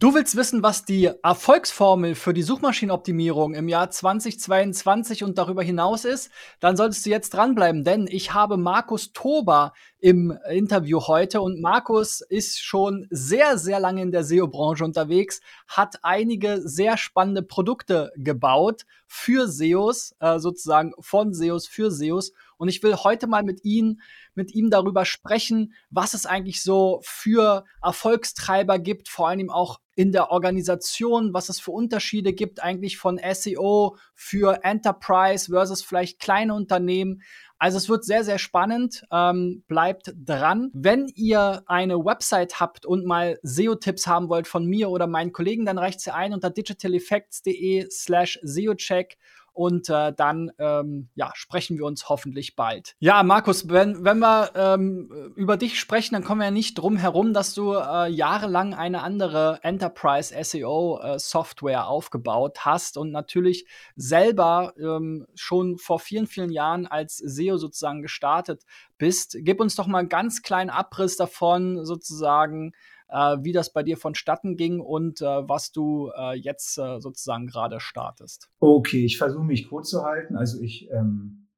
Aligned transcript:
Du 0.00 0.14
willst 0.14 0.34
wissen, 0.34 0.62
was 0.62 0.86
die 0.86 1.10
Erfolgsformel 1.22 2.14
für 2.14 2.32
die 2.32 2.42
Suchmaschinenoptimierung 2.42 3.52
im 3.52 3.68
Jahr 3.68 3.90
2022 3.90 5.24
und 5.24 5.36
darüber 5.36 5.62
hinaus 5.62 6.06
ist? 6.06 6.30
Dann 6.58 6.74
solltest 6.74 7.04
du 7.04 7.10
jetzt 7.10 7.34
dranbleiben, 7.34 7.84
denn 7.84 8.06
ich 8.10 8.32
habe 8.32 8.56
Markus 8.56 9.12
Tober 9.12 9.74
im 9.98 10.38
Interview 10.50 11.02
heute 11.02 11.42
und 11.42 11.60
Markus 11.60 12.22
ist 12.22 12.62
schon 12.62 13.08
sehr, 13.10 13.58
sehr 13.58 13.78
lange 13.78 14.00
in 14.00 14.10
der 14.10 14.24
SEO-Branche 14.24 14.86
unterwegs, 14.86 15.42
hat 15.68 15.96
einige 16.00 16.66
sehr 16.66 16.96
spannende 16.96 17.42
Produkte 17.42 18.10
gebaut 18.16 18.86
für 19.06 19.48
SEOs, 19.48 20.16
äh, 20.20 20.38
sozusagen 20.38 20.94
von 20.98 21.34
SEOs 21.34 21.66
für 21.66 21.90
SEOs 21.90 22.32
und 22.60 22.68
ich 22.68 22.82
will 22.82 22.94
heute 22.94 23.26
mal 23.26 23.42
mit 23.42 23.64
Ihnen, 23.64 24.02
mit 24.34 24.54
ihm 24.54 24.68
darüber 24.68 25.06
sprechen, 25.06 25.72
was 25.88 26.12
es 26.12 26.26
eigentlich 26.26 26.62
so 26.62 27.00
für 27.02 27.64
Erfolgstreiber 27.82 28.78
gibt, 28.78 29.08
vor 29.08 29.28
allem 29.28 29.48
auch 29.48 29.80
in 29.94 30.12
der 30.12 30.30
Organisation, 30.30 31.32
was 31.32 31.48
es 31.48 31.58
für 31.58 31.70
Unterschiede 31.70 32.34
gibt 32.34 32.62
eigentlich 32.62 32.98
von 32.98 33.18
SEO 33.32 33.96
für 34.14 34.62
Enterprise 34.62 35.50
versus 35.50 35.82
vielleicht 35.82 36.20
kleine 36.20 36.52
Unternehmen. 36.54 37.22
Also 37.58 37.78
es 37.78 37.88
wird 37.88 38.04
sehr, 38.04 38.24
sehr 38.24 38.38
spannend. 38.38 39.04
Ähm, 39.10 39.64
bleibt 39.66 40.12
dran. 40.14 40.70
Wenn 40.74 41.08
ihr 41.14 41.62
eine 41.66 42.04
Website 42.04 42.60
habt 42.60 42.84
und 42.84 43.06
mal 43.06 43.38
SEO-Tipps 43.42 44.06
haben 44.06 44.28
wollt 44.28 44.48
von 44.48 44.66
mir 44.66 44.90
oder 44.90 45.06
meinen 45.06 45.32
Kollegen, 45.32 45.64
dann 45.64 45.78
reicht 45.78 46.00
sie 46.00 46.12
ein 46.12 46.34
unter 46.34 46.50
digitaleffects.de 46.50 47.88
slash 47.90 48.38
SEO-Check 48.42 49.16
und 49.60 49.90
äh, 49.90 50.14
dann 50.14 50.50
ähm, 50.58 51.10
ja, 51.16 51.32
sprechen 51.34 51.76
wir 51.76 51.84
uns 51.84 52.08
hoffentlich 52.08 52.56
bald. 52.56 52.96
Ja, 52.98 53.22
Markus, 53.22 53.68
wenn, 53.68 54.02
wenn 54.06 54.18
wir 54.18 54.52
ähm, 54.54 55.32
über 55.36 55.58
dich 55.58 55.78
sprechen, 55.78 56.14
dann 56.14 56.24
kommen 56.24 56.40
wir 56.40 56.46
ja 56.46 56.50
nicht 56.50 56.78
drum 56.78 56.96
herum, 56.96 57.34
dass 57.34 57.52
du 57.52 57.74
äh, 57.74 58.08
jahrelang 58.08 58.72
eine 58.72 59.02
andere 59.02 59.58
Enterprise 59.60 60.34
SEO 60.42 60.98
äh, 61.02 61.18
Software 61.18 61.88
aufgebaut 61.88 62.64
hast 62.64 62.96
und 62.96 63.10
natürlich 63.10 63.66
selber 63.96 64.72
ähm, 64.78 65.26
schon 65.34 65.76
vor 65.76 65.98
vielen, 65.98 66.26
vielen 66.26 66.50
Jahren 66.50 66.86
als 66.86 67.18
SEO 67.18 67.58
sozusagen 67.58 68.00
gestartet 68.00 68.62
bist. 68.96 69.36
Gib 69.40 69.60
uns 69.60 69.74
doch 69.74 69.86
mal 69.86 69.98
einen 69.98 70.08
ganz 70.08 70.40
kleinen 70.40 70.70
Abriss 70.70 71.18
davon, 71.18 71.84
sozusagen, 71.84 72.72
wie 73.12 73.52
das 73.52 73.72
bei 73.72 73.82
dir 73.82 73.96
vonstatten 73.96 74.56
ging 74.56 74.80
und 74.80 75.20
äh, 75.20 75.24
was 75.24 75.72
du 75.72 76.10
äh, 76.16 76.36
jetzt 76.36 76.78
äh, 76.78 77.00
sozusagen 77.00 77.46
gerade 77.46 77.80
startest. 77.80 78.50
Okay, 78.60 79.04
ich 79.04 79.18
versuche 79.18 79.44
mich 79.44 79.68
kurz 79.68 79.90
zu 79.90 80.02
halten. 80.04 80.36
Also 80.36 80.60
ich 80.60 80.88
ähm, 80.90 81.48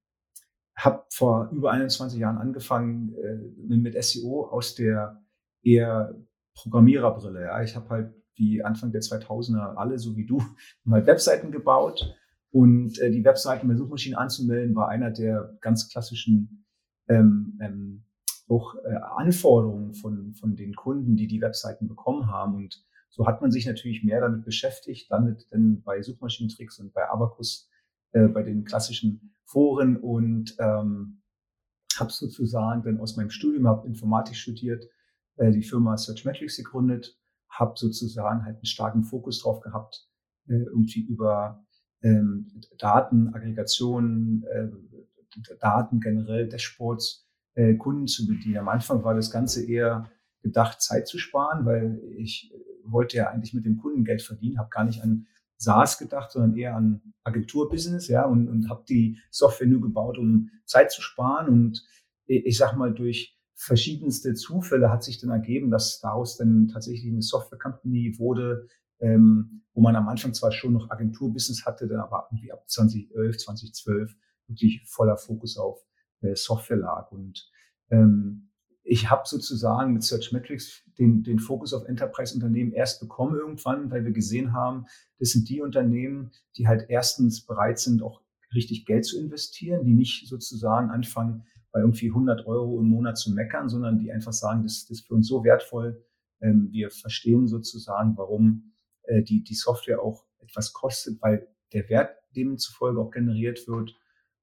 habe 0.77 1.05
vor 1.11 1.51
über 1.53 1.71
21 1.73 2.19
Jahren 2.19 2.39
angefangen 2.39 3.15
äh, 3.15 3.77
mit 3.77 4.03
SEO 4.03 4.47
aus 4.47 4.75
der 4.75 5.23
eher 5.63 6.15
Programmiererbrille. 6.55 7.43
Ja. 7.43 7.63
Ich 7.63 7.77
habe 7.77 7.89
halt 7.91 8.15
wie 8.35 8.63
Anfang 8.65 8.93
der 8.93 9.03
2000er 9.03 9.75
alle, 9.77 9.99
so 9.99 10.17
wie 10.17 10.27
du, 10.27 10.43
mal 10.85 11.07
Webseiten 11.07 11.51
gebaut. 11.51 12.17
Und 12.51 12.99
äh, 12.99 13.11
die 13.11 13.25
Webseiten 13.25 13.69
bei 13.69 13.75
Suchmaschinen 13.75 14.19
anzumelden, 14.19 14.75
war 14.75 14.89
einer 14.89 15.11
der 15.11 15.57
ganz 15.61 15.89
klassischen 15.89 16.67
ähm, 17.09 17.59
ähm, 17.63 18.05
auch 18.53 18.75
äh, 18.85 18.95
Anforderungen 19.17 19.95
von, 19.95 20.35
von 20.35 20.57
den 20.57 20.75
Kunden, 20.75 21.17
die 21.17 21.27
die 21.27 21.41
Webseiten 21.41 21.89
bekommen 21.89 22.27
haben. 22.27 22.55
Und 22.55 22.85
so 23.09 23.27
hat 23.27 23.41
man 23.41 23.51
sich 23.51 23.67
natürlich 23.67 24.05
mehr 24.05 24.21
damit 24.21 24.45
beschäftigt, 24.45 25.11
damit 25.11 25.47
dann 25.51 25.83
bei 25.83 26.03
Suchmaschinentricks 26.03 26.79
und 26.79 26.93
bei 26.93 27.09
Abacus, 27.09 27.71
äh, 28.13 28.29
bei 28.29 28.43
den 28.43 28.65
klassischen 28.65 29.35
Foren 29.45 29.97
und 29.97 30.55
ähm, 30.59 31.23
habe 31.99 32.11
sozusagen 32.11 32.83
dann 32.83 33.01
aus 33.01 33.17
meinem 33.17 33.31
Studium, 33.31 33.67
habe 33.67 33.87
Informatik 33.87 34.37
studiert, 34.37 34.85
äh, 35.37 35.51
die 35.51 35.63
Firma 35.63 35.97
Searchmetrics 35.97 36.57
gegründet, 36.57 37.19
habe 37.49 37.75
sozusagen 37.77 38.45
halt 38.45 38.57
einen 38.57 38.67
starken 38.67 39.05
Fokus 39.05 39.43
drauf 39.43 39.61
gehabt, 39.61 40.09
äh, 40.49 40.55
irgendwie 40.55 41.03
über 41.03 41.65
ähm, 42.03 42.61
Daten, 42.79 43.35
Aggregationen, 43.35 44.45
äh, 44.45 44.69
Daten 45.61 46.01
generell, 46.01 46.49
Dashboards 46.49 47.27
äh, 47.55 47.75
Kunden 47.75 48.07
zu 48.07 48.27
bedienen. 48.27 48.59
Am 48.59 48.69
Anfang 48.69 49.05
war 49.05 49.15
das 49.15 49.31
Ganze 49.31 49.65
eher 49.65 50.11
gedacht, 50.43 50.81
Zeit 50.81 51.07
zu 51.07 51.19
sparen, 51.19 51.65
weil 51.65 52.01
ich 52.17 52.53
wollte 52.85 53.17
ja 53.17 53.31
eigentlich 53.31 53.55
mit 53.55 53.65
dem 53.65 53.79
Kunden 53.79 54.05
Geld 54.05 54.23
verdienen, 54.23 54.59
habe 54.59 54.71
gar 54.71 54.85
nicht 54.85 55.03
an 55.03 55.27
SaaS 55.57 55.99
gedacht, 55.99 56.33
sondern 56.33 56.57
eher 56.57 56.75
an 56.75 57.01
Agenturbusiness, 57.23 58.09
ja, 58.09 58.25
und, 58.25 58.49
und 58.49 58.69
habe 58.69 58.85
die 58.89 59.19
Software 59.31 59.69
nur 59.69 59.81
gebaut, 59.81 60.19
um 60.19 60.51
Zeit 60.65 60.91
zu 60.91 61.01
sparen. 61.01 61.49
Und 61.49 61.87
ich 62.27 62.57
sag 62.57 62.77
mal, 62.77 62.93
durch 62.93 63.39
verschiedenste 63.55 64.35
Zufälle 64.35 64.91
hat 64.91 65.05
sich 65.05 65.21
dann 65.21 65.31
ergeben, 65.31 65.71
dass 65.71 66.01
daraus 66.01 66.37
dann 66.37 66.69
tatsächlich 66.69 67.13
eine 67.13 67.23
Software 67.23 67.59
Company 67.59 68.17
wurde, 68.19 68.67
ähm, 68.99 69.63
wo 69.73 69.81
man 69.81 69.95
am 69.95 70.09
Anfang 70.09 70.35
zwar 70.35 70.51
schon 70.51 70.73
noch 70.73 70.91
Agenturbusiness 70.91 71.65
hatte, 71.65 71.87
dann 71.87 72.01
aber 72.01 72.29
irgendwie 72.31 72.53
ab 72.53 72.69
2011, 72.69 73.39
2012 73.39 74.17
wirklich 74.49 74.83
voller 74.87 75.17
Fokus 75.17 75.57
auf 75.57 75.81
äh, 76.23 76.35
Software 76.35 76.79
lag. 76.79 77.13
Und 77.13 77.51
ähm, 77.91 78.49
ich 78.85 79.11
habe 79.11 79.23
sozusagen 79.27 79.93
mit 79.93 80.03
Searchmetrics 80.03 80.83
den, 80.99 81.23
den 81.23 81.39
Fokus 81.39 81.73
auf 81.73 81.87
Enterprise-Unternehmen 81.87 82.73
erst 82.73 83.01
bekommen 83.01 83.37
irgendwann, 83.37 83.91
weil 83.91 84.05
wir 84.05 84.13
gesehen 84.13 84.53
haben, 84.53 84.87
das 85.19 85.31
sind 85.31 85.49
die 85.49 85.61
Unternehmen, 85.61 86.33
die 86.57 86.67
halt 86.67 86.87
erstens 86.89 87.47
bereit 87.47 87.79
sind, 87.79 88.03
auch 88.03 88.23
richtig 88.55 88.85
Geld 88.85 89.05
zu 89.05 89.19
investieren, 89.19 89.85
die 89.85 89.95
nicht 89.95 90.27
sozusagen 90.29 90.91
anfangen, 90.91 91.45
bei 91.71 91.81
irgendwie 91.81 92.09
100 92.09 92.47
Euro 92.47 92.81
im 92.81 92.89
Monat 92.89 93.17
zu 93.17 93.33
meckern, 93.33 93.69
sondern 93.69 93.99
die 93.99 94.13
einfach 94.13 94.33
sagen, 94.33 94.63
das, 94.63 94.87
das 94.87 94.99
ist 94.99 95.07
für 95.07 95.15
uns 95.15 95.27
so 95.27 95.43
wertvoll. 95.43 96.05
Ähm, 96.41 96.69
wir 96.71 96.91
verstehen 96.91 97.49
sozusagen, 97.49 98.17
warum 98.17 98.75
äh, 99.05 99.23
die, 99.23 99.43
die 99.43 99.55
Software 99.55 100.03
auch 100.03 100.27
etwas 100.41 100.73
kostet, 100.75 101.23
weil 101.23 101.49
der 101.73 101.89
Wert 101.89 102.17
demzufolge 102.37 103.01
auch 103.01 103.11
generiert 103.11 103.67
wird 103.67 103.95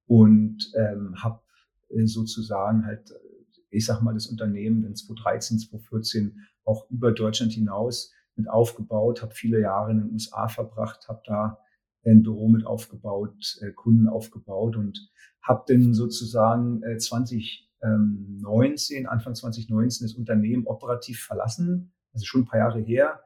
und 0.08 0.72
ähm, 0.76 1.22
habe 1.22 1.42
sozusagen 1.90 2.86
halt, 2.86 3.12
ich 3.70 3.86
sag 3.86 4.02
mal, 4.02 4.14
das 4.14 4.28
Unternehmen 4.28 4.84
in 4.84 4.96
2013, 4.96 5.60
2014 5.60 6.40
auch 6.66 6.90
über 6.90 7.12
Deutschland 7.12 7.52
hinaus 7.52 8.14
mit 8.36 8.50
aufgebaut, 8.50 9.22
habe 9.22 9.34
viele 9.34 9.60
Jahre 9.60 9.92
in 9.92 10.00
den 10.00 10.12
USA 10.12 10.48
verbracht, 10.48 11.08
habe 11.10 11.22
da 11.26 11.60
ein 12.06 12.24
Büro 12.24 12.48
mit 12.48 12.66
aufgebaut, 12.66 13.58
äh, 13.62 13.72
Kunden 13.72 14.08
aufgebaut 14.08 14.78
und 14.78 15.12
habe 15.42 15.64
dann 15.68 15.94
sozusagen 15.94 16.82
2019, 16.98 19.08
Anfang 19.08 19.36
2019 19.36 20.08
das 20.08 20.16
Unternehmen 20.16 20.66
operativ 20.68 21.24
verlassen, 21.24 21.94
also 22.14 22.26
schon 22.26 22.42
ein 22.42 22.46
paar 22.46 22.60
Jahre 22.60 22.80
her, 22.80 23.22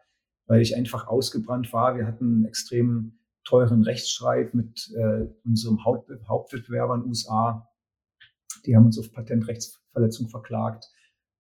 weil 0.48 0.62
ich 0.62 0.76
einfach 0.76 1.08
ausgebrannt 1.08 1.74
war. 1.74 1.98
Wir 1.98 2.08
hatten 2.08 2.26
einen 2.26 2.46
extrem 2.46 3.20
teuren 3.44 3.84
Rechtsstreit 3.84 4.54
mit 4.54 4.90
äh, 4.96 5.28
unserem 5.44 5.84
Haupt 5.84 6.10
Hauptwettbewerber 6.28 6.96
in 6.96 7.02
den 7.02 7.10
USA 7.10 7.68
die 8.66 8.76
haben 8.76 8.86
uns 8.86 9.00
auf 9.00 9.12
Patentrechtsverletzung 9.12 10.30
verklagt. 10.30 10.90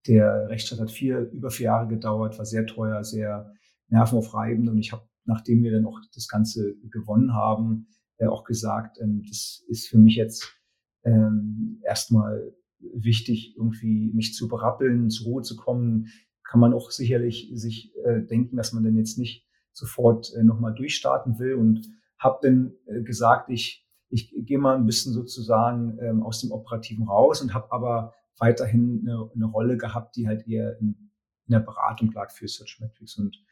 Der 0.06 0.49
Rechtsstreit 0.49 0.81
hat 0.81 0.91
vier, 0.91 1.31
über 1.31 1.50
vier 1.50 1.65
Jahre 1.66 1.88
gedauert, 1.88 2.38
war 2.38 2.44
sehr 2.44 2.66
teuer, 2.66 3.05
sehr 3.05 3.53
nervenaufreibend. 3.88 4.69
Und 4.69 4.78
ich 4.78 4.93
habe, 4.93 5.09
nachdem 5.25 5.62
wir 5.62 5.72
dann 5.72 5.87
auch 5.87 6.00
das 6.15 6.28
Ganze 6.28 6.75
gewonnen 6.91 7.34
haben, 7.34 7.87
äh, 8.19 8.27
auch 8.27 8.44
gesagt, 8.44 8.99
ähm, 9.00 9.22
das 9.28 9.65
ist 9.69 9.88
für 9.88 9.99
mich 9.99 10.16
jetzt 10.16 10.53
ähm, 11.05 11.81
erstmal 11.84 12.53
wichtig, 12.94 13.55
irgendwie 13.56 14.11
mich 14.12 14.34
zu 14.34 14.49
berappeln, 14.49 15.11
zur 15.11 15.27
Ruhe 15.27 15.43
zu 15.43 15.56
kommen. 15.56 16.09
Kann 16.44 16.61
man 16.61 16.75
auch 16.75 16.91
sicherlich 16.91 17.50
sich 17.55 17.94
äh, 18.05 18.22
denken, 18.22 18.56
dass 18.56 18.72
man 18.72 18.84
dann 18.84 18.97
jetzt 18.97 19.19
nicht 19.19 19.47
sofort 19.72 20.32
äh, 20.34 20.43
nochmal 20.43 20.75
durchstarten 20.75 21.38
will 21.38 21.55
und 21.55 21.87
habe 22.19 22.38
dann 22.43 22.75
äh, 22.87 23.03
gesagt, 23.03 23.50
ich 23.50 23.87
ich 24.12 24.33
gehe 24.37 24.59
mal 24.59 24.77
ein 24.77 24.84
bisschen 24.84 25.12
sozusagen 25.12 25.99
ähm, 26.00 26.23
aus 26.23 26.41
dem 26.41 26.53
Operativen 26.53 27.09
raus 27.09 27.41
und 27.41 27.55
habe 27.55 27.73
aber 27.73 28.15
weiterhin 28.39 29.00
eine, 29.03 29.31
eine, 29.34 29.47
Rolle 29.47 29.78
gehabt, 29.78 30.17
die 30.17 30.28
halt 30.28 30.47
eher 30.47 30.78
in, 30.81 31.11
in 31.47 31.53
der 31.53 31.61
Beratung 31.61 32.12
lag 32.12 32.31
für 32.31 32.47
Search 32.47 32.78
Metrics. 32.81 33.17
Und 33.17 33.43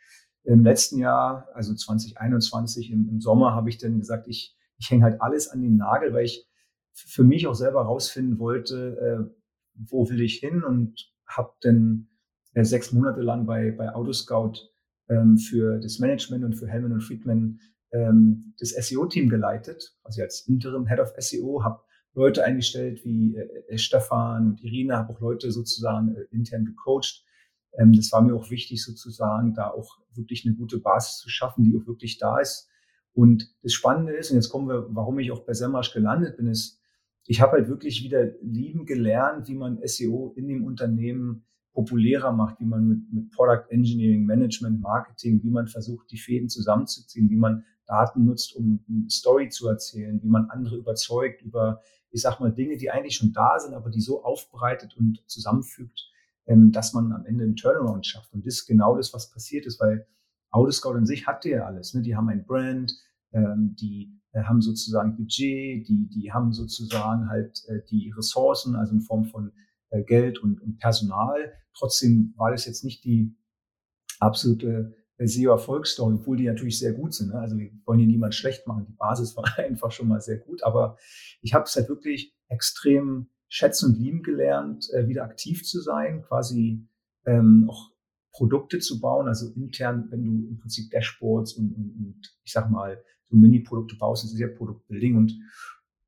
im 0.44 0.62
letzten 0.62 0.98
Jahr, 0.98 1.48
also 1.54 1.74
2021 1.74 2.90
im, 2.90 3.08
im 3.08 3.20
Sommer, 3.20 3.54
habe 3.54 3.70
ich 3.70 3.78
dann 3.78 3.98
gesagt, 3.98 4.28
ich, 4.28 4.54
ich 4.78 4.90
hänge 4.90 5.04
halt 5.04 5.22
alles 5.22 5.48
an 5.48 5.62
den 5.62 5.76
Nagel, 5.76 6.12
weil 6.12 6.26
ich 6.26 6.46
für 6.92 7.24
mich 7.24 7.46
auch 7.46 7.54
selber 7.54 7.82
rausfinden 7.82 8.38
wollte, 8.38 8.98
äh, 8.98 9.34
wo 9.74 10.10
will 10.10 10.20
ich 10.20 10.40
hin 10.40 10.62
und 10.62 11.10
habe 11.26 11.52
dann 11.62 12.08
äh, 12.52 12.64
sechs 12.64 12.92
Monate 12.92 13.22
lang 13.22 13.46
bei, 13.46 13.70
bei 13.70 13.94
Autoscout 13.94 14.68
ähm, 15.08 15.38
für 15.38 15.78
das 15.78 16.00
Management 16.00 16.44
und 16.44 16.54
für 16.54 16.68
Hellman 16.68 16.92
und 16.92 17.02
Friedman 17.02 17.60
ähm, 17.92 18.54
das 18.58 18.70
SEO-Team 18.70 19.28
geleitet, 19.28 19.96
also 20.02 20.22
als 20.22 20.46
Interim 20.46 20.86
Head 20.86 21.00
of 21.00 21.12
SEO, 21.18 21.62
habe 21.64 21.80
Leute 22.14 22.44
eingestellt 22.44 23.04
wie 23.04 23.36
äh, 23.36 23.78
Stefan 23.78 24.52
und 24.52 24.64
Irina, 24.64 24.98
habe 24.98 25.12
auch 25.12 25.20
Leute 25.20 25.50
sozusagen 25.52 26.14
äh, 26.14 26.24
intern 26.30 26.64
gecoacht. 26.64 27.24
Ähm, 27.78 27.92
das 27.92 28.10
war 28.12 28.22
mir 28.22 28.34
auch 28.34 28.50
wichtig, 28.50 28.82
sozusagen 28.84 29.54
da 29.54 29.70
auch 29.70 29.98
wirklich 30.14 30.44
eine 30.44 30.56
gute 30.56 30.78
Basis 30.78 31.18
zu 31.18 31.28
schaffen, 31.28 31.64
die 31.64 31.76
auch 31.76 31.86
wirklich 31.86 32.18
da 32.18 32.38
ist. 32.40 32.68
Und 33.12 33.54
das 33.62 33.72
Spannende 33.72 34.12
ist, 34.12 34.30
und 34.30 34.36
jetzt 34.36 34.50
kommen 34.50 34.68
wir, 34.68 34.86
warum 34.90 35.18
ich 35.18 35.30
auch 35.30 35.44
bei 35.44 35.52
Semrush 35.52 35.92
gelandet 35.92 36.36
bin, 36.36 36.46
ist, 36.46 36.80
ich 37.26 37.40
habe 37.40 37.52
halt 37.52 37.68
wirklich 37.68 38.02
wieder 38.02 38.32
lieben 38.42 38.86
gelernt, 38.86 39.46
wie 39.48 39.54
man 39.54 39.78
SEO 39.84 40.32
in 40.36 40.48
dem 40.48 40.64
Unternehmen 40.64 41.44
populärer 41.72 42.32
macht, 42.32 42.60
wie 42.60 42.64
man 42.64 42.88
mit, 42.88 43.12
mit 43.12 43.30
Product 43.30 43.66
Engineering, 43.70 44.26
Management, 44.26 44.80
Marketing, 44.80 45.40
wie 45.42 45.50
man 45.50 45.68
versucht, 45.68 46.10
die 46.10 46.18
Fäden 46.18 46.48
zusammenzuziehen, 46.48 47.30
wie 47.30 47.36
man 47.36 47.64
Daten 47.90 48.24
nutzt, 48.24 48.54
um 48.54 48.84
eine 48.88 49.10
Story 49.10 49.48
zu 49.48 49.68
erzählen, 49.68 50.22
wie 50.22 50.28
man 50.28 50.48
andere 50.48 50.76
überzeugt 50.76 51.42
über, 51.42 51.82
ich 52.10 52.22
sag 52.22 52.38
mal, 52.38 52.52
Dinge, 52.52 52.76
die 52.76 52.90
eigentlich 52.90 53.16
schon 53.16 53.32
da 53.32 53.58
sind, 53.58 53.74
aber 53.74 53.90
die 53.90 54.00
so 54.00 54.22
aufbereitet 54.22 54.96
und 54.96 55.22
zusammenfügt, 55.26 56.08
ähm, 56.46 56.70
dass 56.70 56.92
man 56.92 57.12
am 57.12 57.26
Ende 57.26 57.44
einen 57.44 57.56
Turnaround 57.56 58.06
schafft. 58.06 58.32
Und 58.32 58.46
das 58.46 58.54
ist 58.54 58.66
genau 58.66 58.96
das, 58.96 59.12
was 59.12 59.30
passiert 59.30 59.66
ist, 59.66 59.80
weil 59.80 60.06
Autoscout 60.50 60.94
an 60.94 61.06
sich 61.06 61.26
hatte 61.26 61.50
ja 61.50 61.66
alles. 61.66 61.92
Ne? 61.94 62.02
Die 62.02 62.14
haben 62.14 62.28
ein 62.28 62.44
Brand, 62.44 62.92
ähm, 63.32 63.74
die 63.80 64.16
äh, 64.32 64.42
haben 64.42 64.62
sozusagen 64.62 65.16
Budget, 65.16 65.88
die, 65.88 66.08
die 66.08 66.32
haben 66.32 66.52
sozusagen 66.52 67.28
halt 67.28 67.64
äh, 67.66 67.80
die 67.90 68.12
Ressourcen, 68.16 68.76
also 68.76 68.94
in 68.94 69.00
Form 69.00 69.24
von 69.24 69.52
äh, 69.90 70.04
Geld 70.04 70.38
und, 70.38 70.60
und 70.60 70.78
Personal. 70.78 71.52
Trotzdem 71.74 72.34
war 72.36 72.52
das 72.52 72.66
jetzt 72.66 72.84
nicht 72.84 73.04
die 73.04 73.36
absolute 74.20 74.94
SEO-Erfolgsstory, 75.26 76.14
obwohl 76.14 76.36
die 76.36 76.46
natürlich 76.46 76.78
sehr 76.78 76.92
gut 76.92 77.14
sind. 77.14 77.32
Ne? 77.32 77.38
Also 77.38 77.56
wir 77.58 77.70
wollen 77.84 77.98
hier 77.98 78.08
niemand 78.08 78.34
schlecht 78.34 78.66
machen. 78.66 78.86
Die 78.88 78.96
Basis 78.96 79.36
war 79.36 79.44
einfach 79.58 79.92
schon 79.92 80.08
mal 80.08 80.20
sehr 80.20 80.38
gut. 80.38 80.62
Aber 80.62 80.96
ich 81.42 81.54
habe 81.54 81.64
es 81.64 81.76
halt 81.76 81.88
wirklich 81.88 82.34
extrem 82.48 83.28
schätzen 83.48 83.90
und 83.90 83.98
lieben 83.98 84.22
gelernt, 84.22 84.88
äh, 84.92 85.08
wieder 85.08 85.24
aktiv 85.24 85.64
zu 85.64 85.80
sein, 85.80 86.22
quasi 86.22 86.86
ähm, 87.26 87.66
auch 87.68 87.90
Produkte 88.32 88.78
zu 88.78 89.00
bauen, 89.00 89.26
also 89.26 89.50
intern, 89.54 90.06
wenn 90.10 90.24
du 90.24 90.48
im 90.48 90.58
Prinzip 90.58 90.90
Dashboards 90.90 91.54
und, 91.54 91.72
und, 91.74 91.96
und 91.98 92.38
ich 92.44 92.52
sag 92.52 92.70
mal 92.70 93.02
so 93.28 93.36
Mini-Produkte 93.36 93.96
baust, 93.96 94.24
ist 94.24 94.38
ja 94.38 94.46
Produktbuilding 94.46 95.16
und 95.16 95.36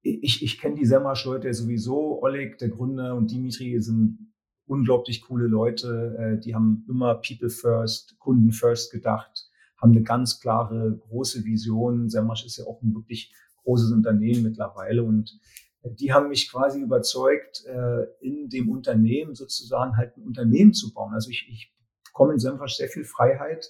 ich, 0.03 0.43
ich 0.43 0.59
kenne 0.61 0.77
die 0.77 0.85
Semrush-Leute 0.85 1.53
sowieso. 1.55 2.21
Oleg, 2.23 2.59
der 2.59 2.71
Gründer, 2.71 3.15
und 3.15 3.31
Dimitri 3.31 3.81
sind 3.81 4.32
unglaublich 4.67 5.23
coole 5.23 5.47
Leute. 5.47 6.17
Äh, 6.19 6.41
die 6.41 6.55
haben 6.55 6.85
immer 6.89 7.15
People 7.17 7.51
First, 7.51 8.19
Kunden 8.19 8.53
First 8.53 8.93
gedacht, 8.93 9.51
haben 9.81 9.93
eine 9.93 10.03
ganz 10.03 10.41
klare, 10.41 10.97
große 10.97 11.45
Vision. 11.45 12.09
Semrush 12.09 12.45
ist 12.45 12.59
ja 12.59 12.67
auch 12.67 12.83
ein 12.83 12.95
wirklich 12.95 13.33
großes 13.65 13.93
Unternehmen 13.93 14.43
mittlerweile 14.43 15.03
und 15.03 15.39
die 15.85 16.13
haben 16.13 16.29
mich 16.29 16.51
quasi 16.51 16.81
überzeugt, 16.81 17.65
äh, 17.67 18.05
in 18.21 18.49
dem 18.49 18.71
Unternehmen 18.71 19.35
sozusagen 19.35 19.97
halt 19.97 20.17
ein 20.17 20.23
Unternehmen 20.23 20.73
zu 20.73 20.93
bauen. 20.93 21.13
Also 21.13 21.31
ich, 21.31 21.49
ich 21.51 21.75
bekomme 22.05 22.35
in 22.35 22.39
Semrush 22.39 22.77
sehr 22.77 22.89
viel 22.89 23.05
Freiheit, 23.05 23.69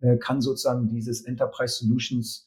äh, 0.00 0.16
kann 0.16 0.40
sozusagen 0.40 0.88
dieses 0.88 1.22
Enterprise 1.22 1.84
Solutions 1.84 2.46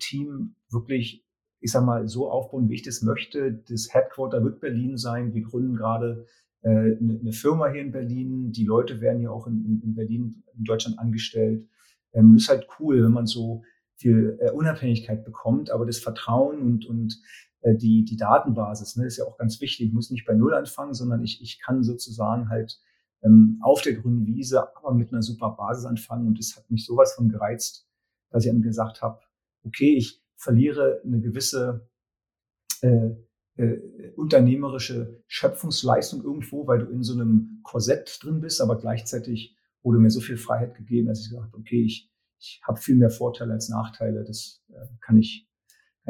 Team 0.00 0.56
wirklich 0.70 1.24
ich 1.60 1.72
sag 1.72 1.84
mal, 1.84 2.08
so 2.08 2.30
aufbauen, 2.30 2.68
wie 2.68 2.74
ich 2.74 2.82
das 2.82 3.02
möchte. 3.02 3.52
Das 3.68 3.92
Headquarter 3.92 4.42
wird 4.44 4.60
Berlin 4.60 4.96
sein. 4.96 5.34
Wir 5.34 5.42
gründen 5.42 5.76
gerade 5.76 6.24
äh, 6.24 6.47
eine, 6.62 7.18
eine 7.20 7.32
Firma 7.32 7.68
hier 7.68 7.82
in 7.82 7.92
Berlin. 7.92 8.52
Die 8.52 8.64
Leute 8.64 9.00
werden 9.00 9.22
ja 9.22 9.30
auch 9.30 9.46
in, 9.46 9.80
in 9.82 9.94
Berlin, 9.94 10.42
in 10.56 10.64
Deutschland 10.64 10.98
angestellt. 10.98 11.66
Ähm, 12.12 12.36
ist 12.36 12.48
halt 12.48 12.66
cool, 12.78 13.04
wenn 13.04 13.12
man 13.12 13.26
so 13.26 13.62
viel 13.96 14.38
äh, 14.40 14.50
Unabhängigkeit 14.50 15.24
bekommt, 15.24 15.70
aber 15.70 15.86
das 15.86 15.98
Vertrauen 15.98 16.60
und, 16.60 16.86
und 16.86 17.20
äh, 17.60 17.76
die, 17.76 18.04
die 18.04 18.16
Datenbasis 18.16 18.96
ne, 18.96 19.06
ist 19.06 19.18
ja 19.18 19.24
auch 19.24 19.36
ganz 19.36 19.60
wichtig. 19.60 19.88
Ich 19.88 19.92
muss 19.92 20.10
nicht 20.10 20.26
bei 20.26 20.34
Null 20.34 20.54
anfangen, 20.54 20.94
sondern 20.94 21.22
ich, 21.22 21.42
ich 21.42 21.60
kann 21.60 21.82
sozusagen 21.82 22.48
halt 22.48 22.80
ähm, 23.22 23.58
auf 23.62 23.82
der 23.82 23.94
grünen 23.94 24.26
Wiese, 24.26 24.62
aber 24.76 24.94
mit 24.94 25.12
einer 25.12 25.22
super 25.22 25.50
Basis 25.50 25.84
anfangen. 25.84 26.26
Und 26.26 26.38
das 26.38 26.56
hat 26.56 26.70
mich 26.70 26.86
sowas 26.86 27.14
von 27.14 27.28
gereizt, 27.28 27.88
dass 28.30 28.44
ich 28.44 28.50
dann 28.50 28.62
gesagt 28.62 29.02
habe, 29.02 29.20
okay, 29.64 29.96
ich, 29.96 30.22
verliere 30.38 31.02
eine 31.04 31.20
gewisse 31.20 31.88
äh, 32.80 33.10
äh, 33.58 34.12
unternehmerische 34.16 35.22
Schöpfungsleistung 35.26 36.22
irgendwo, 36.22 36.66
weil 36.66 36.78
du 36.78 36.86
in 36.86 37.02
so 37.02 37.14
einem 37.14 37.60
Korsett 37.62 38.18
drin 38.22 38.40
bist, 38.40 38.60
aber 38.60 38.78
gleichzeitig 38.78 39.56
wurde 39.82 39.98
mir 39.98 40.10
so 40.10 40.20
viel 40.20 40.36
Freiheit 40.36 40.74
gegeben, 40.74 41.08
dass 41.08 41.20
ich 41.20 41.30
gesagt 41.30 41.52
habe, 41.52 41.58
okay, 41.58 41.82
ich, 41.82 42.10
ich 42.38 42.60
habe 42.66 42.80
viel 42.80 42.96
mehr 42.96 43.10
Vorteile 43.10 43.52
als 43.52 43.68
Nachteile. 43.68 44.24
Das 44.24 44.62
äh, 44.70 44.86
kann 45.00 45.18
ich 45.18 45.48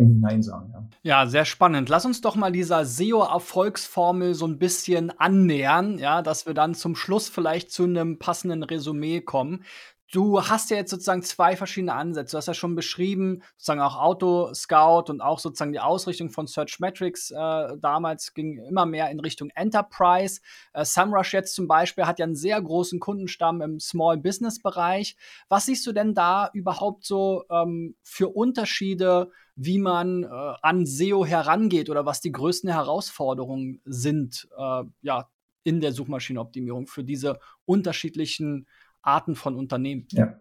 Nein 0.00 0.43
sagen. 0.43 0.71
Ja. 0.73 0.89
ja, 1.03 1.27
sehr 1.27 1.45
spannend. 1.45 1.89
Lass 1.89 2.05
uns 2.05 2.21
doch 2.21 2.37
mal 2.37 2.53
dieser 2.53 2.85
SEO-Erfolgsformel 2.85 4.35
so 4.35 4.47
ein 4.47 4.59
bisschen 4.59 5.11
annähern, 5.19 5.99
ja, 5.99 6.23
dass 6.23 6.47
wir 6.47 6.55
dann 6.55 6.75
zum 6.75 6.94
Schluss 6.94 7.29
vielleicht 7.29 7.73
zu 7.73 7.85
einem 7.85 8.19
passenden 8.19 8.62
Resümee 8.62 9.21
kommen. 9.21 9.65
Du 10.10 10.43
hast 10.43 10.70
ja 10.70 10.78
jetzt 10.78 10.90
sozusagen 10.90 11.22
zwei 11.22 11.55
verschiedene 11.55 11.93
Ansätze. 11.93 12.32
Du 12.32 12.38
hast 12.38 12.46
ja 12.46 12.55
schon 12.55 12.75
beschrieben, 12.75 13.43
sozusagen 13.58 13.82
auch 13.82 13.96
Auto 13.96 14.55
Scout 14.55 15.10
und 15.12 15.20
auch 15.20 15.38
sozusagen 15.38 15.72
die 15.72 15.81
Ausrichtung 15.81 16.31
von 16.31 16.46
Search 16.46 16.81
Metrics 16.81 17.31
äh, 17.31 17.76
damals 17.78 18.32
ging 18.32 18.56
immer 18.56 18.87
mehr 18.87 19.10
in 19.10 19.20
Richtung 19.20 19.50
Enterprise. 19.55 20.40
Äh, 20.72 20.87
SEMrush 20.87 21.34
jetzt 21.34 21.55
zum 21.55 21.69
Beispiel 21.69 22.06
hat 22.06 22.19
ja 22.19 22.25
einen 22.25 22.37
sehr 22.37 22.60
großen 22.60 23.00
Kundenstamm 23.00 23.60
im 23.60 23.81
Small 23.81 24.16
Business 24.16 24.62
Bereich. 24.62 25.14
Was 25.50 25.66
siehst 25.66 25.87
du 25.87 25.93
denn 25.93 26.14
da 26.14 26.49
überhaupt 26.55 27.05
so 27.05 27.44
ähm, 27.50 27.94
für 28.02 28.28
Unterschiede, 28.28 29.31
wie 29.56 29.78
man 29.78 30.22
äh, 30.25 30.28
an 30.62 30.87
SEO 30.87 31.26
herangeht 31.26 31.90
oder 31.90 32.06
was 32.06 32.22
die 32.22 32.32
größten 32.32 32.70
Herausforderungen 32.70 33.82
sind, 33.84 34.49
äh, 34.56 34.84
ja, 35.02 35.28
in 35.64 35.81
der 35.82 35.93
Suchmaschinenoptimierung 35.93 36.87
für 36.87 37.05
diese 37.05 37.38
unterschiedlichen 37.66 38.66
Arten 39.08 39.34
von 39.34 39.56
Unternehmen. 39.56 40.06
Ja, 40.10 40.38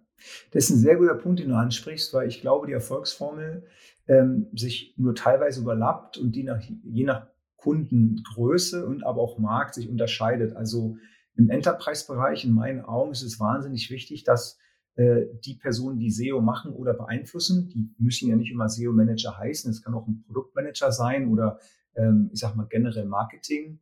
das 0.51 0.65
ist 0.65 0.69
ein 0.71 0.79
sehr 0.79 0.97
guter 0.97 1.15
Punkt, 1.15 1.39
den 1.39 1.49
du 1.49 1.55
ansprichst, 1.55 2.13
weil 2.13 2.27
ich 2.27 2.41
glaube, 2.41 2.67
die 2.67 2.73
Erfolgsformel 2.73 3.65
ähm, 4.07 4.47
sich 4.53 4.93
nur 4.97 5.15
teilweise 5.15 5.61
überlappt 5.61 6.17
und 6.17 6.33
die 6.33 6.43
nach, 6.43 6.61
je 6.83 7.03
nach 7.03 7.27
Kundengröße 7.55 8.85
und 8.85 9.03
aber 9.03 9.21
auch 9.21 9.37
Markt 9.39 9.75
sich 9.75 9.89
unterscheidet. 9.89 10.55
Also 10.55 10.97
im 11.35 11.49
Enterprise-Bereich, 11.49 12.45
in 12.45 12.53
meinen 12.53 12.81
Augen, 12.81 13.11
ist 13.11 13.23
es 13.23 13.39
wahnsinnig 13.39 13.89
wichtig, 13.89 14.23
dass 14.23 14.57
äh, 14.95 15.25
die 15.45 15.55
Personen, 15.55 15.99
die 15.99 16.09
SEO 16.09 16.41
machen 16.41 16.73
oder 16.73 16.93
beeinflussen, 16.93 17.69
die 17.69 17.93
müssen 17.97 18.29
ja 18.29 18.35
nicht 18.35 18.51
immer 18.51 18.69
SEO-Manager 18.69 19.37
heißen, 19.37 19.69
es 19.69 19.83
kann 19.83 19.93
auch 19.93 20.07
ein 20.07 20.23
Produktmanager 20.25 20.91
sein 20.91 21.29
oder 21.29 21.59
ähm, 21.95 22.29
ich 22.33 22.39
sag 22.39 22.55
mal 22.55 22.67
generell 22.67 23.05
Marketing, 23.05 23.79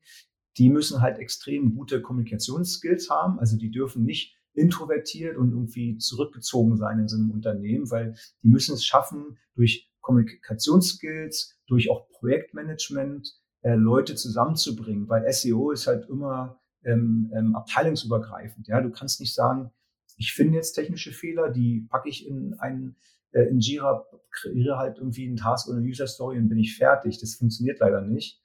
die 0.57 0.69
müssen 0.69 1.01
halt 1.01 1.19
extrem 1.19 1.75
gute 1.75 2.01
Kommunikationsskills 2.01 3.09
haben. 3.09 3.39
Also 3.39 3.57
die 3.57 3.71
dürfen 3.71 4.03
nicht 4.03 4.34
introvertiert 4.56 5.38
und 5.38 5.52
irgendwie 5.52 5.98
zurückgezogen 5.98 6.78
sein 6.78 7.00
in 7.00 7.07
so 7.07 7.18
einem 7.18 7.31
Unternehmen, 7.31 7.90
weil 7.92 8.16
die 8.44 8.48
müssen 8.48 8.74
es 8.74 8.86
schaffen, 8.86 9.38
durch 9.56 9.92
Kommunikationsskills, 10.02 11.57
durch 11.68 11.90
auch 11.90 12.10
Projektmanagement 12.10 13.36
äh, 13.62 13.75
Leute 13.75 14.16
zusammenzubringen, 14.16 15.10
weil 15.10 15.31
SEO 15.31 15.72
ist 15.72 15.88
halt 15.88 16.07
immer 16.10 16.60
ähm, 16.84 17.31
ähm, 17.36 17.56
abteilungsübergreifend. 17.56 18.68
Ja, 18.68 18.81
du 18.81 18.92
kannst 18.92 19.19
nicht 19.19 19.34
sagen, 19.34 19.72
ich 20.18 20.34
finde 20.34 20.57
jetzt 20.57 20.74
technische 20.74 21.12
Fehler, 21.12 21.50
die 21.50 21.88
packe 21.90 22.10
ich 22.10 22.28
in 22.28 22.54
einen 22.60 22.96
äh, 23.31 23.44
in 23.44 23.60
Jira, 23.60 24.06
kreiere 24.31 24.78
halt 24.78 24.97
irgendwie 24.97 25.28
einen 25.28 25.35
Task 25.35 25.68
oder 25.68 25.78
eine 25.78 25.88
User 25.88 26.07
Story 26.07 26.38
und 26.38 26.50
bin 26.50 26.57
ich 26.57 26.78
fertig. 26.78 27.19
Das 27.19 27.35
funktioniert 27.35 27.80
leider 27.80 28.02
nicht. 28.02 28.42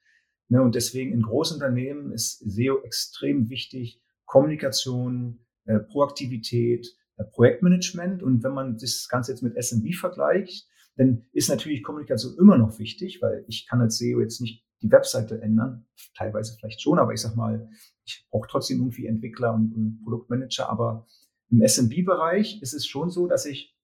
Ne, 0.49 0.61
und 0.63 0.75
deswegen 0.75 1.13
in 1.13 1.23
Großunternehmen 1.23 2.13
ist 2.13 2.39
SEO 2.41 2.83
extrem 2.83 3.49
wichtig. 3.51 4.01
Kommunikation, 4.27 5.39
äh, 5.65 5.79
Proaktivität, 5.79 6.87
äh, 7.17 7.25
Projektmanagement. 7.25 8.23
Und 8.23 8.43
wenn 8.43 8.53
man 8.53 8.77
das 8.77 9.09
Ganze 9.09 9.33
jetzt 9.33 9.43
mit 9.43 9.57
SMB 9.57 9.95
vergleicht, 9.95 10.69
dann 10.97 11.27
ist 11.33 11.49
natürlich 11.49 11.83
Kommunikation 11.83 12.37
immer 12.39 12.59
noch 12.59 12.79
wichtig, 12.79 13.21
weil 13.23 13.45
ich 13.49 13.67
kann 13.67 13.81
als 13.81 13.99
SEO 13.99 14.21
jetzt 14.21 14.41
nicht 14.41 14.65
die 14.83 14.91
Webseite 14.91 15.41
ändern, 15.41 15.87
teilweise 16.17 16.57
vielleicht 16.59 16.81
schon, 16.81 16.99
aber 16.99 17.13
ich 17.13 17.21
sag 17.21 17.37
mal, 17.37 17.69
ich 18.05 18.27
brauche 18.31 18.49
trotzdem 18.51 18.79
irgendwie 18.79 19.07
Entwickler 19.07 19.55
und, 19.55 19.73
und 19.75 20.01
Produktmanager. 20.03 20.69
Aber 20.69 21.07
im 21.51 21.63
SMB-Bereich 21.63 22.63
ist 22.63 22.75
es 22.75 22.87
schon 22.87 23.11
so, 23.11 23.27
dass 23.27 23.47
ich 23.47 23.77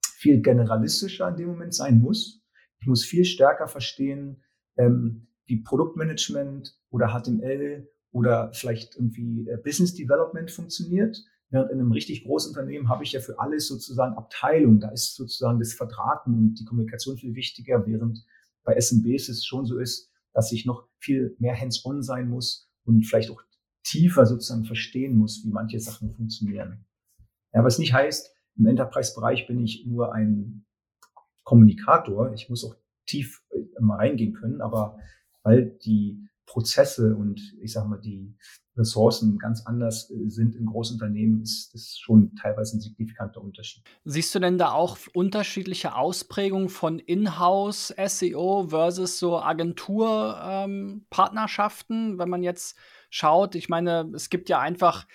viel 0.00 0.40
generalistischer 0.40 1.28
in 1.28 1.36
dem 1.36 1.48
Moment 1.48 1.74
sein 1.74 2.00
muss. 2.00 2.42
Ich 2.80 2.86
muss 2.86 3.04
viel 3.04 3.24
stärker 3.24 3.68
verstehen, 3.68 4.42
ähm, 4.76 5.28
wie 5.46 5.62
Produktmanagement 5.62 6.76
oder 6.90 7.08
HTML 7.08 7.88
oder 8.12 8.52
vielleicht 8.52 8.96
irgendwie 8.96 9.48
äh, 9.48 9.56
Business 9.56 9.94
Development 9.94 10.50
funktioniert. 10.50 11.24
Während 11.50 11.70
in 11.70 11.80
einem 11.80 11.92
richtig 11.92 12.24
großen 12.24 12.50
Unternehmen 12.50 12.88
habe 12.88 13.04
ich 13.04 13.12
ja 13.12 13.20
für 13.20 13.38
alles 13.38 13.68
sozusagen 13.68 14.16
Abteilung. 14.16 14.80
Da 14.80 14.90
ist 14.90 15.14
sozusagen 15.14 15.58
das 15.58 15.72
Verdrahten 15.72 16.34
und 16.34 16.54
die 16.54 16.64
Kommunikation 16.64 17.16
viel 17.16 17.34
wichtiger, 17.34 17.86
während 17.86 18.24
bei 18.64 18.78
SMBs 18.78 19.28
es 19.28 19.46
schon 19.46 19.64
so 19.64 19.78
ist, 19.78 20.10
dass 20.34 20.52
ich 20.52 20.66
noch 20.66 20.86
viel 20.98 21.34
mehr 21.38 21.58
hands-on 21.58 22.02
sein 22.02 22.28
muss 22.28 22.70
und 22.84 23.06
vielleicht 23.06 23.30
auch 23.30 23.42
tiefer 23.82 24.26
sozusagen 24.26 24.64
verstehen 24.64 25.16
muss, 25.16 25.42
wie 25.44 25.50
manche 25.50 25.80
Sachen 25.80 26.14
funktionieren. 26.14 26.84
Ja, 27.54 27.64
was 27.64 27.78
nicht 27.78 27.94
heißt, 27.94 28.30
im 28.56 28.66
Enterprise-Bereich 28.66 29.46
bin 29.46 29.62
ich 29.62 29.86
nur 29.86 30.12
ein 30.12 30.66
Kommunikator. 31.44 32.32
Ich 32.34 32.50
muss 32.50 32.64
auch 32.64 32.76
tief 33.06 33.42
äh, 33.50 33.58
reingehen 33.80 34.34
können, 34.34 34.60
aber 34.60 34.98
weil 35.42 35.78
die 35.84 36.28
Prozesse 36.48 37.14
und 37.14 37.54
ich 37.60 37.72
sage 37.72 37.88
mal 37.88 38.00
die 38.00 38.34
Ressourcen 38.76 39.38
ganz 39.38 39.64
anders 39.66 40.10
äh, 40.10 40.28
sind 40.28 40.56
in 40.56 40.66
Großunternehmen, 40.66 41.42
ist 41.42 41.74
das 41.74 41.96
schon 41.98 42.34
teilweise 42.36 42.76
ein 42.76 42.80
signifikanter 42.80 43.42
Unterschied. 43.42 43.82
Siehst 44.04 44.32
du 44.34 44.38
denn 44.38 44.58
da 44.58 44.72
auch 44.72 44.98
unterschiedliche 45.14 45.94
Ausprägungen 45.94 46.68
von 46.68 46.98
Inhouse 46.98 47.94
SEO 48.06 48.66
versus 48.68 49.18
so 49.18 49.38
Agenturpartnerschaften, 49.38 52.12
ähm, 52.12 52.18
wenn 52.18 52.30
man 52.30 52.42
jetzt 52.42 52.76
schaut, 53.10 53.54
ich 53.54 53.68
meine, 53.68 54.10
es 54.14 54.30
gibt 54.30 54.48
ja 54.48 54.60
einfach 54.60 55.06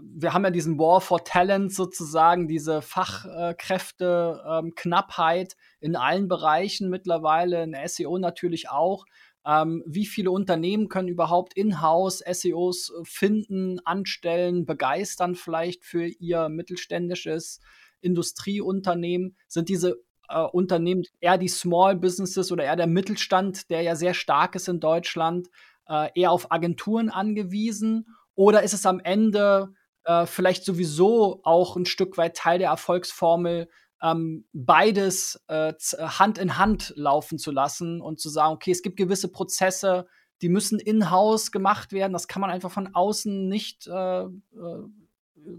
wir 0.00 0.32
haben 0.34 0.44
ja 0.44 0.50
diesen 0.50 0.78
War 0.78 1.00
for 1.00 1.24
Talent 1.24 1.72
sozusagen, 1.72 2.48
diese 2.48 2.82
Fachkräfte-Knappheit 2.82 5.54
ähm, 5.54 5.58
in 5.80 5.96
allen 5.96 6.28
Bereichen 6.28 6.90
mittlerweile, 6.90 7.62
in 7.62 7.74
SEO 7.86 8.18
natürlich 8.18 8.68
auch. 8.68 9.06
Ähm, 9.46 9.84
wie 9.86 10.06
viele 10.06 10.32
Unternehmen 10.32 10.88
können 10.88 11.08
überhaupt 11.08 11.54
in-house 11.54 12.22
SEOs 12.28 12.92
finden, 13.04 13.78
anstellen, 13.84 14.66
begeistern 14.66 15.36
vielleicht 15.36 15.84
für 15.84 16.04
ihr 16.06 16.48
mittelständisches 16.48 17.60
Industrieunternehmen? 18.00 19.36
Sind 19.46 19.68
diese 19.68 20.02
äh, 20.28 20.42
Unternehmen 20.42 21.04
eher 21.20 21.38
die 21.38 21.48
Small 21.48 21.94
Businesses 21.94 22.50
oder 22.50 22.64
eher 22.64 22.76
der 22.76 22.88
Mittelstand, 22.88 23.70
der 23.70 23.82
ja 23.82 23.94
sehr 23.94 24.14
stark 24.14 24.56
ist 24.56 24.68
in 24.68 24.80
Deutschland, 24.80 25.48
äh, 25.88 26.08
eher 26.14 26.32
auf 26.32 26.50
Agenturen 26.50 27.08
angewiesen? 27.08 28.08
Oder 28.34 28.64
ist 28.64 28.74
es 28.74 28.84
am 28.84 28.98
Ende 28.98 29.72
äh, 30.04 30.26
vielleicht 30.26 30.64
sowieso 30.64 31.40
auch 31.44 31.76
ein 31.76 31.86
Stück 31.86 32.18
weit 32.18 32.36
Teil 32.36 32.58
der 32.58 32.70
Erfolgsformel, 32.70 33.68
ähm, 34.02 34.46
beides 34.52 35.42
äh, 35.48 35.72
Hand 35.98 36.38
in 36.38 36.58
Hand 36.58 36.92
laufen 36.96 37.38
zu 37.38 37.50
lassen 37.50 38.00
und 38.00 38.20
zu 38.20 38.28
sagen, 38.28 38.54
okay, 38.54 38.70
es 38.70 38.82
gibt 38.82 38.96
gewisse 38.96 39.28
Prozesse, 39.28 40.06
die 40.42 40.48
müssen 40.48 40.78
in-house 40.78 41.50
gemacht 41.50 41.92
werden. 41.92 42.12
Das 42.12 42.28
kann 42.28 42.40
man 42.40 42.50
einfach 42.50 42.70
von 42.70 42.94
außen 42.94 43.48
nicht 43.48 43.86
äh, 43.86 44.24
äh, 44.24 44.28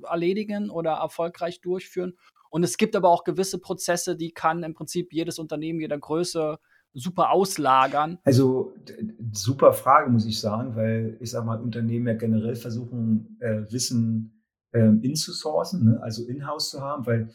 erledigen 0.04 0.70
oder 0.70 0.94
erfolgreich 0.94 1.62
durchführen. 1.62 2.14
Und 2.50 2.64
es 2.64 2.78
gibt 2.78 2.96
aber 2.96 3.10
auch 3.10 3.24
gewisse 3.24 3.60
Prozesse, 3.60 4.16
die 4.16 4.32
kann 4.32 4.64
im 4.64 4.74
Prinzip 4.74 5.14
jedes 5.14 5.40
Unternehmen 5.40 5.80
jeder 5.80 5.98
Größe 5.98 6.60
super 6.94 7.32
auslagern? 7.32 8.20
Also 8.24 8.74
super 9.32 9.74
Frage, 9.74 10.10
muss 10.10 10.26
ich 10.26 10.40
sagen, 10.40 10.76
weil 10.76 11.18
ich 11.20 11.32
sage 11.32 11.46
mal, 11.46 11.62
Unternehmen 11.62 12.08
ja 12.08 12.14
generell 12.14 12.56
versuchen, 12.56 13.38
äh, 13.40 13.72
Wissen 13.72 14.44
ähm, 14.74 15.02
inzusourcen, 15.02 15.86
ne? 15.86 16.00
also 16.02 16.26
in-house 16.26 16.72
zu 16.72 16.82
haben, 16.82 17.06
weil 17.06 17.30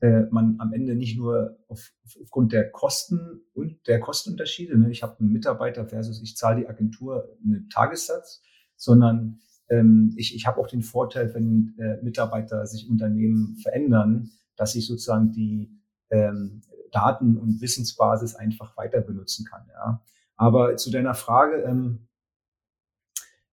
äh, 0.00 0.22
man 0.30 0.56
am 0.58 0.72
Ende 0.72 0.94
nicht 0.94 1.16
nur 1.16 1.58
auf, 1.68 1.92
aufgrund 2.22 2.52
der 2.52 2.70
Kosten 2.70 3.40
und 3.54 3.86
der 3.86 4.00
Kostenunterschiede, 4.00 4.78
ne? 4.78 4.90
ich 4.90 5.02
habe 5.02 5.18
einen 5.18 5.32
Mitarbeiter 5.32 5.86
versus 5.86 6.22
ich 6.22 6.36
zahle 6.36 6.60
die 6.60 6.68
Agentur 6.68 7.36
einen 7.44 7.68
Tagessatz, 7.70 8.42
sondern 8.76 9.40
ähm, 9.68 10.14
ich, 10.16 10.34
ich 10.34 10.46
habe 10.46 10.60
auch 10.60 10.66
den 10.66 10.82
Vorteil, 10.82 11.34
wenn 11.34 11.74
äh, 11.78 12.02
Mitarbeiter 12.02 12.66
sich 12.66 12.88
Unternehmen 12.88 13.56
verändern, 13.62 14.30
dass 14.56 14.74
ich 14.74 14.86
sozusagen 14.86 15.32
die 15.32 15.70
ähm, 16.10 16.62
Daten- 16.92 17.36
und 17.36 17.60
Wissensbasis 17.60 18.34
einfach 18.34 18.76
weiter 18.76 19.00
benutzen 19.00 19.44
kann. 19.44 19.66
Ja. 19.72 20.02
Aber 20.36 20.76
zu 20.76 20.90
deiner 20.90 21.14
Frage, 21.14 21.62
ähm, 21.62 22.08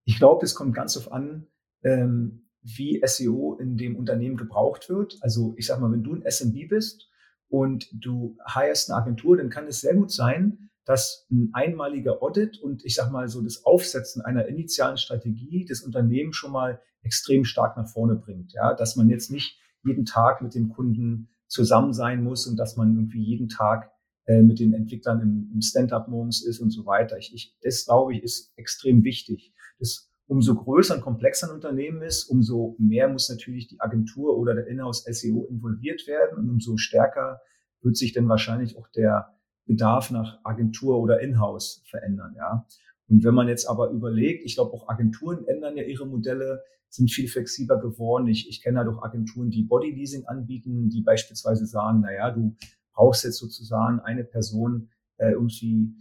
ich 0.06 0.18
glaube, 0.18 0.46
es 0.46 0.56
kommt 0.56 0.76
ganz 0.76 0.98
auf 0.98 1.12
an, 1.12 1.48
ähm, 1.84 2.43
wie 2.64 3.02
SEO 3.06 3.58
in 3.60 3.78
dem 3.78 3.96
Unternehmen 3.96 4.38
gebraucht 4.38 4.90
wird. 4.90 5.18
Also 5.22 5.54
ich 5.58 5.68
sag 5.68 5.80
mal, 5.80 5.92
wenn 5.92 6.04
du 6.04 6.16
ein 6.16 6.24
SMB 6.26 6.70
bist 6.70 7.10
und 7.50 7.88
du 7.94 8.38
hirest 8.54 8.90
eine 8.90 9.02
Agentur, 9.02 9.38
dann 9.38 9.50
kann 9.50 9.68
es 9.68 9.82
sehr 9.82 9.96
gut 9.96 10.12
sein, 10.12 10.70
dass 10.86 11.26
ein 11.32 11.50
einmaliger 11.54 12.22
Audit 12.22 12.60
und 12.60 12.84
ich 12.84 12.96
sag 12.96 13.12
mal 13.12 13.28
so 13.28 13.42
das 13.42 13.66
Aufsetzen 13.66 14.22
einer 14.22 14.48
initialen 14.48 14.98
Strategie 14.98 15.66
des 15.66 15.82
Unternehmens 15.82 16.36
schon 16.36 16.52
mal 16.52 16.82
extrem 17.02 17.46
stark 17.46 17.78
nach 17.78 17.88
vorne 17.88 18.16
bringt. 18.16 18.54
Ja, 18.54 18.74
dass 18.74 18.96
man 18.96 19.10
jetzt 19.10 19.32
nicht 19.32 19.60
jeden 19.84 20.06
Tag 20.06 20.42
mit 20.42 20.56
dem 20.56 20.70
Kunden 20.70 21.30
zusammen 21.48 21.94
sein 21.94 22.24
muss 22.24 22.48
und 22.48 22.58
dass 22.58 22.76
man 22.78 22.96
irgendwie 22.96 23.22
jeden 23.24 23.50
Tag 23.50 23.92
äh, 24.26 24.42
mit 24.42 24.60
den 24.60 24.74
Entwicklern 24.74 25.22
im, 25.22 25.52
im 25.54 25.62
Stand-up-Modus 25.62 26.46
ist 26.46 26.60
und 26.60 26.72
so 26.72 26.86
weiter. 26.86 27.18
Ich, 27.18 27.34
ich, 27.34 27.58
das 27.62 27.86
glaube 27.86 28.14
ich 28.16 28.24
ist 28.24 28.54
extrem 28.58 29.04
wichtig. 29.04 29.54
Das 29.80 30.10
umso 30.34 30.56
größer 30.56 30.96
und 30.96 31.02
komplexer 31.02 31.48
ein 31.48 31.54
Unternehmen 31.54 32.02
ist, 32.02 32.24
umso 32.26 32.76
mehr 32.80 33.08
muss 33.08 33.30
natürlich 33.30 33.68
die 33.68 33.80
Agentur 33.80 34.36
oder 34.36 34.56
der 34.56 34.66
Inhouse 34.66 35.06
SEO 35.06 35.46
involviert 35.46 36.08
werden 36.08 36.40
und 36.40 36.50
umso 36.50 36.76
stärker 36.78 37.40
wird 37.82 37.96
sich 37.96 38.14
dann 38.14 38.28
wahrscheinlich 38.28 38.76
auch 38.78 38.88
der 38.88 39.38
Bedarf 39.66 40.10
nach 40.10 40.40
Agentur 40.44 41.00
oder 41.00 41.22
Inhouse 41.22 41.84
verändern, 41.86 42.34
ja. 42.36 42.66
Und 43.10 43.24
wenn 43.24 43.36
man 43.36 43.48
jetzt 43.48 43.68
aber 43.68 43.92
überlegt, 43.92 44.44
ich 44.44 44.56
glaube 44.56 44.74
auch 44.74 44.90
Agenturen 44.90 45.46
ändern 45.46 45.78
ja 45.78 45.84
ihre 45.84 46.08
Modelle, 46.08 46.64
sind 46.90 47.12
viel 47.12 47.28
flexibler 47.28 47.80
geworden. 47.80 48.28
Ich, 48.28 48.50
ich 48.50 48.64
kenne 48.64 48.80
halt 48.80 48.88
auch 48.88 49.04
Agenturen, 49.04 49.52
die 49.52 49.64
Bodyleasing 49.64 50.26
anbieten, 50.26 50.90
die 50.90 51.02
beispielsweise 51.02 51.68
sagen, 51.68 52.02
na 52.02 52.12
ja, 52.12 52.32
du 52.32 52.56
brauchst 52.94 53.24
jetzt 53.24 53.38
sozusagen 53.38 54.00
eine 54.00 54.24
Person 54.24 54.90
äh, 55.18 55.32
irgendwie, 55.32 55.94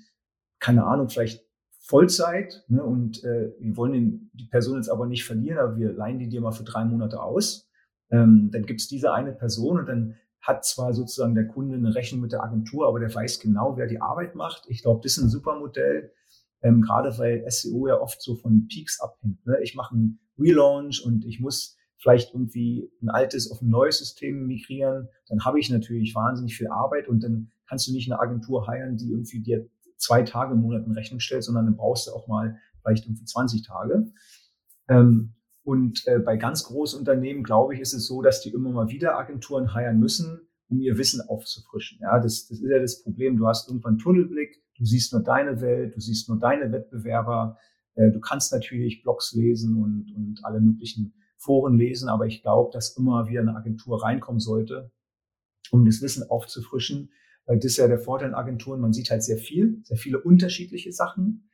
keine 0.59 0.85
Ahnung, 0.85 1.11
vielleicht 1.11 1.45
Vollzeit 1.85 2.65
ne, 2.69 2.83
und 2.83 3.25
äh, 3.25 3.53
wir 3.59 3.77
wollen 3.77 3.93
den, 3.93 4.31
die 4.35 4.47
Person 4.47 4.77
jetzt 4.77 4.89
aber 4.89 5.07
nicht 5.07 5.25
verlieren, 5.25 5.59
aber 5.59 5.77
wir 5.77 5.93
leihen 5.93 6.21
die 6.21 6.29
dir 6.29 6.41
mal 6.41 6.53
für 6.53 6.63
drei 6.63 6.85
Monate 6.85 7.21
aus. 7.21 7.69
Ähm, 8.11 8.51
dann 8.53 8.65
gibt's 8.65 8.87
diese 8.87 9.13
eine 9.13 9.33
Person 9.33 9.81
und 9.81 9.87
dann 9.87 10.15
hat 10.41 10.65
zwar 10.65 10.95
sozusagen 10.95 11.35
der 11.35 11.49
Kunde 11.49 11.77
eine 11.77 11.95
Rechnung 11.95 12.21
mit 12.21 12.33
der 12.33 12.43
Agentur, 12.43 12.87
aber 12.87 13.01
der 13.01 13.13
weiß 13.13 13.41
genau, 13.41 13.77
wer 13.77 13.87
die 13.87 14.01
Arbeit 14.01 14.35
macht. 14.37 14.65
Ich 14.69 14.83
glaube, 14.83 15.01
das 15.03 15.17
ist 15.17 15.25
ein 15.25 15.29
super 15.29 15.59
Modell, 15.59 16.13
ähm, 16.63 16.83
gerade 16.83 17.17
weil 17.19 17.45
SEO 17.49 17.89
ja 17.89 18.01
oft 18.01 18.23
so 18.23 18.37
von 18.37 18.69
Peaks 18.69 19.01
abhängt. 19.01 19.45
Ne? 19.45 19.59
Ich 19.63 19.75
mache 19.75 19.95
einen 19.95 20.21
Relaunch 20.39 21.05
und 21.05 21.25
ich 21.25 21.41
muss 21.41 21.77
vielleicht 21.97 22.33
irgendwie 22.33 22.91
ein 23.03 23.09
altes 23.09 23.51
auf 23.51 23.61
ein 23.61 23.69
neues 23.69 23.99
System 23.99 24.47
migrieren, 24.47 25.09
dann 25.29 25.45
habe 25.45 25.61
ich 25.61 25.71
natürlich 25.71 26.15
wahnsinnig 26.15 26.57
viel 26.57 26.69
Arbeit 26.69 27.09
und 27.09 27.23
dann 27.23 27.51
kannst 27.69 27.87
du 27.89 27.93
nicht 27.93 28.11
eine 28.11 28.21
Agentur 28.21 28.67
heiren, 28.67 28.97
die 28.97 29.11
irgendwie 29.11 29.41
dir 29.41 29.69
zwei 30.03 30.23
Tage 30.23 30.55
im 30.55 30.61
Monat 30.61 30.85
in 30.87 30.93
Rechnung 30.93 31.21
stellt, 31.21 31.45
sondern 31.45 31.67
dann 31.67 31.77
brauchst 31.77 32.07
du 32.07 32.13
auch 32.13 32.27
mal 32.29 32.59
vielleicht 32.81 33.07
irgendwie 33.07 33.25
20 33.25 33.67
Tage. 33.67 34.13
Ähm, 34.89 35.35
und 35.65 36.07
äh, 36.09 36.19
bei 36.19 36.37
ganz 36.37 36.65
großen 36.65 36.99
Unternehmen, 36.99 37.45
glaube 37.45 37.75
ich, 37.75 37.81
ist 37.81 37.93
es 37.93 38.07
so, 38.07 38.21
dass 38.21 38.41
die 38.41 38.51
immer 38.51 38.71
mal 38.71 38.89
wieder 38.89 39.17
Agenturen 39.17 39.75
heiren 39.75 40.01
müssen, 40.01 40.41
um 40.69 40.81
ihr 40.81 40.99
Wissen 40.99 41.21
aufzufrischen. 41.21 42.01
Ja, 42.03 42.19
das, 42.19 42.49
das 42.49 42.59
ist 42.59 42.69
ja 42.69 42.81
das 42.81 43.03
Problem. 43.03 43.37
Du 43.37 43.47
hast 43.47 43.69
irgendwann 43.69 43.99
Tunnelblick, 43.99 44.61
du 44.77 44.85
siehst 44.85 45.13
nur 45.13 45.23
deine 45.23 45.61
Welt, 45.61 45.95
du 45.95 46.01
siehst 46.01 46.29
nur 46.29 46.39
deine 46.39 46.73
Wettbewerber. 46.73 47.59
Äh, 47.95 48.11
du 48.11 48.21
kannst 48.21 48.53
natürlich 48.53 49.03
Blogs 49.03 49.33
lesen 49.35 49.77
und, 49.77 50.13
und 50.17 50.41
alle 50.43 50.61
möglichen 50.61 51.15
Foren 51.37 51.77
lesen, 51.77 52.09
aber 52.09 52.27
ich 52.27 52.43
glaube, 52.43 52.71
dass 52.73 52.97
immer 52.97 53.29
wieder 53.29 53.41
eine 53.41 53.55
Agentur 53.55 54.03
reinkommen 54.03 54.41
sollte, 54.41 54.91
um 55.71 55.85
das 55.85 56.03
Wissen 56.03 56.29
aufzufrischen, 56.29 57.11
das 57.47 57.65
ist 57.65 57.77
ja 57.77 57.89
der 57.89 57.99
Vorteil 57.99 58.29
in 58.29 58.35
Agenturen, 58.35 58.81
man 58.81 58.93
sieht 58.93 59.11
halt 59.11 59.23
sehr 59.23 59.39
viel, 59.39 59.81
sehr 59.85 59.97
viele 59.97 60.21
unterschiedliche 60.21 60.93
Sachen. 60.93 61.49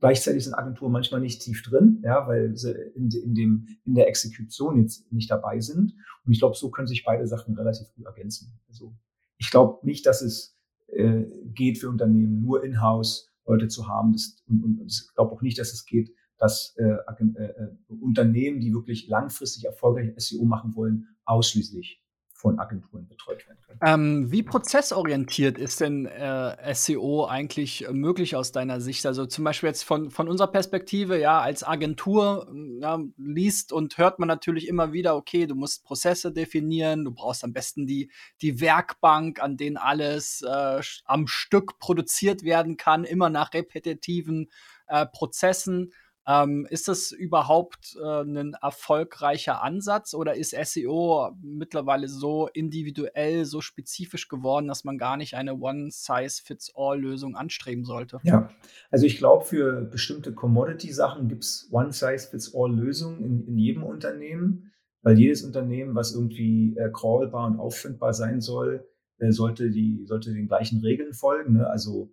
Gleichzeitig 0.00 0.44
sind 0.44 0.54
Agenturen 0.54 0.92
manchmal 0.92 1.20
nicht 1.20 1.42
tief 1.42 1.62
drin, 1.62 2.02
ja, 2.04 2.26
weil 2.26 2.56
sie 2.56 2.72
in, 2.94 3.10
in, 3.10 3.34
dem, 3.34 3.68
in 3.84 3.94
der 3.94 4.08
Exekution 4.08 4.80
jetzt 4.80 5.10
nicht 5.12 5.30
dabei 5.30 5.60
sind. 5.60 5.94
Und 6.24 6.32
ich 6.32 6.40
glaube, 6.40 6.56
so 6.56 6.70
können 6.70 6.88
sich 6.88 7.04
beide 7.04 7.26
Sachen 7.26 7.56
relativ 7.56 7.86
gut 7.94 8.06
ergänzen. 8.06 8.58
Also 8.68 8.94
ich 9.38 9.50
glaube 9.50 9.86
nicht, 9.86 10.04
dass 10.06 10.20
es 10.20 10.58
äh, 10.88 11.24
geht 11.54 11.78
für 11.78 11.88
Unternehmen 11.88 12.42
nur 12.42 12.64
in-house 12.64 13.30
Leute 13.46 13.68
zu 13.68 13.88
haben. 13.88 14.12
Das, 14.12 14.42
und, 14.46 14.62
und 14.62 14.82
ich 14.86 15.14
glaube 15.14 15.32
auch 15.32 15.42
nicht, 15.42 15.58
dass 15.58 15.72
es 15.72 15.84
geht, 15.84 16.10
dass 16.38 16.74
äh, 16.76 16.84
äh, 16.84 17.44
äh, 17.44 17.68
Unternehmen, 17.88 18.60
die 18.60 18.74
wirklich 18.74 19.08
langfristig 19.08 19.64
erfolgreich 19.64 20.12
SEO 20.16 20.44
machen 20.44 20.74
wollen, 20.74 21.06
ausschließlich 21.24 22.03
von 22.44 22.58
Agenturen 22.58 23.08
betreut 23.08 23.46
werden 23.48 23.58
können. 23.66 23.78
Ähm, 23.82 24.30
wie 24.30 24.42
prozessorientiert 24.42 25.56
ist 25.56 25.80
denn 25.80 26.04
äh, 26.04 26.74
SEO 26.74 27.24
eigentlich 27.24 27.86
möglich 27.90 28.36
aus 28.36 28.52
deiner 28.52 28.82
Sicht? 28.82 29.06
Also 29.06 29.24
zum 29.24 29.44
Beispiel 29.44 29.70
jetzt 29.70 29.82
von, 29.82 30.10
von 30.10 30.28
unserer 30.28 30.48
Perspektive, 30.48 31.18
ja, 31.18 31.40
als 31.40 31.64
Agentur 31.64 32.54
ja, 32.80 33.00
liest 33.16 33.72
und 33.72 33.96
hört 33.96 34.18
man 34.18 34.28
natürlich 34.28 34.68
immer 34.68 34.92
wieder, 34.92 35.16
okay, 35.16 35.46
du 35.46 35.54
musst 35.54 35.84
Prozesse 35.84 36.32
definieren, 36.32 37.06
du 37.06 37.12
brauchst 37.12 37.44
am 37.44 37.54
besten 37.54 37.86
die, 37.86 38.10
die 38.42 38.60
Werkbank, 38.60 39.42
an 39.42 39.56
denen 39.56 39.78
alles 39.78 40.42
äh, 40.42 40.82
am 41.06 41.26
Stück 41.26 41.78
produziert 41.78 42.42
werden 42.42 42.76
kann, 42.76 43.04
immer 43.04 43.30
nach 43.30 43.54
repetitiven 43.54 44.50
äh, 44.86 45.06
Prozessen. 45.06 45.94
Ähm, 46.26 46.66
ist 46.70 46.88
das 46.88 47.12
überhaupt 47.12 47.96
äh, 48.02 48.22
ein 48.22 48.54
erfolgreicher 48.60 49.62
Ansatz 49.62 50.14
oder 50.14 50.34
ist 50.34 50.54
SEO 50.54 51.36
mittlerweile 51.42 52.08
so 52.08 52.48
individuell, 52.48 53.44
so 53.44 53.60
spezifisch 53.60 54.28
geworden, 54.28 54.66
dass 54.66 54.84
man 54.84 54.96
gar 54.96 55.16
nicht 55.18 55.34
eine 55.34 55.54
One-Size-Fits-All-Lösung 55.54 57.36
anstreben 57.36 57.84
sollte? 57.84 58.20
Ja, 58.22 58.50
also 58.90 59.04
ich 59.04 59.18
glaube, 59.18 59.44
für 59.44 59.82
bestimmte 59.82 60.32
Commodity-Sachen 60.32 61.28
gibt 61.28 61.44
es 61.44 61.68
One-Size-Fits-All-Lösungen 61.70 63.22
in, 63.22 63.46
in 63.46 63.58
jedem 63.58 63.82
Unternehmen, 63.82 64.72
weil 65.02 65.18
jedes 65.18 65.42
Unternehmen, 65.42 65.94
was 65.94 66.14
irgendwie 66.14 66.74
äh, 66.78 66.90
crawlbar 66.90 67.46
und 67.48 67.58
auffindbar 67.58 68.14
sein 68.14 68.40
soll, 68.40 68.88
äh, 69.18 69.30
sollte, 69.30 69.70
die, 69.70 70.04
sollte 70.06 70.32
den 70.32 70.48
gleichen 70.48 70.80
Regeln 70.80 71.12
folgen. 71.12 71.54
Ne? 71.54 71.66
Also 71.66 72.12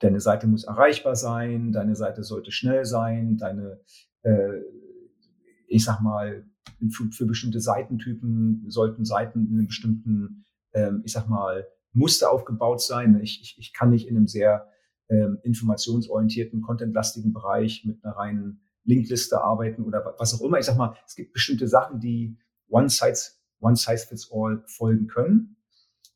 deine 0.00 0.20
Seite 0.20 0.46
muss 0.46 0.64
erreichbar 0.64 1.16
sein, 1.16 1.72
deine 1.72 1.96
Seite 1.96 2.22
sollte 2.22 2.52
schnell 2.52 2.84
sein, 2.84 3.36
deine, 3.36 3.80
äh, 4.22 4.60
ich 5.66 5.84
sag 5.84 6.00
mal, 6.00 6.44
für, 6.90 7.10
für, 7.10 7.26
bestimmte 7.26 7.60
Seitentypen 7.60 8.64
sollten 8.68 9.04
Seiten 9.04 9.46
in 9.46 9.58
einem 9.58 9.66
bestimmten, 9.66 10.44
ähm, 10.72 11.02
ich 11.04 11.12
sag 11.12 11.28
mal, 11.28 11.66
Muster 11.92 12.30
aufgebaut 12.30 12.80
sein. 12.80 13.20
Ich, 13.22 13.40
ich, 13.42 13.56
ich 13.58 13.72
kann 13.72 13.90
nicht 13.90 14.08
in 14.08 14.16
einem 14.16 14.26
sehr 14.26 14.68
ähm, 15.08 15.38
informationsorientierten, 15.42 16.62
contentlastigen 16.62 17.32
Bereich 17.32 17.84
mit 17.84 18.04
einer 18.04 18.16
reinen 18.16 18.60
Linkliste 18.84 19.42
arbeiten 19.42 19.82
oder 19.82 20.14
was 20.18 20.34
auch 20.34 20.44
immer. 20.44 20.58
Ich 20.58 20.66
sag 20.66 20.76
mal, 20.76 20.96
es 21.06 21.14
gibt 21.14 21.32
bestimmte 21.32 21.68
Sachen, 21.68 22.00
die 22.00 22.36
one 22.68 22.88
size, 22.88 23.32
one 23.60 23.76
size 23.76 24.06
fits 24.06 24.30
all 24.32 24.62
folgen 24.66 25.06
können. 25.06 25.56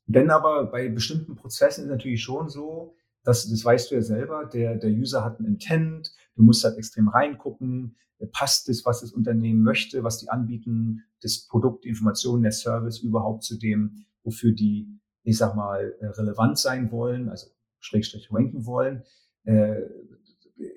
Wenn 0.05 0.31
aber 0.31 0.65
bei 0.65 0.89
bestimmten 0.89 1.35
Prozessen 1.35 1.85
ist 1.85 1.89
natürlich 1.89 2.23
schon 2.23 2.49
so, 2.49 2.96
dass, 3.27 3.49
das 3.49 3.65
weißt 3.65 3.91
du 3.91 3.95
ja 3.95 4.01
selber, 4.01 4.45
der, 4.45 4.77
der 4.77 4.89
User 4.89 5.21
hat 5.21 5.37
einen 5.37 5.49
Intent, 5.49 6.13
du 6.37 6.43
musst 6.43 6.63
halt 6.63 6.77
extrem 6.77 7.09
reingucken, 7.09 7.97
passt 8.31 8.69
das, 8.69 8.85
was 8.85 9.01
das 9.01 9.11
Unternehmen 9.11 9.63
möchte, 9.63 10.05
was 10.05 10.19
die 10.19 10.29
anbieten, 10.29 11.03
das 11.21 11.45
Produkt, 11.45 11.83
die 11.83 11.89
Information, 11.89 12.41
der 12.41 12.53
Service 12.53 12.99
überhaupt 12.99 13.43
zu 13.43 13.59
dem, 13.59 14.05
wofür 14.23 14.53
die, 14.53 14.87
ich 15.23 15.37
sag 15.37 15.57
mal, 15.57 15.93
relevant 16.01 16.57
sein 16.57 16.89
wollen, 16.89 17.27
also 17.27 17.47
schrägstrich 17.79 18.31
ranken 18.31 18.65
wollen. 18.65 19.03
Äh, 19.43 19.81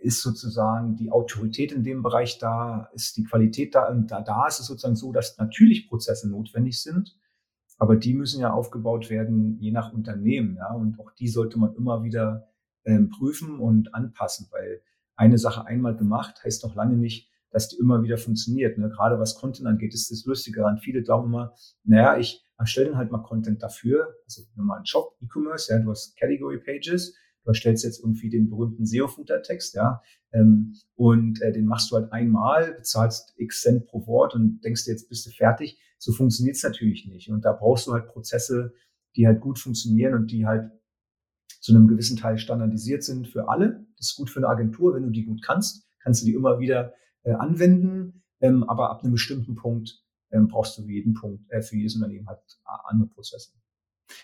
ist 0.02 0.21
sozusagen 0.21 0.97
die 0.97 1.12
Autorität 1.12 1.71
in 1.71 1.85
dem 1.85 2.02
Bereich 2.02 2.38
da, 2.38 2.90
ist 2.95 3.16
die 3.16 3.25
Qualität 3.25 3.76
da? 3.76 3.95
Da, 3.95 4.23
da 4.23 4.49
ist 4.49 4.59
es 4.59 4.66
sozusagen 4.66 4.97
so, 4.97 5.12
dass 5.12 5.38
natürlich 5.38 5.88
Prozesse 5.88 6.28
notwendig 6.28 6.83
sind, 6.83 7.16
aber 7.81 7.97
die 7.97 8.13
müssen 8.13 8.41
ja 8.41 8.53
aufgebaut 8.53 9.09
werden 9.09 9.59
je 9.59 9.73
nach 9.73 9.93
Unternehmen, 9.93 10.57
ja, 10.57 10.73
und 10.73 11.01
auch 11.01 11.11
die 11.13 11.29
sollte 11.29 11.59
man 11.59 11.75
immer 11.75 12.05
wieder 12.05 12.47
ähm, 12.85 13.09
prüfen 13.09 13.59
und 13.59 13.95
anpassen, 13.95 14.49
weil 14.51 14.83
eine 15.17 15.39
Sache 15.39 15.67
einmal 15.67 15.97
gemacht 15.97 16.45
heißt 16.45 16.63
noch 16.63 16.75
lange 16.75 16.97
nicht, 16.97 17.31
dass 17.51 17.69
die 17.69 17.79
immer 17.79 18.03
wieder 18.03 18.19
funktioniert. 18.19 18.77
Ne? 18.79 18.91
Gerade 18.91 19.19
was 19.19 19.35
Content 19.35 19.67
angeht, 19.67 19.95
ist 19.95 20.11
das 20.11 20.25
Lustige 20.25 20.61
daran. 20.61 20.79
Viele 20.79 21.03
glauben 21.03 21.29
immer, 21.29 21.55
naja, 21.83 22.19
ich 22.19 22.47
erstelle 22.59 22.97
halt 22.97 23.11
mal 23.11 23.23
Content 23.23 23.63
dafür, 23.63 24.15
also 24.25 24.43
mal 24.57 24.77
einen 24.77 24.87
Shop, 24.87 25.17
E-Commerce, 25.21 25.73
ja, 25.73 25.79
du 25.81 25.91
hast 25.91 26.17
Category 26.19 26.59
Pages, 26.59 27.17
du 27.42 27.49
erstellst 27.49 27.85
jetzt 27.85 28.00
irgendwie 28.00 28.30
den 28.30 28.49
berühmten 28.49 28.87
SEO-Footer-Text, 28.87 29.75
ja, 29.75 30.02
ähm, 30.32 30.75
und 30.94 31.40
äh, 31.42 31.52
den 31.52 31.66
machst 31.66 31.90
du 31.90 31.97
halt 31.97 32.12
einmal, 32.12 32.75
bezahlst 32.75 33.35
x 33.37 33.62
Cent 33.62 33.87
pro 33.87 34.06
Wort 34.06 34.35
und 34.35 34.61
denkst 34.64 34.85
dir, 34.85 34.92
jetzt 34.92 35.09
bist 35.09 35.26
du 35.26 35.30
fertig. 35.30 35.78
So 35.99 36.12
funktioniert 36.12 36.56
es 36.56 36.62
natürlich 36.62 37.06
nicht. 37.06 37.30
Und 37.30 37.44
da 37.44 37.52
brauchst 37.52 37.87
du 37.87 37.92
halt 37.92 38.06
Prozesse, 38.06 38.73
die 39.16 39.26
halt 39.26 39.40
gut 39.40 39.59
funktionieren 39.59 40.14
und 40.14 40.30
die 40.30 40.47
halt 40.47 40.70
zu 41.61 41.75
einem 41.75 41.88
gewissen 41.88 42.16
Teil 42.16 42.38
standardisiert 42.38 43.02
sind 43.02 43.28
für 43.28 43.49
alle. 43.49 43.87
Das 43.99 44.11
ist 44.11 44.16
gut 44.16 44.30
für 44.30 44.38
eine 44.38 44.49
Agentur, 44.49 44.94
wenn 44.94 45.02
du 45.02 45.11
die 45.11 45.25
gut 45.25 45.42
kannst, 45.42 45.87
kannst 46.00 46.23
du 46.23 46.26
die 46.26 46.35
immer 46.35 46.59
wieder 46.59 46.94
äh, 47.25 47.32
anwenden. 47.32 48.23
Ähm, 48.40 48.64
aber 48.64 48.90
ab 48.90 49.02
einem 49.02 49.12
bestimmten 49.12 49.56
Punkt 49.56 50.02
ähm, 50.30 50.49
brauchst 50.49 50.78
du 50.78 50.82
für 50.82 50.90
jeden 50.90 51.12
Punkt, 51.12 51.44
äh, 51.50 51.61
für 51.61 51.76
jedes 51.76 51.97
Unternehmen 51.97 52.26
halt 52.28 52.40
andere 52.64 53.09
Prozesse. 53.11 53.50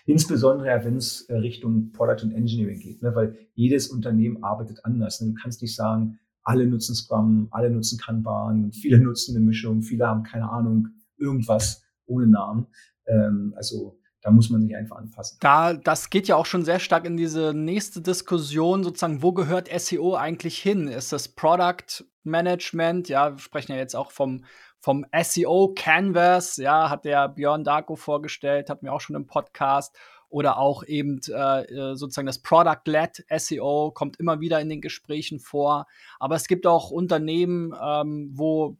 Insbesondere, 0.05 0.83
wenn 0.85 0.97
es 0.97 1.21
äh, 1.23 1.35
Richtung 1.35 1.91
Product 1.91 2.23
und 2.23 2.31
Engineering 2.31 2.79
geht, 2.79 3.01
ne? 3.01 3.15
weil 3.15 3.37
jedes 3.53 3.87
Unternehmen 3.87 4.43
arbeitet 4.43 4.83
anders. 4.83 5.21
Ne? 5.21 5.29
Du 5.29 5.33
kannst 5.33 5.61
nicht 5.61 5.75
sagen, 5.75 6.19
alle 6.43 6.65
nutzen 6.65 6.95
Scrum, 6.95 7.47
alle 7.51 7.69
nutzen 7.69 7.99
Kanban, 7.99 8.71
viele 8.71 8.99
nutzen 8.99 9.35
eine 9.35 9.45
Mischung, 9.45 9.81
viele 9.81 10.07
haben 10.07 10.23
keine 10.23 10.49
Ahnung, 10.49 10.87
irgendwas 11.17 11.83
ohne 12.05 12.27
Namen. 12.27 12.67
Ähm, 13.05 13.53
also 13.55 13.99
da 14.21 14.31
muss 14.31 14.49
man 14.49 14.61
sich 14.61 14.75
einfach 14.75 14.97
anpassen. 14.97 15.37
Da, 15.41 15.73
das 15.73 16.09
geht 16.09 16.27
ja 16.27 16.35
auch 16.35 16.45
schon 16.45 16.65
sehr 16.65 16.79
stark 16.79 17.05
in 17.05 17.17
diese 17.17 17.53
nächste 17.53 18.01
Diskussion, 18.01 18.83
sozusagen, 18.83 19.21
wo 19.21 19.31
gehört 19.31 19.69
SEO 19.69 20.15
eigentlich 20.15 20.57
hin? 20.57 20.87
Ist 20.87 21.13
das 21.13 21.29
Product 21.29 22.03
Management? 22.23 23.09
Ja, 23.09 23.33
wir 23.33 23.39
sprechen 23.39 23.71
ja 23.73 23.77
jetzt 23.77 23.95
auch 23.95 24.11
vom 24.11 24.43
vom 24.87 25.05
SEO 25.21 25.73
Canvas, 25.75 26.55
ja, 26.55 26.89
hat 26.89 27.03
der 27.03 27.27
Björn 27.27 27.65
Darko 27.65 27.97
vorgestellt, 27.97 28.69
hat 28.69 28.83
mir 28.83 28.93
auch 28.93 29.01
schon 29.01 29.17
im 29.17 29.27
Podcast 29.27 29.93
oder 30.29 30.59
auch 30.59 30.85
eben 30.85 31.19
äh, 31.27 31.63
äh 31.63 31.95
sozusagen 31.95 32.25
das 32.25 32.41
Product-led 32.41 33.25
SEO 33.35 33.91
kommt 33.91 34.17
immer 34.17 34.39
wieder 34.39 34.61
in 34.61 34.69
den 34.69 34.79
Gesprächen 34.79 35.41
vor. 35.41 35.87
Aber 36.19 36.35
es 36.35 36.47
gibt 36.47 36.65
auch 36.65 36.89
Unternehmen, 36.89 37.75
ähm, 37.83 38.29
wo 38.31 38.77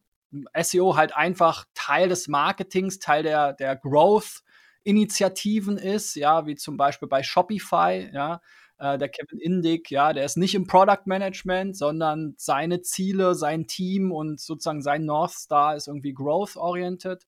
SEO 0.57 0.95
halt 0.95 1.13
einfach 1.13 1.65
Teil 1.73 2.07
des 2.07 2.29
Marketings, 2.29 2.99
Teil 2.99 3.23
der, 3.23 3.51
der 3.51 3.75
Growth-Initiativen 3.75 5.77
ist, 5.77 6.15
ja, 6.15 6.45
wie 6.45 6.55
zum 6.55 6.77
Beispiel 6.77 7.09
bei 7.09 7.21
Shopify, 7.21 8.11
ja. 8.13 8.39
Äh, 8.79 8.97
der 8.97 9.09
Kevin 9.09 9.39
Indig, 9.39 9.89
ja, 9.89 10.13
der 10.13 10.25
ist 10.25 10.37
nicht 10.37 10.55
im 10.55 10.67
Product 10.67 11.05
Management, 11.05 11.75
sondern 11.75 12.35
seine 12.37 12.81
Ziele, 12.81 13.35
sein 13.35 13.67
Team 13.67 14.11
und 14.11 14.39
sozusagen 14.39 14.81
sein 14.81 15.05
North 15.05 15.31
Star 15.31 15.75
ist 15.75 15.87
irgendwie 15.87 16.13
growth-oriented. 16.13 17.25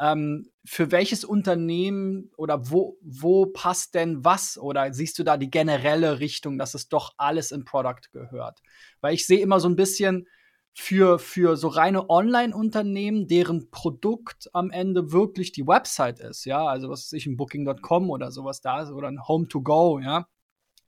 Ähm, 0.00 0.50
für 0.64 0.90
welches 0.90 1.24
Unternehmen 1.24 2.30
oder 2.36 2.70
wo, 2.70 2.98
wo 3.00 3.46
passt 3.46 3.94
denn 3.94 4.24
was? 4.24 4.58
Oder 4.58 4.92
siehst 4.92 5.18
du 5.18 5.24
da 5.24 5.36
die 5.36 5.50
generelle 5.50 6.20
Richtung, 6.20 6.58
dass 6.58 6.74
es 6.74 6.88
doch 6.88 7.14
alles 7.16 7.52
in 7.52 7.64
Product 7.64 8.10
gehört? 8.12 8.60
Weil 9.00 9.14
ich 9.14 9.26
sehe 9.26 9.40
immer 9.40 9.60
so 9.60 9.68
ein 9.68 9.76
bisschen 9.76 10.26
für, 10.74 11.20
für 11.20 11.56
so 11.56 11.68
reine 11.68 12.10
Online-Unternehmen, 12.10 13.28
deren 13.28 13.70
Produkt 13.70 14.50
am 14.52 14.70
Ende 14.70 15.12
wirklich 15.12 15.52
die 15.52 15.66
Website 15.66 16.18
ist, 16.18 16.44
ja, 16.44 16.66
also 16.66 16.90
was 16.90 17.04
weiß 17.04 17.12
ich, 17.12 17.26
ein 17.26 17.36
Booking.com 17.36 18.10
oder 18.10 18.32
sowas 18.32 18.60
da 18.60 18.82
ist 18.82 18.90
oder 18.90 19.06
ein 19.06 19.26
Home-to-Go, 19.28 20.00
ja, 20.00 20.26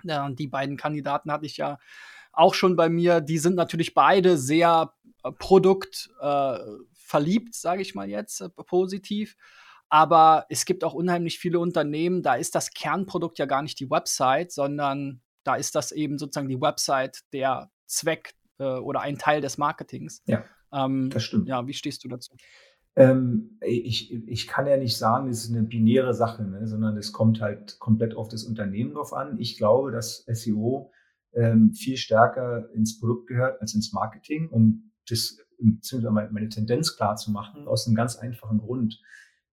ja, 0.08 0.26
und 0.26 0.38
die 0.38 0.48
beiden 0.48 0.76
Kandidaten 0.76 1.32
hatte 1.32 1.46
ich 1.46 1.56
ja 1.56 1.78
auch 2.32 2.54
schon 2.54 2.76
bei 2.76 2.88
mir. 2.88 3.20
Die 3.20 3.38
sind 3.38 3.56
natürlich 3.56 3.94
beide 3.94 4.36
sehr 4.36 4.92
äh, 5.24 5.32
produktverliebt, 5.32 7.48
äh, 7.48 7.58
sage 7.58 7.82
ich 7.82 7.94
mal 7.94 8.08
jetzt, 8.08 8.40
äh, 8.40 8.48
positiv. 8.48 9.36
Aber 9.88 10.46
es 10.48 10.64
gibt 10.64 10.84
auch 10.84 10.94
unheimlich 10.94 11.38
viele 11.38 11.60
Unternehmen, 11.60 12.22
da 12.22 12.34
ist 12.34 12.54
das 12.54 12.72
Kernprodukt 12.72 13.38
ja 13.38 13.46
gar 13.46 13.62
nicht 13.62 13.78
die 13.78 13.90
Website, 13.90 14.50
sondern 14.50 15.20
da 15.44 15.54
ist 15.54 15.76
das 15.76 15.92
eben 15.92 16.18
sozusagen 16.18 16.48
die 16.48 16.60
Website 16.60 17.20
der 17.32 17.70
Zweck 17.86 18.34
äh, 18.58 18.64
oder 18.64 19.00
ein 19.00 19.16
Teil 19.16 19.40
des 19.40 19.58
Marketings. 19.58 20.22
Ja, 20.26 20.44
ähm, 20.72 21.10
das 21.10 21.22
stimmt. 21.22 21.48
Ja, 21.48 21.66
wie 21.68 21.74
stehst 21.74 22.02
du 22.02 22.08
dazu? 22.08 22.34
Ähm, 22.96 23.58
ich, 23.60 24.12
ich 24.12 24.46
kann 24.46 24.66
ja 24.66 24.78
nicht 24.78 24.96
sagen, 24.96 25.28
es 25.28 25.44
ist 25.44 25.54
eine 25.54 25.62
binäre 25.62 26.14
Sache, 26.14 26.44
ne, 26.44 26.66
sondern 26.66 26.96
es 26.96 27.12
kommt 27.12 27.42
halt 27.42 27.78
komplett 27.78 28.14
auf 28.16 28.28
das 28.28 28.44
Unternehmen 28.44 28.94
drauf 28.94 29.12
an. 29.12 29.38
Ich 29.38 29.58
glaube, 29.58 29.92
dass 29.92 30.24
SEO 30.26 30.90
ähm, 31.34 31.72
viel 31.74 31.98
stärker 31.98 32.70
ins 32.72 32.98
Produkt 32.98 33.28
gehört 33.28 33.60
als 33.60 33.74
ins 33.74 33.92
Marketing, 33.92 34.48
um 34.48 34.92
das 35.08 35.38
beziehungsweise 35.58 36.32
meine 36.32 36.48
Tendenz 36.48 36.96
klar 36.96 37.16
zu 37.16 37.30
machen, 37.30 37.68
aus 37.68 37.86
einem 37.86 37.96
ganz 37.96 38.16
einfachen 38.16 38.58
Grund. 38.58 39.00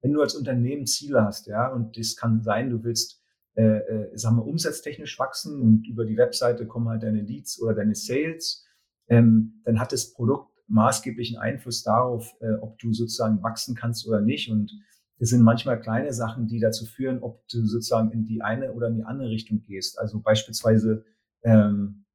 Wenn 0.02 0.14
du 0.14 0.22
als 0.22 0.36
Unternehmen 0.36 0.86
Ziele 0.86 1.24
hast, 1.24 1.48
ja, 1.48 1.68
und 1.68 1.98
das 1.98 2.16
kann 2.16 2.42
sein, 2.42 2.70
du 2.70 2.84
willst, 2.84 3.22
äh, 3.56 3.78
äh, 3.78 4.18
sagen 4.18 4.38
wir, 4.38 4.46
umsatztechnisch 4.46 5.20
wachsen 5.20 5.62
und 5.62 5.88
über 5.88 6.06
die 6.06 6.18
Webseite 6.18 6.66
kommen 6.66 6.90
halt 6.90 7.04
deine 7.04 7.22
Leads 7.22 7.62
oder 7.62 7.74
deine 7.74 7.96
Sales, 7.96 8.66
ähm, 9.08 9.62
dann 9.66 9.80
hat 9.80 9.92
das 9.92 10.14
Produkt 10.14 10.53
maßgeblichen 10.74 11.38
Einfluss 11.38 11.84
darauf, 11.84 12.36
äh, 12.42 12.54
ob 12.62 12.80
du 12.80 12.94
sozusagen 12.94 13.42
wachsen 13.44 13.76
kannst 13.76 14.08
oder 14.08 14.22
nicht. 14.22 14.50
Und 14.50 14.72
es 15.20 15.30
sind 15.30 15.44
manchmal 15.44 15.80
kleine 15.80 16.12
Sachen, 16.14 16.48
die 16.48 16.60
dazu 16.60 16.86
führen, 16.86 17.22
ob 17.22 17.48
du 17.48 17.66
sozusagen 17.66 18.12
in 18.12 18.26
die 18.26 18.42
eine 18.42 18.74
oder 18.74 18.88
in 18.88 18.96
die 18.96 19.04
andere 19.04 19.30
Richtung 19.30 19.62
gehst. 19.62 20.00
Also 20.00 20.20
beispielsweise 20.20 21.06
ähm, 21.44 22.06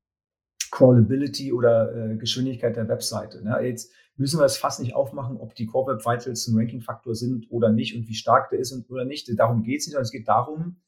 Crawlability 0.70 1.52
oder 1.52 1.94
äh, 1.94 2.16
Geschwindigkeit 2.16 2.76
der 2.76 2.88
Webseite. 2.88 3.42
Ne? 3.42 3.58
Jetzt 3.62 3.92
müssen 4.16 4.40
wir 4.40 4.44
es 4.44 4.58
fast 4.58 4.80
nicht 4.80 4.94
aufmachen, 4.94 5.38
ob 5.38 5.54
die 5.54 5.66
Core 5.66 5.94
Web 5.94 6.04
Vitals 6.04 6.48
ein 6.48 6.58
Ranking-Faktor 6.58 7.14
sind 7.14 7.50
oder 7.50 7.70
nicht 7.70 7.96
und 7.96 8.08
wie 8.08 8.14
stark 8.14 8.50
der 8.50 8.58
ist 8.58 8.72
und, 8.72 8.90
oder 8.90 9.04
nicht. 9.04 9.30
Darum 9.38 9.62
geht 9.62 9.80
es 9.80 9.86
nicht, 9.86 9.92
sondern 9.92 10.04
es 10.04 10.10
geht 10.10 10.28
darum, 10.28 10.80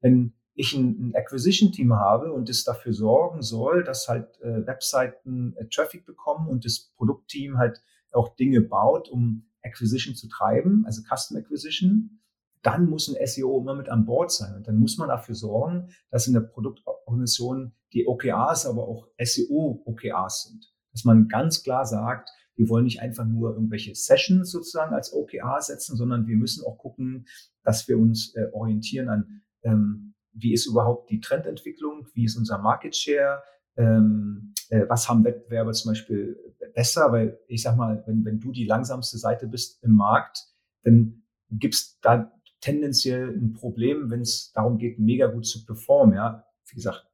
wenn 0.00 0.34
ich 0.56 0.74
ein, 0.74 1.14
Acquisition-Team 1.14 1.94
habe 1.94 2.32
und 2.32 2.48
es 2.48 2.64
dafür 2.64 2.92
sorgen 2.92 3.42
soll, 3.42 3.84
dass 3.84 4.08
halt 4.08 4.40
äh, 4.40 4.66
Webseiten 4.66 5.54
äh, 5.56 5.66
Traffic 5.68 6.04
bekommen 6.04 6.48
und 6.48 6.64
das 6.64 6.90
Produktteam 6.96 7.58
halt 7.58 7.82
auch 8.10 8.34
Dinge 8.36 8.62
baut, 8.62 9.08
um 9.08 9.46
Acquisition 9.62 10.14
zu 10.14 10.28
treiben, 10.28 10.84
also 10.86 11.02
Custom 11.02 11.36
Acquisition, 11.36 12.20
dann 12.62 12.88
muss 12.88 13.08
ein 13.08 13.26
SEO 13.26 13.60
immer 13.60 13.74
mit 13.74 13.88
an 13.88 14.06
Bord 14.06 14.32
sein. 14.32 14.56
Und 14.56 14.66
dann 14.66 14.78
muss 14.78 14.96
man 14.96 15.08
dafür 15.08 15.34
sorgen, 15.34 15.90
dass 16.10 16.26
in 16.26 16.32
der 16.32 16.40
Produktorganisation 16.40 17.72
die 17.92 18.06
OKRs, 18.08 18.66
aber 18.66 18.88
auch 18.88 19.08
SEO-OKRs 19.18 20.44
sind. 20.44 20.72
Dass 20.92 21.04
man 21.04 21.28
ganz 21.28 21.62
klar 21.62 21.84
sagt, 21.84 22.30
wir 22.56 22.68
wollen 22.68 22.84
nicht 22.84 23.00
einfach 23.00 23.26
nur 23.26 23.52
irgendwelche 23.52 23.94
Sessions 23.94 24.50
sozusagen 24.50 24.94
als 24.94 25.12
OKR 25.12 25.60
setzen, 25.60 25.96
sondern 25.96 26.26
wir 26.26 26.36
müssen 26.36 26.64
auch 26.64 26.78
gucken, 26.78 27.26
dass 27.62 27.86
wir 27.86 27.98
uns 27.98 28.34
äh, 28.34 28.46
orientieren 28.52 29.10
an 29.10 29.42
ähm, 29.62 30.05
wie 30.38 30.52
ist 30.52 30.66
überhaupt 30.66 31.10
die 31.10 31.20
Trendentwicklung, 31.20 32.06
wie 32.14 32.24
ist 32.24 32.36
unser 32.36 32.58
Market 32.58 32.94
Share, 32.94 33.42
ähm, 33.76 34.54
äh, 34.68 34.84
was 34.88 35.08
haben 35.08 35.24
Wettbewerber 35.24 35.72
zum 35.72 35.90
Beispiel 35.90 36.38
besser, 36.74 37.10
weil 37.12 37.38
ich 37.48 37.62
sag 37.62 37.76
mal, 37.76 38.02
wenn, 38.06 38.24
wenn 38.24 38.40
du 38.40 38.52
die 38.52 38.66
langsamste 38.66 39.18
Seite 39.18 39.46
bist 39.46 39.82
im 39.82 39.92
Markt, 39.92 40.44
dann 40.82 41.22
gibt's 41.50 41.98
da 42.00 42.32
tendenziell 42.60 43.28
ein 43.28 43.52
Problem, 43.52 44.10
wenn 44.10 44.20
es 44.20 44.52
darum 44.52 44.78
geht, 44.78 44.98
mega 44.98 45.26
gut 45.26 45.46
zu 45.46 45.64
performen. 45.64 46.16
Ja, 46.16 46.44
wie 46.68 46.76
gesagt, 46.76 47.06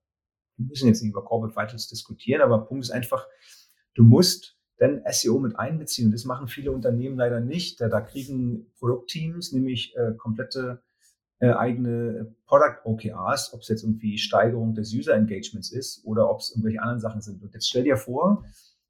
wir 0.57 0.67
müssen 0.67 0.89
jetzt 0.89 1.03
nicht 1.03 1.11
über 1.11 1.25
Corporate 1.25 1.57
Vitals 1.57 1.89
diskutieren, 1.89 2.43
aber 2.43 2.65
Punkt 2.65 2.85
ist 2.85 2.91
einfach, 2.91 3.27
du 3.95 4.05
musst 4.05 4.57
dann 4.79 5.03
SEO 5.11 5.39
mit 5.39 5.57
einbeziehen. 5.57 6.07
Und 6.07 6.13
das 6.13 6.25
machen 6.25 6.49
viele 6.49 6.73
Unternehmen 6.73 7.17
leider 7.17 7.41
nicht. 7.41 7.81
Da, 7.81 7.89
da 7.89 8.01
kriegen 8.01 8.73
Produktteams 8.79 9.53
nämlich 9.53 9.97
äh, 9.97 10.15
komplette 10.17 10.83
äh, 11.43 11.51
eigene 11.55 12.37
Product 12.47 12.85
OKRs, 12.85 13.53
ob 13.53 13.63
es 13.63 13.69
jetzt 13.69 13.83
irgendwie 13.83 14.17
Steigerung 14.17 14.75
des 14.75 14.95
User 14.95 15.15
Engagements 15.15 15.73
ist 15.73 16.05
oder 16.05 16.31
ob 16.31 16.39
es 16.39 16.51
irgendwelche 16.51 16.81
anderen 16.81 17.01
Sachen 17.01 17.21
sind. 17.21 17.43
Und 17.43 17.53
jetzt 17.53 17.69
stell 17.69 17.83
dir 17.83 17.97
vor, 17.97 18.45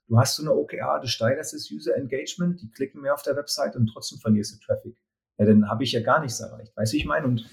du 0.06 0.18
hast 0.18 0.36
so 0.36 0.42
eine 0.42 0.52
OKR, 0.52 1.00
du 1.00 1.08
steigerst 1.08 1.54
das 1.54 1.70
User 1.70 1.96
Engagement, 1.96 2.60
die 2.60 2.70
klicken 2.70 3.00
mehr 3.00 3.14
auf 3.14 3.22
der 3.22 3.36
Website 3.36 3.74
und 3.74 3.86
trotzdem 3.86 4.18
verlierst 4.18 4.54
du 4.54 4.66
Traffic. 4.66 4.94
Ja, 5.38 5.46
dann 5.46 5.70
habe 5.70 5.82
ich 5.82 5.92
ja 5.92 6.02
gar 6.02 6.20
nichts 6.20 6.40
erreicht. 6.40 6.76
Weißt 6.76 6.92
du, 6.92 6.98
ich 6.98 7.06
meine? 7.06 7.26
Und 7.26 7.48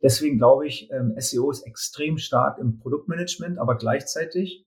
deswegen 0.00 0.38
glaube 0.38 0.68
ich, 0.68 0.92
ähm, 0.92 1.14
SEO 1.18 1.50
ist 1.50 1.66
extrem 1.66 2.16
stark 2.16 2.58
im 2.58 2.78
Produktmanagement, 2.78 3.58
aber 3.58 3.76
gleichzeitig 3.76 4.64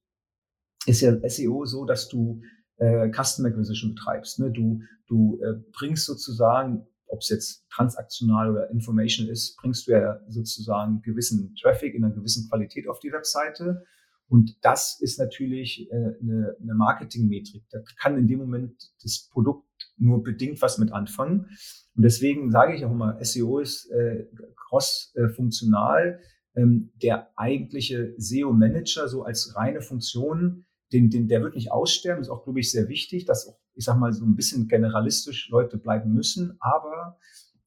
ist 0.87 0.99
ja 0.99 1.15
SEO 1.29 1.63
so, 1.63 1.85
dass 1.85 2.09
du 2.09 2.41
äh, 2.79 3.09
Custom 3.11 3.45
Acquisition 3.45 3.95
betreibst. 3.95 4.39
Ne? 4.39 4.51
Du, 4.51 4.81
du 5.07 5.39
äh, 5.41 5.53
bringst 5.71 6.05
sozusagen, 6.05 6.85
ob 7.09 7.21
es 7.21 7.29
jetzt 7.29 7.65
transaktional 7.69 8.51
oder 8.51 8.69
information 8.69 9.27
ist, 9.27 9.57
bringst 9.57 9.87
du 9.87 9.91
ja 9.91 10.19
sozusagen 10.29 11.01
gewissen 11.01 11.55
Traffic 11.55 11.93
in 11.95 12.03
einer 12.03 12.13
gewissen 12.13 12.47
Qualität 12.49 12.87
auf 12.87 12.99
die 12.99 13.11
Webseite. 13.11 13.83
Und 14.27 14.57
das 14.61 14.99
ist 15.01 15.17
natürlich 15.17 15.91
äh, 15.91 15.95
eine, 16.21 16.55
eine 16.61 16.75
Marketingmetrik. 16.75 17.63
Da 17.71 17.79
kann 17.99 18.17
in 18.17 18.27
dem 18.27 18.39
Moment 18.39 18.91
das 19.01 19.27
Produkt 19.31 19.65
nur 19.97 20.23
bedingt 20.23 20.61
was 20.61 20.77
mit 20.77 20.91
anfangen. 20.91 21.49
Und 21.95 22.03
deswegen 22.03 22.51
sage 22.51 22.75
ich 22.75 22.85
auch 22.85 22.91
immer, 22.91 23.17
SEO 23.23 23.59
ist 23.59 23.89
äh, 23.89 24.27
cross-funktional. 24.55 26.19
Ähm, 26.55 26.91
der 27.01 27.31
eigentliche 27.37 28.13
SEO-Manager 28.17 29.07
so 29.07 29.23
als 29.23 29.55
reine 29.55 29.81
Funktion 29.81 30.65
den, 30.91 31.09
den, 31.09 31.27
der 31.27 31.41
wird 31.41 31.55
nicht 31.55 31.71
aussterben, 31.71 32.21
ist 32.21 32.29
auch, 32.29 32.43
glaube 32.43 32.59
ich, 32.59 32.71
sehr 32.71 32.87
wichtig, 32.87 33.25
dass 33.25 33.47
auch, 33.47 33.59
ich 33.79 33.85
sag 33.85 33.97
mal, 33.97 34.11
so 34.11 34.25
ein 34.25 34.35
bisschen 34.35 34.67
generalistisch 34.67 35.47
Leute 35.49 35.77
bleiben 35.77 36.11
müssen, 36.11 36.57
aber 36.59 37.17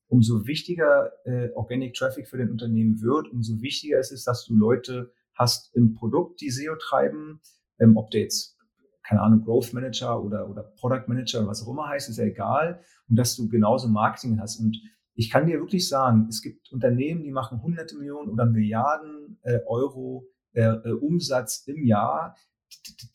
umso 0.09 0.46
wichtiger 0.46 1.11
äh, 1.25 1.48
Organic 1.55 1.94
Traffic 1.94 2.29
für 2.29 2.37
den 2.37 2.51
Unternehmen 2.51 3.01
wird, 3.01 3.33
umso 3.33 3.62
wichtiger 3.62 3.98
ist 3.98 4.12
es, 4.12 4.22
dass 4.22 4.44
du 4.44 4.55
Leute 4.55 5.11
hast 5.33 5.75
im 5.75 5.94
Produkt, 5.94 6.42
die 6.42 6.51
SEO 6.51 6.77
treiben, 6.77 7.40
ähm, 7.79 7.96
ob 7.96 8.11
der 8.11 8.20
jetzt, 8.20 8.59
keine 9.03 9.22
Ahnung, 9.22 9.42
Growth 9.42 9.72
Manager 9.72 10.22
oder, 10.22 10.51
oder 10.51 10.64
Product 10.77 11.05
Manager 11.07 11.38
oder 11.38 11.48
was 11.48 11.62
auch 11.66 11.72
immer 11.72 11.88
heißt, 11.88 12.11
ist 12.11 12.18
ja 12.18 12.25
egal, 12.25 12.83
und 13.09 13.16
dass 13.16 13.35
du 13.35 13.48
genauso 13.48 13.88
Marketing 13.88 14.38
hast. 14.38 14.61
Und 14.61 14.77
ich 15.14 15.31
kann 15.31 15.46
dir 15.46 15.61
wirklich 15.61 15.88
sagen, 15.88 16.27
es 16.29 16.42
gibt 16.42 16.70
Unternehmen, 16.72 17.22
die 17.22 17.33
machen 17.33 17.62
hunderte 17.62 17.96
Millionen 17.96 18.29
oder 18.29 18.44
Milliarden 18.44 19.38
äh, 19.44 19.61
Euro 19.66 20.29
äh, 20.53 20.61
äh, 20.61 20.92
Umsatz 20.92 21.64
im 21.66 21.87
Jahr, 21.87 22.37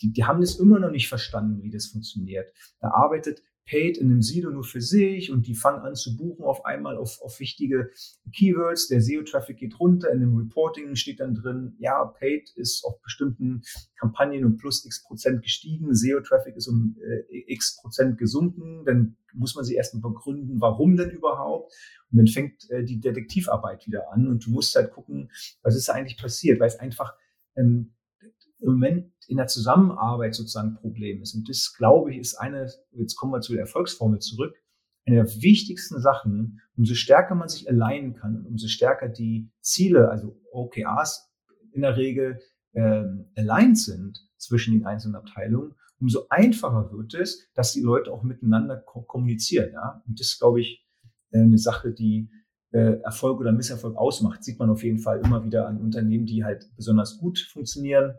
die, 0.02 0.12
die 0.12 0.24
haben 0.26 0.42
das 0.42 0.60
immer 0.60 0.80
noch 0.80 0.92
nicht 0.92 1.08
verstanden, 1.08 1.64
wie 1.64 1.72
das 1.72 1.88
funktioniert. 1.88 2.52
Da 2.80 2.90
arbeitet 2.90 3.42
Paid 3.70 3.98
in 3.98 4.10
einem 4.10 4.22
Silo 4.22 4.50
nur 4.50 4.64
für 4.64 4.82
sich 4.82 5.30
und 5.30 5.46
die 5.46 5.54
fangen 5.54 5.82
an 5.82 5.96
zu 5.96 6.16
buchen 6.16 6.44
auf 6.44 6.66
einmal 6.66 6.98
auf, 6.98 7.20
auf 7.22 7.40
wichtige 7.40 7.92
Keywords. 8.34 8.88
Der 8.88 9.02
SEO-Traffic 9.02 9.58
geht 9.58 9.80
runter. 9.80 10.10
In 10.12 10.22
dem 10.22 10.38
Reporting 10.38 10.96
steht 10.96 11.20
dann 11.20 11.36
drin, 11.36 11.76
ja, 11.78 12.06
Paid 12.06 12.50
ist 12.56 12.86
auf 12.86 13.02
bestimmten 13.02 13.64
Kampagnen 14.00 14.46
um 14.46 14.56
plus 14.56 14.86
x 14.86 15.04
Prozent 15.04 15.44
gestiegen. 15.44 15.94
SEO-Traffic 15.94 16.56
ist 16.56 16.68
um 16.68 16.96
äh, 17.02 17.54
x 17.54 17.78
Prozent 17.82 18.18
gesunken. 18.18 18.86
Dann 18.86 19.18
muss 19.34 19.56
man 19.56 19.66
sich 19.66 19.76
erstmal 19.76 20.14
begründen, 20.14 20.62
warum 20.62 20.96
denn 20.96 21.10
überhaupt. 21.10 21.74
Und 22.10 22.20
dann 22.20 22.28
fängt 22.28 22.70
äh, 22.70 22.86
die 22.86 23.02
Detektivarbeit 23.02 23.86
wieder 23.86 24.14
an 24.14 24.28
und 24.28 24.46
du 24.46 24.52
musst 24.52 24.76
halt 24.76 24.92
gucken, 24.92 25.30
was 25.62 25.76
ist 25.76 25.90
da 25.90 25.94
eigentlich 25.94 26.18
passiert, 26.18 26.62
weil 26.62 26.68
es 26.68 26.80
einfach 26.80 27.16
ähm, 27.58 27.97
im 28.60 28.74
Moment 28.74 29.12
in 29.28 29.38
der 29.38 29.48
Zusammenarbeit 29.48 30.36
sozusagen 30.36 30.70
ein 30.70 30.76
Problem 30.76 31.22
ist. 31.22 31.36
Und 31.36 31.50
das, 31.50 31.74
glaube 31.78 32.12
ich, 32.12 32.20
ist 32.20 32.36
eine, 32.36 32.72
jetzt 32.92 33.16
kommen 33.16 33.34
wir 33.34 33.42
zu 33.42 33.54
der 33.54 33.62
Erfolgsformel 33.62 34.20
zurück, 34.20 34.56
eine 35.06 35.24
der 35.24 35.42
wichtigsten 35.42 36.02
Sachen, 36.02 36.60
umso 36.76 36.94
stärker 36.94 37.36
man 37.36 37.48
sich 37.48 37.70
alignen 37.70 38.14
kann 38.14 38.46
umso 38.46 38.68
stärker 38.68 39.08
die 39.08 39.50
Ziele, 39.62 40.10
also 40.10 40.38
OKRs 40.52 41.32
in 41.72 41.82
der 41.82 41.96
Regel 41.96 42.40
ähm, 42.74 43.32
aligned 43.36 43.78
sind 43.78 44.20
zwischen 44.38 44.74
den 44.74 44.86
einzelnen 44.86 45.16
Abteilungen, 45.16 45.76
umso 46.00 46.28
einfacher 46.30 46.92
wird 46.92 47.14
es, 47.14 47.50
dass 47.54 47.72
die 47.72 47.82
Leute 47.82 48.12
auch 48.12 48.24
miteinander 48.24 48.78
ko 48.78 49.02
kommunizieren. 49.02 49.72
Ja? 49.74 50.04
Und 50.06 50.20
das 50.20 50.28
ist, 50.28 50.40
glaube 50.40 50.62
ich, 50.62 50.86
äh, 51.32 51.40
eine 51.40 51.58
Sache, 51.58 51.92
die 51.92 52.30
äh, 52.72 53.00
Erfolg 53.02 53.40
oder 53.40 53.52
Misserfolg 53.52 53.96
ausmacht. 53.96 54.44
Sieht 54.44 54.60
man 54.60 54.70
auf 54.70 54.84
jeden 54.84 55.00
Fall 55.00 55.22
immer 55.24 55.44
wieder 55.44 55.68
an 55.68 55.80
Unternehmen, 55.80 56.26
die 56.26 56.44
halt 56.44 56.70
besonders 56.76 57.18
gut 57.18 57.40
funktionieren 57.40 58.16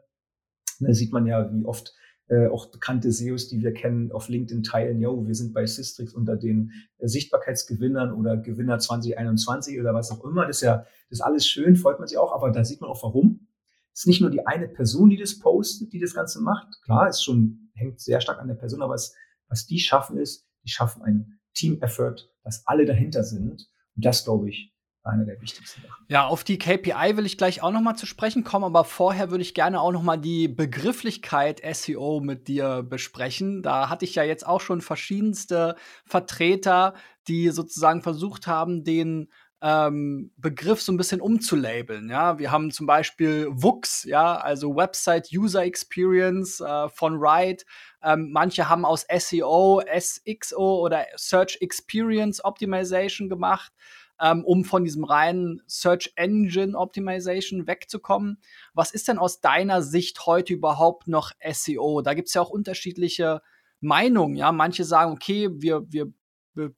da 0.86 0.94
sieht 0.94 1.12
man 1.12 1.26
ja, 1.26 1.52
wie 1.52 1.64
oft 1.64 1.94
äh, 2.28 2.46
auch 2.48 2.66
bekannte 2.70 3.10
SEOs, 3.10 3.48
die 3.48 3.62
wir 3.62 3.72
kennen, 3.72 4.12
auf 4.12 4.28
LinkedIn 4.28 4.62
teilen, 4.62 5.00
yo, 5.00 5.26
wir 5.26 5.34
sind 5.34 5.54
bei 5.54 5.66
Systrix 5.66 6.12
unter 6.14 6.36
den 6.36 6.72
äh, 6.98 7.08
Sichtbarkeitsgewinnern 7.08 8.12
oder 8.12 8.36
Gewinner 8.36 8.78
2021 8.78 9.80
oder 9.80 9.94
was 9.94 10.10
auch 10.10 10.22
immer. 10.24 10.46
Das 10.46 10.56
ist 10.56 10.62
ja, 10.62 10.76
das 11.08 11.18
ist 11.18 11.20
alles 11.20 11.46
schön, 11.46 11.76
freut 11.76 11.98
man 11.98 12.06
sich 12.06 12.18
auch, 12.18 12.32
aber 12.34 12.50
da 12.50 12.64
sieht 12.64 12.80
man 12.80 12.90
auch 12.90 13.02
warum. 13.02 13.48
Es 13.94 14.02
ist 14.02 14.06
nicht 14.06 14.20
nur 14.20 14.30
die 14.30 14.46
eine 14.46 14.68
Person, 14.68 15.10
die 15.10 15.16
das 15.16 15.38
postet, 15.38 15.92
die 15.92 15.98
das 15.98 16.14
Ganze 16.14 16.40
macht. 16.40 16.68
Klar, 16.82 17.08
es 17.08 17.22
schon, 17.22 17.70
hängt 17.74 18.00
sehr 18.00 18.20
stark 18.20 18.38
an 18.38 18.48
der 18.48 18.54
Person, 18.54 18.82
aber 18.82 18.94
es, 18.94 19.14
was 19.48 19.66
die 19.66 19.78
schaffen 19.78 20.18
ist, 20.18 20.46
die 20.64 20.70
schaffen 20.70 21.02
ein 21.02 21.40
Team-Effort, 21.54 22.30
dass 22.44 22.66
alle 22.66 22.84
dahinter 22.84 23.24
sind. 23.24 23.68
Und 23.96 24.04
das, 24.04 24.24
glaube 24.24 24.50
ich, 24.50 24.72
eine 25.08 25.24
der 25.24 25.40
wichtigsten 25.40 25.82
Sachen. 25.82 26.04
Ja, 26.08 26.26
auf 26.26 26.44
die 26.44 26.58
KPI 26.58 27.16
will 27.16 27.26
ich 27.26 27.38
gleich 27.38 27.62
auch 27.62 27.70
noch 27.70 27.80
mal 27.80 27.96
zu 27.96 28.06
sprechen 28.06 28.44
kommen, 28.44 28.64
aber 28.64 28.84
vorher 28.84 29.30
würde 29.30 29.42
ich 29.42 29.54
gerne 29.54 29.80
auch 29.80 29.92
noch 29.92 30.02
mal 30.02 30.16
die 30.16 30.48
Begrifflichkeit 30.48 31.60
SEO 31.74 32.20
mit 32.20 32.48
dir 32.48 32.82
besprechen. 32.82 33.62
Da 33.62 33.88
hatte 33.88 34.04
ich 34.04 34.14
ja 34.14 34.22
jetzt 34.22 34.46
auch 34.46 34.60
schon 34.60 34.80
verschiedenste 34.80 35.76
Vertreter, 36.04 36.94
die 37.26 37.50
sozusagen 37.50 38.02
versucht 38.02 38.46
haben, 38.46 38.84
den 38.84 39.28
ähm, 39.60 40.30
Begriff 40.36 40.80
so 40.80 40.92
ein 40.92 40.96
bisschen 40.96 41.20
umzulabeln. 41.20 42.08
Ja, 42.08 42.38
wir 42.38 42.52
haben 42.52 42.70
zum 42.70 42.86
Beispiel 42.86 43.48
WUX, 43.50 44.04
ja, 44.04 44.36
also 44.36 44.76
Website 44.76 45.28
User 45.32 45.64
Experience 45.64 46.60
äh, 46.60 46.88
von 46.88 47.20
Write. 47.20 47.64
Ähm, 48.02 48.30
manche 48.32 48.68
haben 48.68 48.84
aus 48.84 49.04
SEO, 49.10 49.82
SXO 49.98 50.80
oder 50.84 51.06
Search 51.16 51.58
Experience 51.60 52.44
Optimization 52.44 53.28
gemacht 53.28 53.72
ähm, 54.20 54.44
um 54.44 54.64
von 54.64 54.84
diesem 54.84 55.04
reinen 55.04 55.62
Search 55.66 56.12
Engine 56.16 56.76
Optimization 56.76 57.66
wegzukommen. 57.66 58.38
Was 58.74 58.90
ist 58.90 59.08
denn 59.08 59.18
aus 59.18 59.40
deiner 59.40 59.82
Sicht 59.82 60.26
heute 60.26 60.52
überhaupt 60.52 61.08
noch 61.08 61.32
SEO? 61.50 62.02
Da 62.02 62.14
gibt 62.14 62.28
es 62.28 62.34
ja 62.34 62.42
auch 62.42 62.50
unterschiedliche 62.50 63.42
Meinungen. 63.80 64.36
Ja, 64.36 64.52
manche 64.52 64.84
sagen, 64.84 65.12
okay, 65.12 65.48
wir, 65.52 65.84
wir 65.90 66.12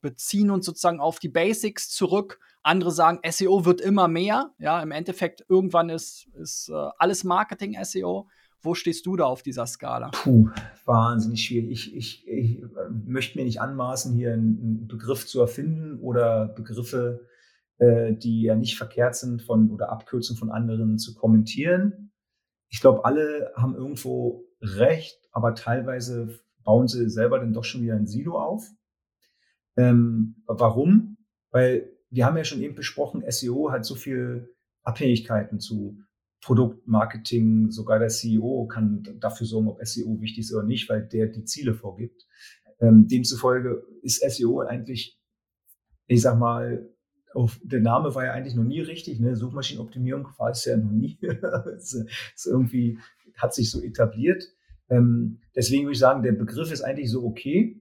beziehen 0.01 0.51
uns 0.51 0.67
sozusagen 0.67 1.01
auf 1.01 1.19
die 1.19 1.29
Basics 1.29 1.89
zurück. 1.89 2.39
Andere 2.63 2.93
sagen, 2.93 3.21
SEO 3.29 3.65
wird 3.65 3.81
immer 3.81 4.09
mehr. 4.09 4.53
Ja, 4.59 4.83
im 4.83 4.91
Endeffekt 4.91 5.45
irgendwann 5.49 5.89
ist, 5.89 6.29
ist 6.35 6.69
äh, 6.69 6.89
alles 6.99 7.25
Marketing 7.25 7.83
SEO. 7.83 8.29
Wo 8.63 8.75
stehst 8.75 9.07
du 9.07 9.17
da 9.17 9.25
auf 9.25 9.43
dieser 9.43 9.67
Skala? 9.67 10.11
Puh, 10.11 10.49
wahnsinnig 10.85 11.43
schwierig. 11.43 11.95
Ich, 11.95 11.97
ich, 11.97 12.29
ich 12.29 12.63
möchte 13.05 13.39
mir 13.39 13.45
nicht 13.45 13.61
anmaßen, 13.61 14.15
hier 14.15 14.33
einen 14.33 14.87
Begriff 14.87 15.27
zu 15.27 15.41
erfinden 15.41 15.99
oder 16.01 16.49
Begriffe 16.49 17.27
äh, 17.81 18.15
die 18.15 18.43
ja 18.43 18.55
nicht 18.55 18.77
verkehrt 18.77 19.17
sind 19.17 19.41
von 19.41 19.71
oder 19.71 19.91
Abkürzungen 19.91 20.39
von 20.39 20.51
anderen 20.51 20.99
zu 20.99 21.15
kommentieren. 21.15 22.13
Ich 22.69 22.83
glaube, 22.83 23.07
alle 23.07 23.53
haben 23.57 23.75
irgendwo 23.75 24.45
recht, 24.61 25.19
aber 25.33 25.55
teilweise 25.55 26.39
bauen 26.63 26.89
sie 26.89 27.09
selber 27.09 27.39
dann 27.39 27.55
doch 27.55 27.65
schon 27.65 27.81
wieder 27.83 27.95
ein 27.95 28.07
Silo 28.07 28.39
auf. 28.39 28.69
Ähm, 29.79 30.43
warum? 30.47 31.17
Weil 31.51 31.91
wir 32.11 32.27
haben 32.27 32.37
ja 32.37 32.45
schon 32.45 32.61
eben 32.61 32.75
besprochen, 32.75 33.25
SEO 33.27 33.73
hat 33.73 33.87
so 33.87 33.95
viel 33.95 34.55
Abhängigkeiten 34.83 35.59
zu 35.59 35.99
Produktmarketing. 36.41 37.71
Sogar 37.71 37.99
der 37.99 38.09
CEO 38.09 38.67
kann 38.67 39.03
dafür 39.21 39.47
sorgen, 39.47 39.69
ob 39.69 39.85
SEO 39.85 40.21
wichtig 40.21 40.41
ist 40.41 40.55
oder 40.55 40.67
nicht, 40.67 40.89
weil 40.89 41.07
der 41.07 41.27
die 41.27 41.45
Ziele 41.45 41.75
vorgibt. 41.75 42.27
Ähm, 42.81 43.09
demzufolge 43.09 43.83
ist 44.03 44.23
SEO 44.29 44.61
eigentlich, 44.61 45.21
ich 46.07 46.23
sag 46.23 46.39
mal, 46.39 46.89
auf, 47.33 47.61
der 47.63 47.81
Name 47.81 48.15
war 48.15 48.25
ja 48.25 48.33
eigentlich 48.33 48.55
noch 48.55 48.65
nie 48.65 48.81
richtig, 48.81 49.21
ne? 49.21 49.37
Suchmaschinenoptimierung 49.37 50.27
war 50.39 50.51
es 50.51 50.65
ja 50.65 50.77
noch 50.77 50.91
nie. 50.91 51.19
es, 51.77 51.95
es 52.35 52.47
irgendwie 52.47 52.99
hat 53.37 53.55
sich 53.55 53.71
so 53.71 53.81
etabliert. 53.81 54.45
Ähm, 54.89 55.41
deswegen 55.55 55.85
würde 55.85 55.93
ich 55.93 55.99
sagen, 55.99 56.23
der 56.23 56.33
Begriff 56.33 56.73
ist 56.73 56.83
eigentlich 56.83 57.11
so 57.11 57.25
okay, 57.25 57.81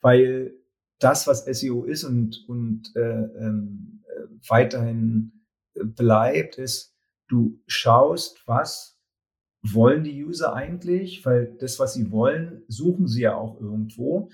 weil 0.00 0.52
das, 0.98 1.26
was 1.26 1.44
SEO 1.44 1.84
ist 1.84 2.04
und, 2.04 2.44
und 2.48 2.94
äh, 2.94 3.00
ähm, 3.00 4.02
äh, 4.06 4.26
weiterhin 4.48 5.32
bleibt, 5.74 6.58
ist, 6.58 6.91
du 7.32 7.60
schaust, 7.66 8.42
was 8.46 8.98
wollen 9.62 10.04
die 10.04 10.24
User 10.24 10.54
eigentlich, 10.54 11.24
weil 11.24 11.56
das, 11.60 11.78
was 11.78 11.94
sie 11.94 12.10
wollen, 12.10 12.64
suchen 12.68 13.06
sie 13.06 13.22
ja 13.22 13.36
auch 13.36 13.60
irgendwo. 13.60 14.30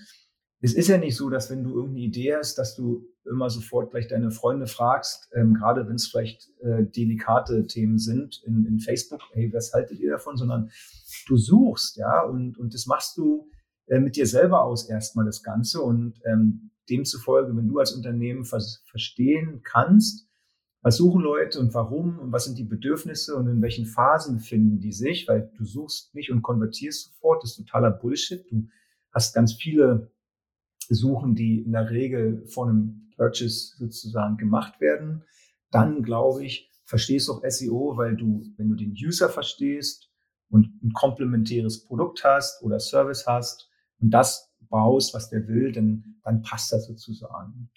Es 0.60 0.74
ist 0.74 0.88
ja 0.88 0.98
nicht 0.98 1.16
so, 1.16 1.30
dass 1.30 1.50
wenn 1.50 1.62
du 1.62 1.70
irgendeine 1.70 2.06
Idee 2.06 2.34
hast, 2.34 2.56
dass 2.56 2.74
du 2.74 3.06
immer 3.24 3.50
sofort 3.50 3.90
gleich 3.90 4.08
deine 4.08 4.30
Freunde 4.30 4.66
fragst, 4.66 5.28
ähm, 5.34 5.54
gerade 5.54 5.86
wenn 5.86 5.96
es 5.96 6.08
vielleicht 6.08 6.48
äh, 6.60 6.84
delikate 6.84 7.66
Themen 7.66 7.98
sind 7.98 8.42
in, 8.44 8.64
in 8.64 8.80
Facebook, 8.80 9.20
hey, 9.32 9.52
was 9.52 9.72
haltet 9.72 10.00
ihr 10.00 10.10
davon, 10.10 10.36
sondern 10.36 10.70
du 11.26 11.36
suchst, 11.36 11.98
ja, 11.98 12.22
und, 12.22 12.58
und 12.58 12.74
das 12.74 12.86
machst 12.86 13.18
du 13.18 13.50
äh, 13.86 14.00
mit 14.00 14.16
dir 14.16 14.26
selber 14.26 14.64
aus 14.64 14.88
erstmal 14.88 15.26
das 15.26 15.42
Ganze. 15.42 15.82
Und 15.82 16.20
ähm, 16.24 16.70
demzufolge, 16.88 17.54
wenn 17.56 17.68
du 17.68 17.78
als 17.78 17.92
Unternehmen 17.92 18.44
vers 18.44 18.82
verstehen 18.86 19.60
kannst, 19.62 20.27
was 20.88 20.96
suchen 20.96 21.20
Leute 21.20 21.60
und 21.60 21.74
warum 21.74 22.18
und 22.18 22.32
was 22.32 22.46
sind 22.46 22.56
die 22.56 22.64
Bedürfnisse 22.64 23.36
und 23.36 23.46
in 23.46 23.60
welchen 23.60 23.84
Phasen 23.84 24.36
befinden 24.36 24.80
die 24.80 24.92
sich, 24.92 25.28
weil 25.28 25.52
du 25.54 25.66
suchst 25.66 26.14
nicht 26.14 26.30
und 26.30 26.40
konvertierst 26.40 27.12
sofort, 27.12 27.42
das 27.42 27.50
ist 27.50 27.56
totaler 27.58 27.90
Bullshit. 27.90 28.50
Du 28.50 28.68
hast 29.12 29.34
ganz 29.34 29.52
viele 29.52 30.10
Suchen, 30.88 31.34
die 31.34 31.60
in 31.60 31.72
der 31.72 31.90
Regel 31.90 32.46
von 32.46 32.70
einem 32.70 33.10
Purchase 33.14 33.76
sozusagen 33.76 34.38
gemacht 34.38 34.80
werden. 34.80 35.24
Dann 35.70 36.02
glaube 36.02 36.42
ich, 36.42 36.70
verstehst 36.86 37.28
du 37.28 37.34
auch 37.34 37.42
SEO, 37.46 37.98
weil 37.98 38.16
du, 38.16 38.46
wenn 38.56 38.70
du 38.70 38.74
den 38.74 38.92
User 38.92 39.28
verstehst 39.28 40.10
und 40.48 40.70
ein 40.82 40.94
komplementäres 40.94 41.84
Produkt 41.84 42.24
hast 42.24 42.62
oder 42.62 42.80
Service 42.80 43.26
hast 43.26 43.68
und 44.00 44.08
das 44.08 44.50
baust, 44.70 45.12
was 45.12 45.28
der 45.28 45.46
will, 45.48 45.70
dann, 45.70 46.16
dann 46.24 46.40
passt 46.40 46.72
das 46.72 46.86
sozusagen. 46.86 47.68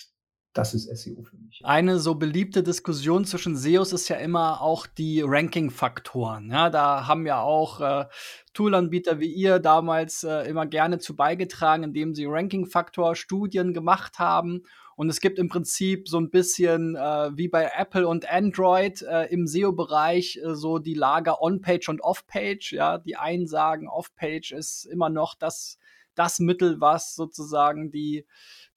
Das 0.54 0.74
ist 0.74 0.86
SEO 0.98 1.24
für 1.24 1.38
mich. 1.38 1.62
Eine 1.64 2.00
so 2.00 2.16
beliebte 2.16 2.62
Diskussion 2.62 3.24
zwischen 3.24 3.56
SEOs 3.56 3.94
ist 3.94 4.10
ja 4.10 4.18
immer 4.18 4.62
auch 4.62 4.86
die 4.86 5.22
Ranking-Faktoren. 5.22 6.50
Ja, 6.52 6.70
da 6.70 7.08
haben 7.08 7.26
ja 7.26 7.42
auch 7.42 7.80
äh, 7.80 8.06
Toolanbieter 8.54 9.20
wie 9.20 9.32
ihr 9.32 9.60
damals 9.60 10.24
äh, 10.24 10.50
immer 10.50 10.66
gerne 10.66 11.00
zu 11.00 11.16
beigetragen, 11.16 11.84
indem 11.84 12.14
sie 12.14 12.26
Ranking-Faktor-Studien 12.26 13.74
gemacht 13.74 14.20
haben. 14.20 14.64
Und 14.98 15.10
es 15.10 15.22
gibt 15.22 15.40
im 15.40 15.48
Prinzip 15.48 16.10
so 16.10 16.20
ein 16.20 16.30
bisschen 16.30 16.96
äh, 16.96 17.30
wie 17.36 17.48
bei 17.48 17.72
Apple 17.76 18.08
und 18.08 18.30
Android 18.30 19.02
äh, 19.04 19.28
im 19.34 19.48
SEO-Bereich 19.48 20.42
äh, 20.44 20.54
so 20.54 20.80
die 20.80 20.94
Lager 20.96 21.42
On-Page 21.42 21.88
und 21.90 22.02
Off-Page. 22.02 22.74
Ja, 22.74 22.98
die 22.98 23.16
einen 23.16 23.48
sagen, 23.48 23.88
Off-Page 23.88 24.52
ist 24.52 24.84
immer 24.86 25.10
noch 25.10 25.36
das, 25.36 25.78
das 26.16 26.40
Mittel, 26.40 26.82
was 26.82 27.16
sozusagen 27.16 27.92
die 27.92 28.26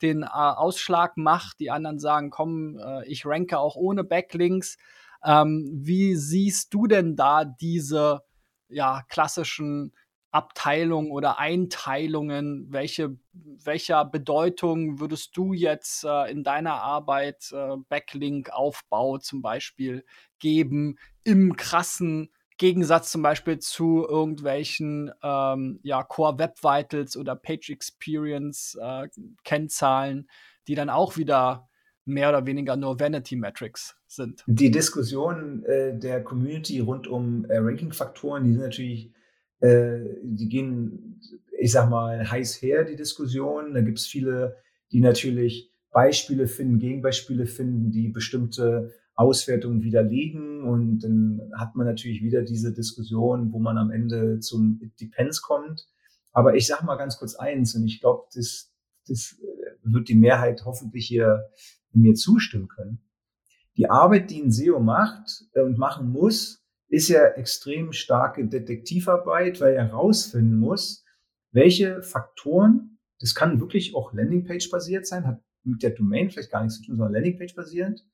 den 0.03 0.23
äh, 0.23 0.27
Ausschlag 0.27 1.16
macht. 1.16 1.61
Die 1.61 1.70
anderen 1.70 1.99
sagen, 1.99 2.31
komm, 2.31 2.79
äh, 2.79 3.07
ich 3.07 3.27
ranke 3.27 3.59
auch 3.59 3.77
ohne 3.77 4.05
Backlinks. 4.05 4.77
Ähm, 5.25 5.70
wie 5.73 6.16
siehst 6.16 6.75
du 6.75 6.87
denn 6.87 7.16
da 7.16 7.44
diese 7.44 8.20
ja, 8.68 9.03
klassischen 9.09 9.94
Abteilungen 10.31 11.11
oder 11.11 11.38
Einteilungen? 11.38 12.66
Welche, 12.70 13.16
welcher 13.33 14.05
Bedeutung 14.05 15.01
würdest 15.01 15.37
du 15.37 15.53
jetzt 15.53 16.05
äh, 16.05 16.31
in 16.31 16.44
deiner 16.44 16.75
Arbeit 16.75 17.51
äh, 17.53 17.77
Backlink-Aufbau 17.88 19.18
zum 19.18 19.42
Beispiel 19.42 20.05
geben 20.38 20.99
im 21.23 21.57
krassen 21.57 22.31
Gegensatz 22.56 23.10
zum 23.10 23.22
Beispiel 23.22 23.58
zu 23.58 24.06
irgendwelchen 24.08 25.10
ähm, 25.22 25.80
ja, 25.82 26.02
Core 26.02 26.38
Web 26.38 26.62
Vitals 26.62 27.16
oder 27.16 27.34
Page 27.34 27.70
Experience 27.70 28.78
äh, 28.80 29.08
Kennzahlen, 29.44 30.28
die 30.68 30.74
dann 30.74 30.90
auch 30.90 31.16
wieder 31.16 31.68
mehr 32.04 32.28
oder 32.28 32.46
weniger 32.46 32.76
nur 32.76 33.00
Vanity 33.00 33.36
Metrics 33.36 33.96
sind. 34.06 34.44
Die 34.46 34.70
Diskussion 34.70 35.64
äh, 35.64 35.98
der 35.98 36.22
Community 36.22 36.80
rund 36.80 37.06
um 37.06 37.44
äh, 37.46 37.58
Ranking-Faktoren, 37.58 38.44
die 38.44 38.52
sind 38.52 38.62
natürlich, 38.62 39.12
äh, 39.60 40.00
die 40.22 40.48
gehen, 40.48 41.20
ich 41.58 41.72
sag 41.72 41.88
mal, 41.88 42.30
heiß 42.30 42.60
her, 42.62 42.84
die 42.84 42.96
Diskussion. 42.96 43.74
Da 43.74 43.80
gibt 43.80 43.98
es 43.98 44.06
viele, 44.06 44.56
die 44.92 45.00
natürlich 45.00 45.70
Beispiele 45.90 46.46
finden, 46.46 46.78
Gegenbeispiele 46.78 47.46
finden, 47.46 47.90
die 47.90 48.08
bestimmte 48.08 48.92
Auswertungen 49.14 49.83
widerlegen 49.83 50.64
und 50.64 51.00
dann 51.00 51.40
hat 51.57 51.77
man 51.77 51.87
natürlich 51.87 52.22
wieder 52.22 52.42
diese 52.42 52.72
Diskussion, 52.72 53.53
wo 53.53 53.59
man 53.59 53.79
am 53.79 53.90
Ende 53.90 54.40
zum 54.40 54.81
It 54.83 55.00
Depends 55.00 55.40
kommt. 55.40 55.87
Aber 56.33 56.57
ich 56.57 56.66
sage 56.66 56.85
mal 56.85 56.96
ganz 56.96 57.18
kurz 57.18 57.37
eins 57.37 57.74
und 57.77 57.85
ich 57.85 58.00
glaube, 58.00 58.24
das, 58.35 58.72
das 59.07 59.38
äh, 59.40 59.70
wird 59.85 60.09
die 60.09 60.16
Mehrheit 60.16 60.64
hoffentlich 60.64 61.07
hier 61.07 61.48
mir 61.92 62.14
zustimmen 62.14 62.68
können. 62.68 62.98
Die 63.77 63.88
Arbeit, 63.88 64.31
die 64.31 64.42
ein 64.42 64.50
SEO 64.50 64.81
macht 64.81 65.44
äh, 65.53 65.61
und 65.61 65.79
machen 65.79 66.09
muss, 66.11 66.64
ist 66.88 67.09
ja 67.09 67.24
extrem 67.24 67.92
starke 67.92 68.46
Detektivarbeit, 68.46 69.61
weil 69.61 69.74
er 69.74 69.88
herausfinden 69.88 70.57
muss, 70.57 71.05
welche 71.53 72.03
Faktoren, 72.03 72.98
das 73.20 73.35
kann 73.35 73.61
wirklich 73.61 73.94
auch 73.94 74.12
Landingpage 74.12 74.70
basiert 74.70 75.07
sein, 75.07 75.27
hat 75.27 75.40
mit 75.62 75.83
der 75.83 75.90
Domain 75.90 76.31
vielleicht 76.31 76.50
gar 76.50 76.62
nichts 76.62 76.79
zu 76.79 76.85
tun, 76.85 76.96
sondern 76.96 77.14
Landingpage 77.14 77.55
basierend, 77.55 78.05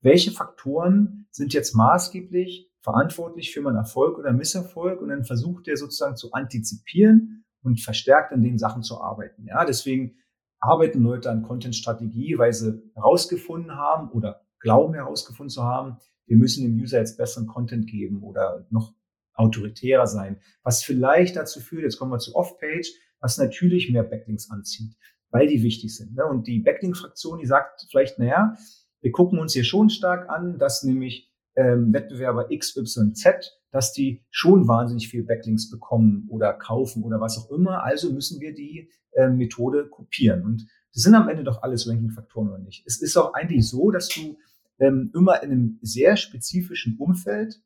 welche 0.00 0.30
Faktoren 0.30 1.26
sind 1.30 1.52
jetzt 1.52 1.74
maßgeblich 1.74 2.70
verantwortlich 2.80 3.52
für 3.52 3.60
meinen 3.60 3.76
Erfolg 3.76 4.18
oder 4.18 4.32
Misserfolg 4.32 5.00
und 5.00 5.08
dann 5.08 5.24
versucht 5.24 5.68
er 5.68 5.76
sozusagen 5.76 6.16
zu 6.16 6.32
antizipieren 6.32 7.44
und 7.62 7.80
verstärkt 7.80 8.32
an 8.32 8.42
den 8.42 8.58
Sachen 8.58 8.82
zu 8.82 9.00
arbeiten. 9.00 9.46
Ja, 9.46 9.64
deswegen 9.64 10.16
arbeiten 10.60 11.02
Leute 11.02 11.30
an 11.30 11.42
Content-Strategie, 11.42 12.38
weil 12.38 12.52
sie 12.52 12.82
herausgefunden 12.94 13.72
haben 13.72 14.10
oder 14.10 14.42
glauben 14.60 14.94
herausgefunden 14.94 15.50
zu 15.50 15.62
haben, 15.64 15.98
wir 16.26 16.36
müssen 16.36 16.64
dem 16.64 16.74
User 16.80 16.98
jetzt 16.98 17.16
besseren 17.16 17.46
Content 17.46 17.86
geben 17.86 18.22
oder 18.22 18.66
noch 18.70 18.94
autoritärer 19.34 20.06
sein, 20.06 20.40
was 20.62 20.82
vielleicht 20.82 21.36
dazu 21.36 21.60
führt, 21.60 21.84
jetzt 21.84 21.98
kommen 21.98 22.10
wir 22.10 22.18
zu 22.18 22.34
Off-Page, 22.34 22.92
was 23.20 23.38
natürlich 23.38 23.90
mehr 23.90 24.02
Backlinks 24.02 24.50
anzieht, 24.50 24.96
weil 25.30 25.46
die 25.46 25.62
wichtig 25.62 25.96
sind. 25.96 26.14
Ne? 26.14 26.24
Und 26.24 26.46
die 26.46 26.60
Backlink-Fraktion, 26.60 27.38
die 27.38 27.46
sagt 27.46 27.86
vielleicht, 27.90 28.18
naja, 28.18 28.56
wir 29.00 29.12
gucken 29.12 29.38
uns 29.38 29.52
hier 29.52 29.64
schon 29.64 29.90
stark 29.90 30.28
an, 30.28 30.58
dass 30.58 30.82
nämlich 30.82 31.30
ähm, 31.56 31.92
Wettbewerber 31.92 32.50
X, 32.50 32.76
Y, 32.76 33.14
Z, 33.14 33.58
dass 33.70 33.92
die 33.92 34.24
schon 34.30 34.68
wahnsinnig 34.68 35.08
viel 35.08 35.24
Backlinks 35.24 35.70
bekommen 35.70 36.26
oder 36.30 36.52
kaufen 36.52 37.02
oder 37.02 37.20
was 37.20 37.38
auch 37.38 37.50
immer. 37.50 37.84
Also 37.84 38.12
müssen 38.12 38.40
wir 38.40 38.54
die 38.54 38.90
äh, 39.12 39.28
Methode 39.28 39.88
kopieren. 39.88 40.44
Und 40.44 40.66
das 40.94 41.02
sind 41.02 41.14
am 41.14 41.28
Ende 41.28 41.44
doch 41.44 41.62
alles 41.62 41.88
Ranking-Faktoren 41.88 42.48
oder 42.48 42.58
nicht. 42.58 42.84
Es 42.86 43.00
ist 43.00 43.16
auch 43.16 43.34
eigentlich 43.34 43.68
so, 43.68 43.90
dass 43.90 44.08
du 44.08 44.38
ähm, 44.78 45.10
immer 45.14 45.42
in 45.42 45.50
einem 45.50 45.78
sehr 45.82 46.16
spezifischen 46.16 46.96
Umfeld, 46.98 47.60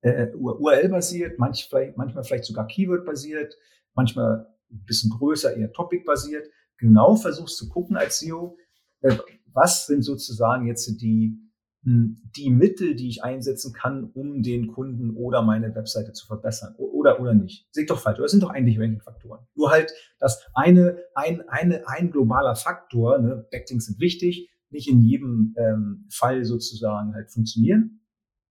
äh, 0.00 0.28
URL-basiert, 0.34 1.38
manch, 1.38 1.70
manchmal 1.96 2.24
vielleicht 2.24 2.44
sogar 2.44 2.66
Keyword-basiert, 2.66 3.56
manchmal 3.94 4.46
ein 4.70 4.84
bisschen 4.84 5.10
größer, 5.10 5.56
eher 5.56 5.72
Topic-basiert, 5.72 6.48
genau 6.78 7.16
versuchst 7.16 7.56
zu 7.56 7.68
gucken 7.68 7.96
als 7.96 8.18
SEO, 8.18 8.56
äh, 9.02 9.16
was 9.54 9.86
sind 9.86 10.02
sozusagen 10.02 10.66
jetzt 10.66 10.86
die, 11.00 11.38
hm, 11.84 12.20
die 12.36 12.50
Mittel, 12.50 12.94
die 12.94 13.08
ich 13.08 13.24
einsetzen 13.24 13.72
kann, 13.72 14.10
um 14.12 14.42
den 14.42 14.66
Kunden 14.68 15.16
oder 15.16 15.42
meine 15.42 15.74
Webseite 15.74 16.12
zu 16.12 16.26
verbessern 16.26 16.74
oder 16.76 17.20
oder 17.20 17.34
nicht. 17.34 17.66
Seht 17.70 17.90
doch 17.90 18.00
falsch, 18.00 18.18
das 18.18 18.32
sind 18.32 18.42
doch 18.42 18.50
eigentlich 18.50 18.78
Ranking-Faktoren. 18.78 19.46
Nur 19.54 19.70
halt, 19.70 19.92
dass 20.18 20.44
eine, 20.54 20.98
ein, 21.14 21.48
eine, 21.48 21.88
ein 21.88 22.10
globaler 22.10 22.56
Faktor, 22.56 23.18
ne, 23.18 23.46
Backlinks 23.50 23.86
sind 23.86 24.00
wichtig, 24.00 24.50
nicht 24.70 24.88
in 24.88 25.00
jedem 25.00 25.54
ähm, 25.56 26.06
Fall 26.10 26.44
sozusagen 26.44 27.14
halt 27.14 27.30
funktionieren. 27.30 28.00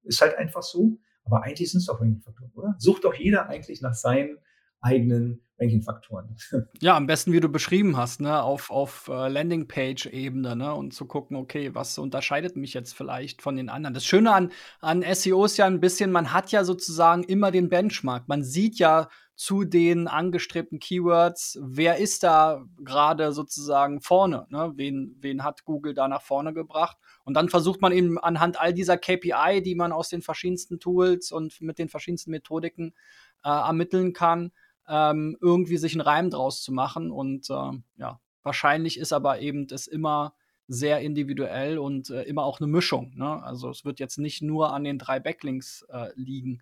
Ist 0.03 0.21
halt 0.21 0.37
einfach 0.37 0.63
so. 0.63 0.99
Aber 1.25 1.43
eigentlich 1.43 1.71
sind 1.71 1.79
es 1.79 1.85
doch 1.85 2.01
Ranking-Faktoren, 2.01 2.51
oder? 2.53 2.75
Sucht 2.79 3.03
doch 3.03 3.13
jeder 3.13 3.47
eigentlich 3.49 3.81
nach 3.81 3.93
seinen 3.93 4.37
eigenen 4.83 5.41
Ranking-Faktoren. 5.59 6.35
Ja, 6.81 6.95
am 6.97 7.07
besten, 7.07 7.31
wie 7.31 7.39
du 7.39 7.49
beschrieben 7.49 7.95
hast, 7.97 8.19
ne, 8.19 8.41
auf, 8.41 8.69
auf 8.69 9.07
äh, 9.07 9.29
Landingpage-Ebene, 9.29 10.55
ne, 10.55 10.73
und 10.73 10.93
zu 10.93 11.05
gucken, 11.05 11.37
okay, 11.37 11.73
was 11.73 11.97
unterscheidet 11.97 12.57
mich 12.57 12.73
jetzt 12.73 12.93
vielleicht 12.93 13.41
von 13.41 13.55
den 13.55 13.69
anderen. 13.69 13.93
Das 13.93 14.05
Schöne 14.05 14.33
an, 14.33 14.51
an 14.81 15.03
SEO 15.13 15.45
ist 15.45 15.57
ja 15.57 15.65
ein 15.65 15.79
bisschen, 15.79 16.11
man 16.11 16.33
hat 16.33 16.51
ja 16.51 16.63
sozusagen 16.63 17.23
immer 17.23 17.51
den 17.51 17.69
Benchmark. 17.69 18.27
Man 18.27 18.43
sieht 18.43 18.79
ja 18.79 19.07
zu 19.35 19.63
den 19.63 20.07
angestrebten 20.07 20.79
Keywords, 20.79 21.57
wer 21.61 21.97
ist 21.97 22.23
da 22.23 22.63
gerade 22.77 23.31
sozusagen 23.31 23.99
vorne, 24.01 24.45
ne? 24.49 24.73
wen, 24.75 25.17
wen 25.21 25.43
hat 25.43 25.65
Google 25.65 25.93
da 25.93 26.07
nach 26.07 26.21
vorne 26.21 26.53
gebracht. 26.53 26.97
Und 27.23 27.33
dann 27.35 27.49
versucht 27.49 27.81
man 27.81 27.91
eben 27.93 28.19
anhand 28.19 28.59
all 28.59 28.73
dieser 28.73 28.97
KPI, 28.97 29.61
die 29.63 29.75
man 29.75 29.91
aus 29.91 30.09
den 30.09 30.21
verschiedensten 30.21 30.79
Tools 30.79 31.31
und 31.31 31.61
mit 31.61 31.79
den 31.79 31.89
verschiedensten 31.89 32.31
Methodiken 32.31 32.93
äh, 33.43 33.49
ermitteln 33.49 34.13
kann, 34.13 34.51
ähm, 34.87 35.37
irgendwie 35.41 35.77
sich 35.77 35.93
einen 35.93 36.01
Reim 36.01 36.29
draus 36.29 36.61
zu 36.63 36.71
machen. 36.71 37.11
Und 37.11 37.49
äh, 37.49 37.71
ja, 37.97 38.19
wahrscheinlich 38.43 38.97
ist 38.97 39.13
aber 39.13 39.39
eben 39.39 39.67
das 39.67 39.87
immer 39.87 40.33
sehr 40.67 41.01
individuell 41.01 41.77
und 41.77 42.09
äh, 42.09 42.23
immer 42.23 42.43
auch 42.43 42.59
eine 42.59 42.67
Mischung. 42.67 43.13
Ne? 43.15 43.43
Also 43.43 43.69
es 43.69 43.85
wird 43.85 43.99
jetzt 43.99 44.17
nicht 44.17 44.41
nur 44.41 44.73
an 44.73 44.83
den 44.83 44.97
drei 44.97 45.19
Backlinks 45.19 45.85
äh, 45.89 46.09
liegen. 46.15 46.61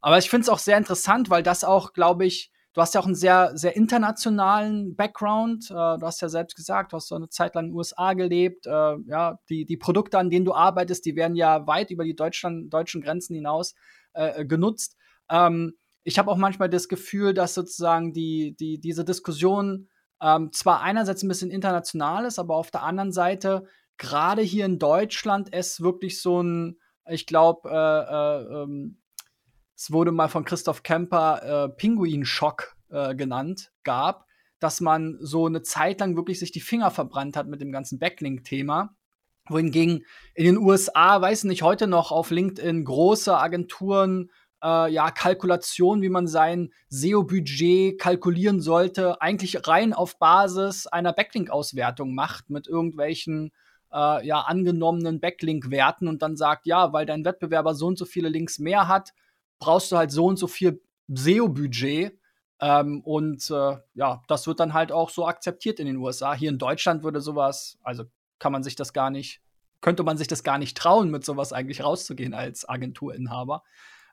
Aber 0.00 0.18
ich 0.18 0.30
finde 0.30 0.42
es 0.42 0.48
auch 0.48 0.58
sehr 0.58 0.78
interessant, 0.78 1.30
weil 1.30 1.42
das 1.42 1.64
auch, 1.64 1.92
glaube 1.92 2.24
ich, 2.24 2.52
du 2.72 2.80
hast 2.80 2.94
ja 2.94 3.00
auch 3.00 3.06
einen 3.06 3.14
sehr, 3.14 3.52
sehr 3.54 3.76
internationalen 3.76 4.96
Background. 4.96 5.70
Äh, 5.70 5.74
du 5.74 6.02
hast 6.02 6.20
ja 6.20 6.28
selbst 6.28 6.54
gesagt, 6.56 6.92
du 6.92 6.96
hast 6.96 7.08
so 7.08 7.16
eine 7.16 7.28
Zeit 7.28 7.54
lang 7.54 7.66
in 7.66 7.70
den 7.70 7.76
USA 7.76 8.14
gelebt. 8.14 8.66
Äh, 8.66 8.96
ja, 9.06 9.38
die, 9.48 9.64
die 9.64 9.76
Produkte, 9.76 10.18
an 10.18 10.30
denen 10.30 10.44
du 10.44 10.54
arbeitest, 10.54 11.04
die 11.04 11.16
werden 11.16 11.36
ja 11.36 11.66
weit 11.66 11.90
über 11.90 12.04
die 12.04 12.16
Deutschland, 12.16 12.72
deutschen 12.72 13.02
Grenzen 13.02 13.34
hinaus 13.34 13.74
äh, 14.14 14.44
genutzt. 14.44 14.96
Ähm, 15.28 15.74
ich 16.04 16.18
habe 16.18 16.30
auch 16.30 16.36
manchmal 16.36 16.68
das 16.68 16.88
Gefühl, 16.88 17.34
dass 17.34 17.54
sozusagen 17.54 18.12
die, 18.12 18.56
die, 18.58 18.80
diese 18.80 19.04
Diskussion 19.04 19.88
ähm, 20.20 20.52
zwar 20.52 20.80
einerseits 20.80 21.22
ein 21.22 21.28
bisschen 21.28 21.50
international 21.50 22.24
ist, 22.24 22.38
aber 22.38 22.56
auf 22.56 22.70
der 22.70 22.82
anderen 22.82 23.12
Seite 23.12 23.64
gerade 23.98 24.42
hier 24.42 24.66
in 24.66 24.78
Deutschland 24.78 25.52
es 25.52 25.80
wirklich 25.80 26.20
so 26.20 26.42
ein, 26.42 26.78
ich 27.08 27.26
glaube, 27.26 27.68
äh, 27.70 27.74
äh, 27.74 28.62
ähm, 28.62 28.98
es 29.76 29.92
wurde 29.92 30.12
mal 30.12 30.28
von 30.28 30.44
Christoph 30.44 30.82
Kemper 30.82 31.64
äh, 31.64 31.68
Pinguinschock 31.70 32.76
äh, 32.90 33.14
genannt, 33.14 33.72
gab, 33.84 34.26
dass 34.60 34.80
man 34.80 35.18
so 35.20 35.46
eine 35.46 35.62
Zeit 35.62 36.00
lang 36.00 36.16
wirklich 36.16 36.38
sich 36.38 36.52
die 36.52 36.60
Finger 36.60 36.90
verbrannt 36.90 37.36
hat 37.36 37.48
mit 37.48 37.60
dem 37.60 37.72
ganzen 37.72 37.98
Backlink-Thema. 37.98 38.94
Wohingegen 39.48 40.04
in 40.34 40.44
den 40.44 40.58
USA, 40.58 41.20
weiß 41.20 41.44
nicht, 41.44 41.62
heute 41.62 41.88
noch 41.88 42.12
auf 42.12 42.30
LinkedIn 42.30 42.84
große 42.84 43.36
Agenturen 43.36 44.30
äh, 44.62 44.92
ja, 44.92 45.10
Kalkulation, 45.10 46.02
wie 46.02 46.08
man 46.08 46.26
sein 46.26 46.72
SEO-Budget 46.88 47.98
kalkulieren 47.98 48.60
sollte, 48.60 49.20
eigentlich 49.20 49.66
rein 49.66 49.92
auf 49.92 50.18
Basis 50.18 50.86
einer 50.86 51.12
Backlink-Auswertung 51.12 52.14
macht 52.14 52.50
mit 52.50 52.68
irgendwelchen 52.68 53.52
äh, 53.92 54.26
ja, 54.26 54.40
angenommenen 54.40 55.20
Backlink-Werten 55.20 56.08
und 56.08 56.22
dann 56.22 56.36
sagt, 56.36 56.66
ja, 56.66 56.92
weil 56.92 57.06
dein 57.06 57.24
Wettbewerber 57.24 57.74
so 57.74 57.86
und 57.86 57.98
so 57.98 58.04
viele 58.04 58.28
Links 58.28 58.58
mehr 58.58 58.88
hat, 58.88 59.12
brauchst 59.58 59.92
du 59.92 59.96
halt 59.96 60.10
so 60.10 60.26
und 60.26 60.38
so 60.38 60.46
viel 60.46 60.80
SEO-Budget. 61.08 62.18
Ähm, 62.60 63.00
und 63.00 63.50
äh, 63.50 63.76
ja, 63.94 64.22
das 64.28 64.46
wird 64.46 64.60
dann 64.60 64.72
halt 64.72 64.92
auch 64.92 65.10
so 65.10 65.26
akzeptiert 65.26 65.80
in 65.80 65.86
den 65.86 65.96
USA. 65.96 66.34
Hier 66.34 66.50
in 66.50 66.58
Deutschland 66.58 67.02
würde 67.02 67.20
sowas, 67.20 67.78
also 67.82 68.04
kann 68.38 68.52
man 68.52 68.62
sich 68.62 68.76
das 68.76 68.92
gar 68.92 69.10
nicht, 69.10 69.40
könnte 69.80 70.04
man 70.04 70.16
sich 70.16 70.28
das 70.28 70.44
gar 70.44 70.58
nicht 70.58 70.76
trauen, 70.76 71.10
mit 71.10 71.24
sowas 71.24 71.52
eigentlich 71.52 71.82
rauszugehen 71.82 72.34
als 72.34 72.68
Agenturinhaber. 72.68 73.64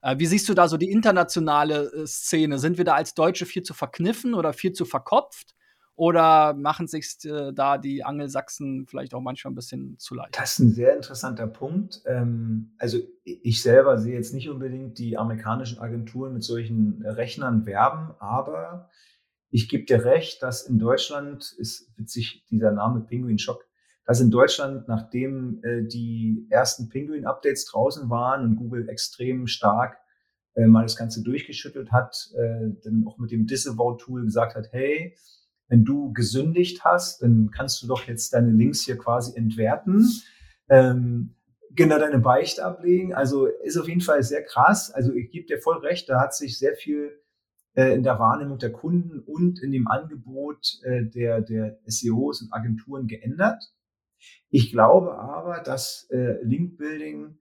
Äh, 0.02 0.18
wie 0.18 0.26
siehst 0.26 0.48
du 0.50 0.54
da 0.54 0.68
so 0.68 0.78
die 0.78 0.92
internationale 0.92 1.92
äh, 1.92 2.08
Szene? 2.08 2.60
Sind 2.60 2.78
wir 2.78 2.86
da 2.86 2.96
als 2.96 3.14
Deutsche 3.14 3.46
viel 3.46 3.64
zu 3.64 3.74
verkniffen 3.74 4.34
oder 4.34 4.54
viel 4.54 4.74
zu 4.74 4.86
verkopft? 4.86 5.56
Oder 5.96 6.54
machen 6.54 6.88
sich 6.88 7.18
äh, 7.26 7.52
da 7.52 7.78
die 7.78 8.06
Angelsachsen 8.06 8.86
vielleicht 8.88 9.14
auch 9.14 9.20
manchmal 9.20 9.52
ein 9.52 9.56
bisschen 9.56 10.00
zu 10.00 10.16
leicht? 10.16 10.38
Das 10.40 10.54
ist 10.54 10.60
ein 10.60 10.72
sehr 10.72 10.96
interessanter 10.96 11.46
Punkt. 11.46 12.02
Ähm, 12.06 12.72
also 12.78 13.00
ich 13.26 13.62
selber 13.62 13.98
sehe 13.98 14.14
jetzt 14.14 14.34
nicht 14.34 14.50
unbedingt 14.50 14.98
die 14.98 15.18
amerikanischen 15.18 15.80
Agenturen 15.80 16.34
mit 16.34 16.44
solchen 16.44 17.04
Rechnern 17.06 17.66
werben, 17.66 18.16
aber 18.20 18.90
ich 19.50 19.68
gebe 19.68 19.84
dir 19.84 20.06
recht, 20.06 20.42
dass 20.42 20.62
in 20.62 20.80
Deutschland 20.80 21.54
ist 21.58 21.92
witzig 21.98 22.46
dieser 22.50 22.72
Name 22.72 23.02
Penguin 23.02 23.38
Shock 23.38 23.69
dass 24.06 24.22
in 24.22 24.32
Deutschland, 24.32 24.88
nachdem 24.88 25.62
äh, 25.64 25.84
die 25.84 26.48
ersten 26.50 26.90
Penguin-Updates 26.90 27.66
draußen 27.66 28.10
waren 28.10 28.44
und 28.44 28.56
Google 28.56 28.90
extrem 28.90 29.48
stark 29.48 29.98
äh, 30.56 30.66
mal 30.66 30.84
das 30.84 30.96
Ganze 30.96 31.24
durchgeschüttelt 31.24 31.92
hat, 31.92 32.30
äh, 32.36 32.72
dann 32.84 33.06
auch 33.08 33.18
mit 33.18 33.32
dem 33.32 33.46
Disavow-Tool 33.46 34.26
gesagt 34.26 34.56
hat, 34.56 34.70
hey, 34.72 35.16
wenn 35.68 35.86
du 35.86 36.12
gesündigt 36.14 36.84
hast, 36.84 37.22
dann 37.22 37.52
kannst 37.52 37.82
du 37.82 37.88
doch 37.88 38.08
jetzt 38.08 38.34
deine 38.34 38.52
Links 38.52 38.82
hier 38.82 38.98
quasi 38.98 39.38
entwerten. 39.38 40.08
Ähm, 40.68 41.36
genau 41.72 42.00
deine 42.00 42.20
Beichte 42.20 42.66
ablegen. 42.66 43.14
Also 43.14 43.46
ist 43.46 43.78
auf 43.78 43.88
jeden 43.88 44.02
Fall 44.02 44.24
sehr 44.24 44.44
krass. 44.44 44.92
Also 44.92 45.14
ich 45.14 45.32
gebe 45.32 45.46
dir 45.46 45.60
voll 45.60 45.78
recht, 45.78 46.10
da 46.10 46.20
hat 46.20 46.34
sich 46.34 46.58
sehr 46.58 46.76
viel 46.76 47.12
äh, 47.76 47.94
in 47.94 48.04
der 48.04 48.20
Wahrnehmung 48.20 48.58
der 48.58 48.72
Kunden 48.72 49.20
und 49.20 49.62
in 49.62 49.72
dem 49.72 49.88
Angebot 49.88 50.80
äh, 50.84 51.06
der, 51.06 51.42
der 51.42 51.80
SEOs 51.86 52.42
und 52.42 52.52
Agenturen 52.52 53.08
geändert. 53.08 53.64
Ich 54.50 54.72
glaube 54.72 55.18
aber, 55.18 55.62
dass 55.62 56.08
äh, 56.12 56.44
Link-Building 56.44 57.38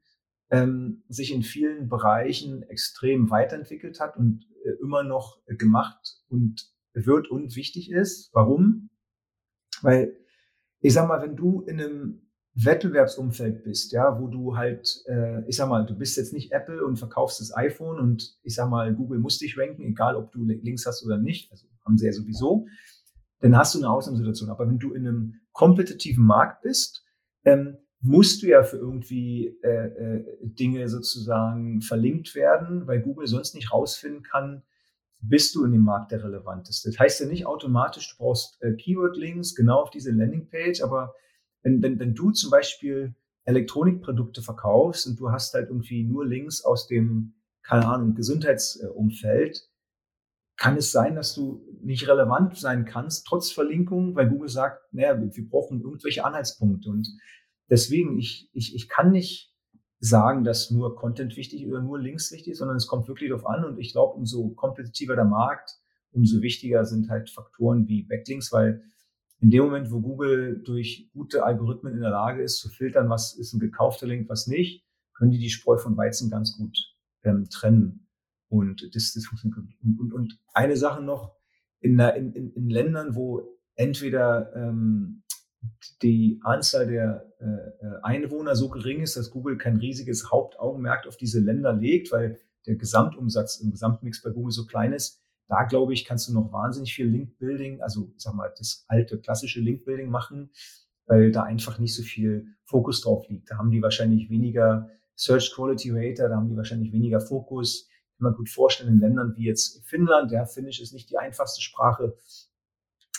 ähm, 0.50 1.04
sich 1.08 1.32
in 1.32 1.42
vielen 1.42 1.88
Bereichen 1.88 2.62
extrem 2.64 3.30
weiterentwickelt 3.30 4.00
hat 4.00 4.16
und 4.16 4.46
äh, 4.64 4.70
immer 4.82 5.02
noch 5.02 5.40
äh, 5.46 5.54
gemacht 5.54 6.22
und 6.28 6.70
wird 6.94 7.30
und 7.30 7.54
wichtig 7.54 7.90
ist. 7.90 8.30
Warum? 8.32 8.90
Weil 9.82 10.16
ich 10.80 10.94
sag 10.94 11.08
mal, 11.08 11.22
wenn 11.22 11.36
du 11.36 11.62
in 11.62 11.80
einem 11.80 12.28
Wettbewerbsumfeld 12.54 13.62
bist, 13.62 13.92
ja, 13.92 14.20
wo 14.20 14.26
du 14.26 14.56
halt, 14.56 15.02
äh, 15.06 15.46
ich 15.48 15.56
sag 15.56 15.68
mal, 15.68 15.86
du 15.86 15.96
bist 15.96 16.16
jetzt 16.16 16.32
nicht 16.32 16.50
Apple 16.52 16.84
und 16.84 16.96
verkaufst 16.96 17.40
das 17.40 17.54
iPhone 17.54 18.00
und 18.00 18.36
ich 18.42 18.54
sag 18.54 18.68
mal, 18.68 18.92
Google 18.94 19.20
muss 19.20 19.38
dich 19.38 19.56
ranken, 19.56 19.84
egal 19.84 20.16
ob 20.16 20.32
du 20.32 20.44
Links 20.44 20.86
hast 20.86 21.04
oder 21.04 21.18
nicht, 21.18 21.52
also 21.52 21.68
haben 21.84 21.98
sie 21.98 22.06
ja 22.06 22.12
sowieso, 22.12 22.66
dann 23.40 23.56
hast 23.56 23.74
du 23.74 23.78
eine 23.78 23.90
Ausnahmesituation. 23.90 24.50
Aber 24.50 24.66
wenn 24.66 24.78
du 24.78 24.92
in 24.92 25.06
einem 25.06 25.34
kompetitiven 25.58 26.24
Markt 26.24 26.62
bist, 26.62 27.04
ähm, 27.44 27.78
musst 28.00 28.42
du 28.42 28.46
ja 28.46 28.62
für 28.62 28.76
irgendwie 28.76 29.58
äh, 29.64 29.86
äh, 29.88 30.24
Dinge 30.40 30.88
sozusagen 30.88 31.80
verlinkt 31.80 32.36
werden, 32.36 32.86
weil 32.86 33.00
Google 33.00 33.26
sonst 33.26 33.56
nicht 33.56 33.72
rausfinden 33.72 34.22
kann, 34.22 34.62
bist 35.20 35.56
du 35.56 35.64
in 35.64 35.72
dem 35.72 35.82
Markt 35.82 36.12
der 36.12 36.22
relevanteste. 36.22 36.90
Das 36.90 37.00
heißt 37.00 37.20
ja 37.20 37.26
nicht 37.26 37.46
automatisch, 37.46 38.08
du 38.10 38.22
brauchst 38.22 38.62
äh, 38.62 38.74
Keyword-Links 38.74 39.56
genau 39.56 39.80
auf 39.80 39.90
diese 39.90 40.12
Landingpage, 40.12 40.80
aber 40.80 41.12
wenn, 41.64 41.82
wenn, 41.82 41.98
wenn 41.98 42.14
du 42.14 42.30
zum 42.30 42.52
Beispiel 42.52 43.16
Elektronikprodukte 43.44 44.42
verkaufst 44.42 45.08
und 45.08 45.18
du 45.18 45.32
hast 45.32 45.54
halt 45.54 45.70
irgendwie 45.70 46.04
nur 46.04 46.24
Links 46.24 46.64
aus 46.64 46.86
dem, 46.86 47.34
keine 47.64 47.86
Ahnung, 47.86 48.14
Gesundheitsumfeld, 48.14 49.67
kann 50.58 50.76
es 50.76 50.90
sein, 50.90 51.14
dass 51.14 51.34
du 51.34 51.64
nicht 51.80 52.08
relevant 52.08 52.58
sein 52.58 52.84
kannst, 52.84 53.26
trotz 53.26 53.50
Verlinkung, 53.50 54.16
weil 54.16 54.28
Google 54.28 54.48
sagt, 54.48 54.82
naja, 54.92 55.18
wir 55.18 55.48
brauchen 55.48 55.80
irgendwelche 55.80 56.24
Anhaltspunkte. 56.24 56.90
Und 56.90 57.08
deswegen, 57.70 58.18
ich, 58.18 58.50
ich, 58.52 58.74
ich 58.74 58.88
kann 58.88 59.12
nicht 59.12 59.54
sagen, 60.00 60.42
dass 60.42 60.70
nur 60.70 60.96
Content 60.96 61.36
wichtig 61.36 61.66
oder 61.66 61.80
nur 61.80 62.00
Links 62.00 62.32
wichtig 62.32 62.52
ist, 62.52 62.58
sondern 62.58 62.76
es 62.76 62.88
kommt 62.88 63.06
wirklich 63.06 63.30
darauf 63.30 63.46
an. 63.46 63.64
Und 63.64 63.78
ich 63.78 63.92
glaube, 63.92 64.14
umso 64.14 64.50
kompetitiver 64.50 65.14
der 65.14 65.24
Markt, 65.24 65.78
umso 66.10 66.42
wichtiger 66.42 66.84
sind 66.84 67.08
halt 67.08 67.30
Faktoren 67.30 67.86
wie 67.86 68.02
Backlinks, 68.02 68.52
weil 68.52 68.82
in 69.40 69.50
dem 69.50 69.64
Moment, 69.64 69.92
wo 69.92 70.00
Google 70.00 70.60
durch 70.64 71.08
gute 71.12 71.44
Algorithmen 71.44 71.94
in 71.94 72.00
der 72.00 72.10
Lage 72.10 72.42
ist 72.42 72.58
zu 72.58 72.68
filtern, 72.68 73.08
was 73.08 73.36
ist 73.36 73.52
ein 73.52 73.60
gekaufter 73.60 74.08
Link, 74.08 74.28
was 74.28 74.48
nicht, 74.48 74.84
können 75.14 75.30
die 75.30 75.38
die 75.38 75.50
Spreu 75.50 75.76
von 75.76 75.96
Weizen 75.96 76.30
ganz 76.30 76.56
gut 76.56 76.76
ähm, 77.22 77.48
trennen. 77.48 78.07
Und 78.48 78.94
das, 78.94 79.12
das 79.12 79.26
funktioniert. 79.26 79.78
Und, 79.82 80.00
und, 80.00 80.12
und 80.12 80.38
eine 80.54 80.76
Sache 80.76 81.02
noch, 81.02 81.36
in, 81.80 81.98
in, 81.98 82.52
in 82.52 82.70
Ländern, 82.70 83.14
wo 83.14 83.42
entweder 83.74 84.52
ähm, 84.56 85.22
die 86.02 86.40
Anzahl 86.42 86.86
der 86.86 87.32
äh, 87.40 88.02
Einwohner 88.02 88.56
so 88.56 88.68
gering 88.68 89.00
ist, 89.00 89.16
dass 89.16 89.30
Google 89.30 89.58
kein 89.58 89.76
riesiges 89.76 90.30
Hauptaugenmerk 90.30 91.06
auf 91.06 91.16
diese 91.16 91.40
Länder 91.40 91.72
legt, 91.72 92.12
weil 92.12 92.38
der 92.66 92.76
Gesamtumsatz 92.76 93.60
im 93.60 93.70
Gesamtmix 93.70 94.22
bei 94.22 94.30
Google 94.30 94.52
so 94.52 94.66
klein 94.66 94.92
ist. 94.92 95.22
Da 95.48 95.64
glaube 95.64 95.94
ich, 95.94 96.04
kannst 96.04 96.28
du 96.28 96.34
noch 96.34 96.52
wahnsinnig 96.52 96.94
viel 96.94 97.06
Link-Building, 97.06 97.80
also 97.80 98.12
sag 98.16 98.34
mal, 98.34 98.52
das 98.58 98.84
alte 98.88 99.18
klassische 99.18 99.60
Link-Building 99.60 100.10
machen, 100.10 100.50
weil 101.06 101.32
da 101.32 101.44
einfach 101.44 101.78
nicht 101.78 101.94
so 101.94 102.02
viel 102.02 102.48
Fokus 102.64 103.00
drauf 103.00 103.26
liegt. 103.28 103.50
Da 103.50 103.56
haben 103.56 103.70
die 103.70 103.80
wahrscheinlich 103.80 104.28
weniger 104.28 104.90
Search 105.16 105.52
Quality 105.54 105.90
Rater, 105.92 106.28
da 106.28 106.36
haben 106.36 106.48
die 106.48 106.56
wahrscheinlich 106.56 106.92
weniger 106.92 107.20
Fokus 107.20 107.88
man 108.20 108.34
gut 108.34 108.48
vorstellen, 108.48 108.94
in 108.94 109.00
Ländern 109.00 109.34
wie 109.36 109.44
jetzt 109.44 109.86
Finnland, 109.86 110.30
ja, 110.32 110.44
Finnisch 110.44 110.80
ist 110.80 110.92
nicht 110.92 111.10
die 111.10 111.18
einfachste 111.18 111.62
Sprache. 111.62 112.16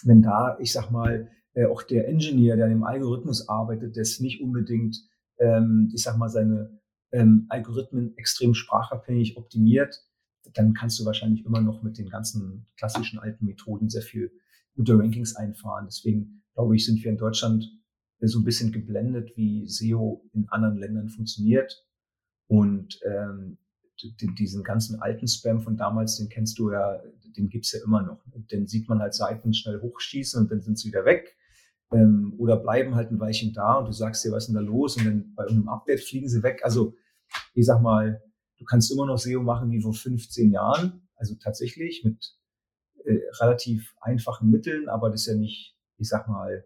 Wenn 0.04 0.22
da, 0.22 0.58
ich 0.60 0.72
sag 0.72 0.92
mal, 0.92 1.30
äh, 1.54 1.66
auch 1.66 1.84
der 1.84 2.08
Engineer, 2.08 2.56
der 2.56 2.66
an 2.66 2.72
dem 2.72 2.84
Algorithmus 2.84 3.50
arbeitet, 3.50 3.98
ist 3.98 4.22
nicht 4.22 4.42
unbedingt, 4.42 4.98
ähm, 5.40 5.92
ich 5.94 6.04
sag 6.04 6.18
mal, 6.18 6.30
seine 6.30 6.80
ähm, 7.12 7.46
Algorithmen 7.50 8.18
extrem 8.18 8.54
sprachabhängig 8.54 9.38
optimiert, 9.38 10.06
dann 10.54 10.74
kannst 10.74 11.00
du 11.00 11.06
wahrscheinlich 11.06 11.46
immer 11.46 11.62
noch 11.62 11.84
mit 11.84 11.98
den 11.98 12.10
ganzen 12.10 12.68
klassischen 12.78 13.20
alten 13.20 13.46
Methoden 13.46 13.90
sehr 13.90 14.02
viel 14.02 14.32
gute 14.76 14.98
Rankings 14.98 15.36
einfahren. 15.36 15.86
Deswegen 15.86 16.44
glaube 16.54 16.76
ich, 16.76 16.86
sind 16.86 17.04
wir 17.04 17.12
in 17.12 17.18
Deutschland 17.18 17.70
äh, 18.20 18.28
so 18.28 18.40
ein 18.40 18.46
bisschen 18.46 18.72
geblendet, 18.72 19.36
wie 19.36 19.68
SEO 19.68 20.30
in 20.34 20.48
anderen 20.50 20.78
Ländern 20.78 21.10
funktioniert. 21.10 21.86
Und 22.48 23.00
ähm, 23.06 23.58
diesen 24.02 24.64
ganzen 24.64 25.02
alten 25.02 25.28
Spam 25.28 25.62
von 25.62 25.78
damals, 25.78 26.18
den 26.18 26.30
kennst 26.30 26.58
du 26.60 26.72
ja, 26.72 27.02
den 27.38 27.50
gibt's 27.50 27.72
ja 27.72 27.80
immer 27.84 28.02
noch. 28.02 28.24
Den 28.52 28.68
sieht 28.68 28.88
man 28.88 29.00
halt 29.00 29.14
Seiten 29.14 29.54
schnell 29.54 29.82
hochschießen 29.82 30.42
und 30.42 30.52
dann 30.52 30.62
sind 30.62 30.80
sie 30.80 30.90
wieder 30.90 31.06
weg. 31.06 31.36
Ähm, 31.92 32.36
oder 32.38 32.58
bleiben 32.58 32.96
halt 32.96 33.12
ein 33.12 33.20
Weilchen 33.20 33.54
da 33.54 33.76
und 33.76 33.86
du 33.86 33.92
sagst 33.92 34.24
dir, 34.24 34.32
was 34.32 34.44
ist 34.44 34.48
denn 34.48 34.56
da 34.56 34.62
los? 34.62 34.98
Und 34.98 35.06
dann 35.06 35.34
bei 35.36 35.46
einem 35.48 35.68
Update 35.68 36.02
fliegen 36.02 36.30
sie 36.30 36.44
weg. 36.44 36.62
Also, 36.64 36.96
ich 37.54 37.66
sag 37.66 37.82
mal, 37.82 38.24
du 38.58 38.66
kannst 38.66 38.92
immer 38.92 39.06
noch 39.06 39.18
SEO 39.18 39.42
machen 39.42 39.72
wie 39.72 39.82
vor 39.82 39.94
15 39.94 40.52
Jahren. 40.52 41.08
Also 41.16 41.36
tatsächlich 41.36 42.04
mit 42.06 42.38
äh, 43.04 43.20
relativ 43.42 43.96
einfachen 44.00 44.50
Mitteln, 44.50 44.88
aber 44.88 45.10
das 45.10 45.22
ist 45.22 45.28
ja 45.28 45.36
nicht, 45.36 45.76
ich 45.98 46.08
sag 46.08 46.30
mal, 46.30 46.66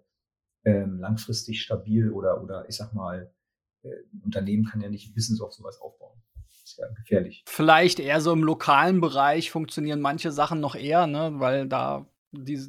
ähm, 0.65 0.99
langfristig 0.99 1.61
stabil 1.61 2.11
oder, 2.11 2.43
oder 2.43 2.67
ich 2.69 2.75
sag 2.75 2.93
mal, 2.93 3.33
äh, 3.81 3.89
Unternehmen 4.23 4.65
kann 4.65 4.81
ja 4.81 4.89
nicht 4.89 5.15
Business 5.15 5.41
auf 5.41 5.53
sowas 5.53 5.79
aufbauen 5.81 6.21
ist 6.77 6.95
gefährlich. 6.95 7.43
Vielleicht 7.47 7.99
eher 7.99 8.21
so 8.21 8.31
im 8.33 8.43
lokalen 8.43 9.01
Bereich 9.01 9.51
funktionieren 9.51 10.01
manche 10.01 10.31
Sachen 10.31 10.59
noch 10.59 10.75
eher, 10.75 11.07
ne, 11.07 11.33
weil 11.35 11.67
da 11.67 12.05
die, 12.31 12.67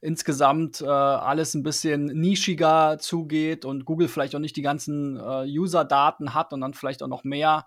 insgesamt 0.00 0.80
äh, 0.80 0.86
alles 0.86 1.54
ein 1.54 1.62
bisschen 1.62 2.06
nischiger 2.06 2.98
zugeht 2.98 3.64
und 3.64 3.84
Google 3.84 4.08
vielleicht 4.08 4.34
auch 4.34 4.40
nicht 4.40 4.56
die 4.56 4.62
ganzen 4.62 5.16
äh, 5.16 5.44
User-Daten 5.46 6.34
hat 6.34 6.52
und 6.52 6.60
dann 6.60 6.74
vielleicht 6.74 7.02
auch 7.02 7.08
noch 7.08 7.24
mehr 7.24 7.66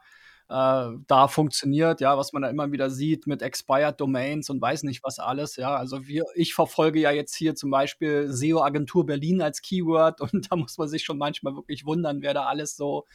äh, 0.49 0.89
da 1.07 1.27
funktioniert, 1.27 2.01
ja, 2.01 2.17
was 2.17 2.33
man 2.33 2.41
da 2.41 2.49
immer 2.49 2.71
wieder 2.71 2.89
sieht 2.89 3.27
mit 3.27 3.41
Expired 3.41 3.99
Domains 3.99 4.49
und 4.49 4.61
weiß 4.61 4.83
nicht 4.83 5.03
was 5.03 5.19
alles, 5.19 5.55
ja. 5.55 5.75
Also 5.75 6.05
wir, 6.07 6.25
ich 6.35 6.53
verfolge 6.53 6.99
ja 6.99 7.11
jetzt 7.11 7.35
hier 7.35 7.55
zum 7.55 7.71
Beispiel 7.71 8.31
SEO-Agentur 8.31 9.05
Berlin 9.05 9.41
als 9.41 9.61
Keyword 9.61 10.21
und 10.33 10.51
da 10.51 10.55
muss 10.55 10.77
man 10.77 10.87
sich 10.87 11.03
schon 11.03 11.17
manchmal 11.17 11.55
wirklich 11.55 11.85
wundern, 11.85 12.21
wer 12.21 12.33
da 12.33 12.45
alles 12.45 12.75
so 12.75 13.05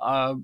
äh, 0.00 0.34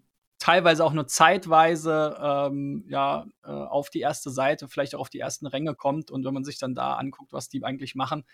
teilweise 0.43 0.85
auch 0.85 0.93
nur 0.93 1.07
zeitweise 1.07 2.19
ähm, 2.21 2.85
ja, 2.89 3.27
äh, 3.45 3.51
auf 3.51 3.91
die 3.91 4.01
erste 4.01 4.31
Seite, 4.31 4.67
vielleicht 4.67 4.97
auch 4.97 5.01
auf 5.01 5.09
die 5.09 5.21
ersten 5.21 5.47
Ränge 5.47 5.77
kommt. 5.77 6.11
Und 6.11 6.25
wenn 6.25 6.35
man 6.35 6.43
sich 6.43 6.59
dann 6.59 6.75
da 6.75 6.95
anguckt, 6.95 7.33
was 7.33 7.49
die 7.49 7.63
eigentlich 7.63 7.95
machen, 7.95 8.25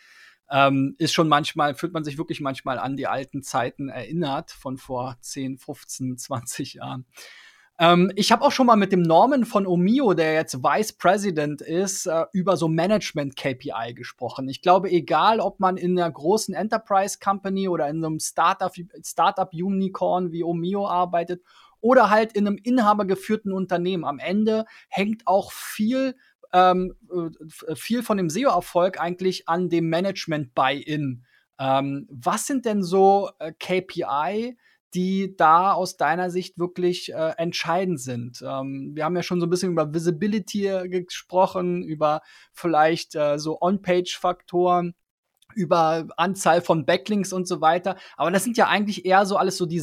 ähm, 0.50 0.94
ist 0.96 1.12
schon 1.12 1.28
manchmal, 1.28 1.74
fühlt 1.74 1.92
man 1.92 2.04
sich 2.04 2.16
wirklich 2.16 2.40
manchmal 2.40 2.78
an 2.78 2.96
die 2.96 3.06
alten 3.06 3.42
Zeiten 3.42 3.90
erinnert 3.90 4.52
von 4.52 4.78
vor 4.78 5.18
10, 5.20 5.58
15, 5.58 6.16
20 6.16 6.74
Jahren. 6.74 7.04
Ähm, 7.78 8.10
ich 8.16 8.32
habe 8.32 8.42
auch 8.42 8.52
schon 8.52 8.66
mal 8.66 8.76
mit 8.76 8.90
dem 8.90 9.02
Norman 9.02 9.44
von 9.44 9.66
Omio, 9.66 10.14
der 10.14 10.32
jetzt 10.32 10.62
Vice 10.62 10.94
President 10.94 11.60
ist, 11.60 12.06
äh, 12.06 12.24
über 12.32 12.56
so 12.56 12.68
Management 12.68 13.36
KPI 13.36 13.92
gesprochen. 13.94 14.48
Ich 14.48 14.62
glaube, 14.62 14.90
egal, 14.90 15.40
ob 15.40 15.60
man 15.60 15.76
in 15.76 15.98
einer 15.98 16.10
großen 16.10 16.54
Enterprise 16.54 17.18
Company 17.22 17.68
oder 17.68 17.86
in 17.88 18.02
einem 18.02 18.18
Startup, 18.18 18.72
Startup 19.04 19.52
wie 19.52 20.42
Omio 20.42 20.88
arbeitet 20.88 21.42
oder 21.80 22.10
halt 22.10 22.32
in 22.32 22.46
einem 22.46 22.58
inhabergeführten 22.62 23.52
Unternehmen, 23.52 24.04
am 24.04 24.18
Ende 24.18 24.64
hängt 24.88 25.26
auch 25.26 25.52
viel 25.52 26.14
ähm, 26.52 26.94
äh, 27.10 27.74
viel 27.74 28.02
von 28.02 28.16
dem 28.16 28.30
SEO-Erfolg 28.30 29.00
eigentlich 29.00 29.48
an 29.48 29.68
dem 29.68 29.88
Management-Buy-in. 29.88 31.24
Ähm, 31.58 32.08
was 32.10 32.46
sind 32.46 32.64
denn 32.64 32.82
so 32.82 33.30
äh, 33.38 33.52
KPI, 33.52 34.56
die 34.94 35.36
da 35.36 35.72
aus 35.72 35.96
deiner 35.96 36.30
Sicht 36.30 36.58
wirklich 36.58 37.12
äh, 37.12 37.32
entscheidend 37.36 38.00
sind. 38.00 38.42
Ähm, 38.42 38.92
wir 38.94 39.04
haben 39.04 39.16
ja 39.16 39.22
schon 39.22 39.40
so 39.40 39.46
ein 39.46 39.50
bisschen 39.50 39.72
über 39.72 39.92
Visibility 39.92 40.88
gesprochen, 40.88 41.82
über 41.82 42.22
vielleicht 42.52 43.14
äh, 43.14 43.38
so 43.38 43.60
On-Page-Faktoren, 43.60 44.94
über 45.54 46.06
Anzahl 46.16 46.62
von 46.62 46.86
Backlinks 46.86 47.32
und 47.32 47.46
so 47.46 47.60
weiter. 47.60 47.96
Aber 48.16 48.30
das 48.30 48.44
sind 48.44 48.56
ja 48.56 48.68
eigentlich 48.68 49.04
eher 49.04 49.26
so 49.26 49.36
alles 49.36 49.58
so 49.58 49.66
die 49.66 49.80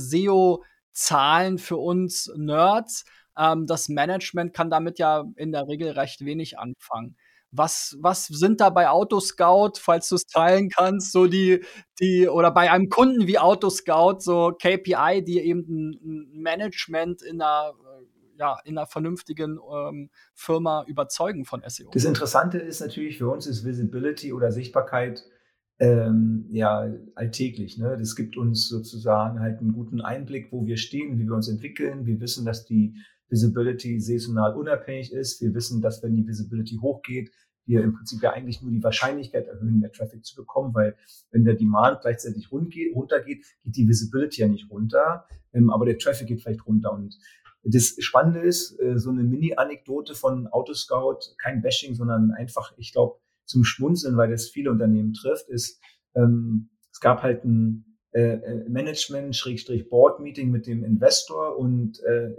SEO-Zahlen 0.95 1.57
für 1.57 1.77
uns 1.77 2.31
Nerds. 2.35 3.05
Ähm, 3.37 3.67
das 3.67 3.89
Management 3.89 4.53
kann 4.53 4.69
damit 4.69 4.97
ja 4.99 5.25
in 5.35 5.51
der 5.51 5.67
Regel 5.67 5.91
recht 5.91 6.25
wenig 6.25 6.57
anfangen. 6.57 7.15
Was, 7.51 7.95
was 8.01 8.25
sind 8.25 8.59
da 8.59 8.69
bei 8.69 8.89
Autoscout, 8.89 9.73
falls 9.79 10.09
du 10.09 10.15
es 10.15 10.25
teilen 10.25 10.69
kannst, 10.69 11.13
so 11.13 11.27
die, 11.27 11.63
die, 12.01 12.27
oder 12.27 12.51
bei 12.51 12.69
einem 12.69 12.89
Kunden 12.89 13.27
wie 13.27 13.39
Autoscout, 13.39 14.19
so 14.19 14.51
KPI, 14.51 15.23
die 15.23 15.39
eben 15.39 15.61
ein 15.61 16.29
Management 16.33 17.21
in 17.21 17.41
einer, 17.41 17.71
äh, 17.71 18.39
ja, 18.39 18.57
in 18.65 18.77
einer 18.77 18.87
vernünftigen 18.87 19.57
ähm, 19.71 20.09
Firma 20.33 20.83
überzeugen 20.85 21.45
von 21.45 21.63
SEO? 21.65 21.91
Das 21.93 22.03
Interessante 22.03 22.57
ist 22.57 22.81
natürlich 22.81 23.19
für 23.19 23.29
uns 23.29 23.47
ist 23.47 23.63
Visibility 23.63 24.33
oder 24.33 24.51
Sichtbarkeit 24.51 25.23
ähm, 25.79 26.45
ja 26.51 26.89
alltäglich. 27.15 27.77
Ne? 27.77 27.97
Das 27.97 28.15
gibt 28.15 28.37
uns 28.37 28.67
sozusagen 28.67 29.39
halt 29.39 29.59
einen 29.59 29.73
guten 29.73 30.01
Einblick, 30.01 30.51
wo 30.51 30.65
wir 30.65 30.77
stehen, 30.77 31.19
wie 31.19 31.25
wir 31.25 31.35
uns 31.35 31.49
entwickeln. 31.49 32.05
Wir 32.05 32.19
wissen, 32.19 32.45
dass 32.45 32.65
die 32.65 32.95
Visibility 33.29 33.99
saisonal 33.99 34.55
unabhängig 34.55 35.11
ist. 35.11 35.41
Wir 35.41 35.53
wissen, 35.53 35.81
dass 35.81 36.01
wenn 36.03 36.15
die 36.15 36.27
Visibility 36.27 36.77
hochgeht, 36.81 37.31
wir 37.65 37.83
im 37.83 37.93
Prinzip 37.93 38.21
ja 38.21 38.31
eigentlich 38.31 38.61
nur 38.61 38.71
die 38.71 38.83
Wahrscheinlichkeit 38.83 39.47
erhöhen, 39.47 39.79
mehr 39.79 39.91
Traffic 39.91 40.23
zu 40.23 40.35
bekommen, 40.35 40.73
weil 40.73 40.95
wenn 41.31 41.43
der 41.43 41.55
Demand 41.55 42.01
gleichzeitig 42.01 42.51
runtergeht, 42.51 43.43
geht 43.63 43.75
die 43.75 43.87
Visibility 43.87 44.41
ja 44.41 44.47
nicht 44.47 44.69
runter, 44.69 45.25
ähm, 45.51 45.71
aber 45.71 45.85
der 45.85 45.97
Traffic 45.97 46.27
geht 46.27 46.41
vielleicht 46.41 46.65
runter. 46.67 46.93
Und 46.93 47.17
das 47.63 47.95
Spannende 47.99 48.41
ist, 48.41 48.79
äh, 48.79 48.99
so 48.99 49.09
eine 49.09 49.23
Mini-Anekdote 49.23 50.13
von 50.13 50.47
Autoscout, 50.47 51.35
kein 51.41 51.61
Bashing, 51.61 51.95
sondern 51.95 52.31
einfach, 52.31 52.73
ich 52.77 52.93
glaube, 52.93 53.19
zum 53.45 53.63
Schmunzeln, 53.63 54.17
weil 54.17 54.29
das 54.29 54.49
viele 54.49 54.71
Unternehmen 54.71 55.13
trifft, 55.13 55.49
ist, 55.49 55.79
ähm, 56.15 56.69
es 56.91 56.99
gab 56.99 57.23
halt 57.23 57.43
ein 57.43 57.97
äh, 58.11 58.35
äh 58.35 58.69
Management-Board-Meeting 58.69 60.49
mit 60.49 60.67
dem 60.67 60.83
Investor 60.83 61.57
und 61.57 61.99
äh, 62.03 62.33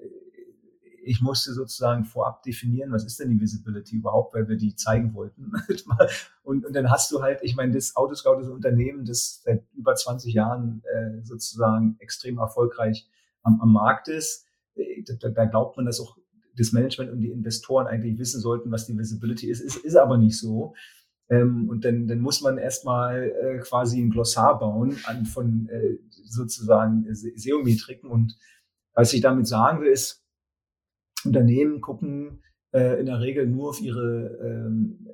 ich 1.06 1.20
musste 1.20 1.52
sozusagen 1.52 2.04
vorab 2.04 2.42
definieren, 2.42 2.90
was 2.90 3.04
ist 3.04 3.20
denn 3.20 3.30
die 3.30 3.40
Visibility 3.40 3.96
überhaupt, 3.96 4.34
weil 4.34 4.48
wir 4.48 4.56
die 4.56 4.74
zeigen 4.74 5.14
wollten. 5.14 5.52
und, 6.42 6.66
und 6.66 6.74
dann 6.74 6.90
hast 6.90 7.12
du 7.12 7.22
halt, 7.22 7.40
ich 7.42 7.54
meine, 7.54 7.72
das 7.72 7.94
Autoscout 7.94 8.40
ist 8.40 8.46
ein 8.48 8.52
Unternehmen, 8.52 9.04
das 9.04 9.42
seit 9.44 9.64
über 9.72 9.94
20 9.94 10.34
Jahren 10.34 10.82
äh, 10.92 11.22
sozusagen 11.22 11.96
extrem 12.00 12.38
erfolgreich 12.38 13.08
am, 13.42 13.60
am 13.60 13.72
Markt 13.72 14.08
ist. 14.08 14.46
Äh, 14.74 15.04
da, 15.20 15.28
da 15.28 15.44
glaubt 15.44 15.76
man, 15.76 15.86
dass 15.86 16.00
auch 16.00 16.16
das 16.56 16.72
Management 16.72 17.12
und 17.12 17.20
die 17.20 17.30
Investoren 17.30 17.86
eigentlich 17.86 18.18
wissen 18.18 18.40
sollten, 18.40 18.70
was 18.72 18.86
die 18.86 18.98
Visibility 18.98 19.48
ist. 19.48 19.60
Ist, 19.60 19.76
ist 19.76 19.96
aber 19.96 20.18
nicht 20.18 20.38
so. 20.38 20.74
Ähm, 21.28 21.68
und 21.68 21.84
dann, 21.84 22.06
dann 22.06 22.20
muss 22.20 22.40
man 22.40 22.58
erstmal 22.58 23.30
äh, 23.30 23.58
quasi 23.58 24.00
ein 24.00 24.10
Glossar 24.10 24.58
bauen 24.58 24.96
an 25.04 25.26
von 25.26 25.68
äh, 25.68 25.98
sozusagen 26.24 27.06
SEO-Metriken. 27.12 28.08
Und 28.08 28.36
was 28.94 29.12
ich 29.12 29.20
damit 29.20 29.46
sagen 29.46 29.80
will, 29.80 29.90
ist, 29.90 30.24
Unternehmen 31.24 31.80
gucken 31.80 32.42
äh, 32.72 33.00
in 33.00 33.06
der 33.06 33.20
Regel 33.20 33.46
nur 33.46 33.70
auf 33.70 33.80
ihre 33.80 34.38
ähm, 34.42 35.08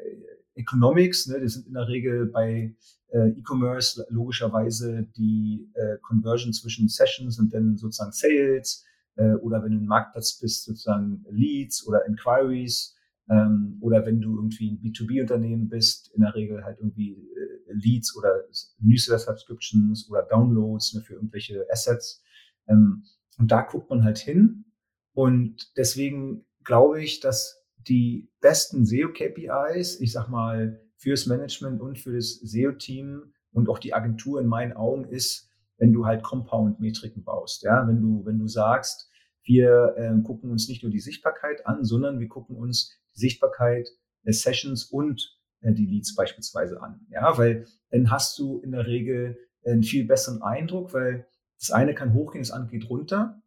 Economics. 0.55 1.27
Ne? 1.27 1.41
Das 1.41 1.55
sind 1.55 1.67
in 1.67 1.75
der 1.75 1.89
Regel 1.89 2.27
bei 2.27 2.75
äh, 3.09 3.29
E-Commerce 3.31 4.05
logischerweise 4.11 5.07
die 5.17 5.71
äh, 5.75 5.97
Conversion 6.03 6.53
zwischen 6.53 6.89
Sessions 6.89 7.39
und 7.39 7.55
dann 7.55 7.77
sozusagen 7.77 8.13
Sales 8.13 8.85
äh, 9.17 9.35
oder 9.35 9.63
wenn 9.63 9.73
du 9.73 9.79
ein 9.79 9.87
Marktplatz 9.87 10.39
bist, 10.39 10.65
sozusagen 10.65 11.25
Leads 11.31 11.87
oder 11.87 12.07
Inquiries 12.07 12.97
ähm, 13.31 13.79
oder 13.81 14.05
wenn 14.05 14.21
du 14.21 14.37
irgendwie 14.37 14.73
ein 14.73 14.81
B2B-Unternehmen 14.81 15.69
bist, 15.69 16.13
in 16.15 16.23
der 16.23 16.35
Regel 16.35 16.65
halt 16.65 16.79
irgendwie 16.79 17.13
äh, 17.13 17.73
Leads 17.73 18.17
oder 18.17 18.45
Newsletter-Subscriptions 18.81 20.11
oder 20.11 20.23
Downloads 20.23 20.95
ne, 20.95 21.03
für 21.03 21.15
irgendwelche 21.15 21.65
Assets. 21.71 22.23
Ähm, 22.69 23.05
und 23.39 23.51
da 23.51 23.63
guckt 23.63 23.91
man 23.91 24.05
halt 24.05 24.19
hin 24.19 24.65
und 25.15 25.73
deswegen 25.77 26.45
glaube 26.65 27.03
ich, 27.03 27.21
dass 27.21 27.63
die 27.89 28.31
besten 28.41 28.85
SEO-KPIs, 28.85 30.01
ich 30.01 30.13
sag 30.13 30.29
mal, 30.29 30.81
fürs 30.97 31.27
Management 31.27 31.81
und 31.81 31.99
für 31.99 32.15
das 32.15 32.35
SEO-Team 32.41 33.33
und 33.53 33.69
auch 33.69 33.79
die 33.79 33.95
Agentur 33.95 34.41
in 34.41 34.47
meinen 34.47 34.73
Augen 34.73 35.05
ist, 35.05 35.51
wenn 35.79 35.93
du 35.93 36.07
halt 36.07 36.23
Compound-Metriken 36.23 37.25
baust. 37.25 37.65
Ja, 37.65 37.87
wenn 37.89 38.01
du, 38.01 38.25
wenn 38.25 38.39
du 38.39 38.47
sagst, 38.47 39.11
wir 39.45 39.95
äh, 39.97 40.23
gucken 40.23 40.51
uns 40.51 40.69
nicht 40.69 40.83
nur 40.83 40.93
die 40.93 41.01
Sichtbarkeit 41.01 41.67
an, 41.67 41.85
sondern 41.85 42.21
wir 42.21 42.29
gucken 42.29 42.57
uns 42.57 42.97
Sichtbarkeit 43.13 43.89
der 44.25 44.33
Sessions 44.33 44.85
und 44.85 45.39
äh, 45.61 45.73
die 45.73 45.87
Leads 45.87 46.15
beispielsweise 46.15 46.81
an. 46.83 47.07
Ja, 47.11 47.37
weil 47.39 47.67
dann 47.91 48.11
hast 48.11 48.39
du 48.39 48.61
in 48.61 48.73
der 48.73 48.87
Regel 48.87 49.39
einen 49.65 49.83
viel 49.83 50.07
besseren 50.07 50.43
Eindruck, 50.43 50.93
weil 50.93 51.27
das 51.59 51.71
eine 51.71 51.95
kann 51.95 52.15
hochgehen, 52.15 52.43
das 52.43 52.51
andere 52.51 52.71
geht 52.71 52.91
runter. 52.91 53.41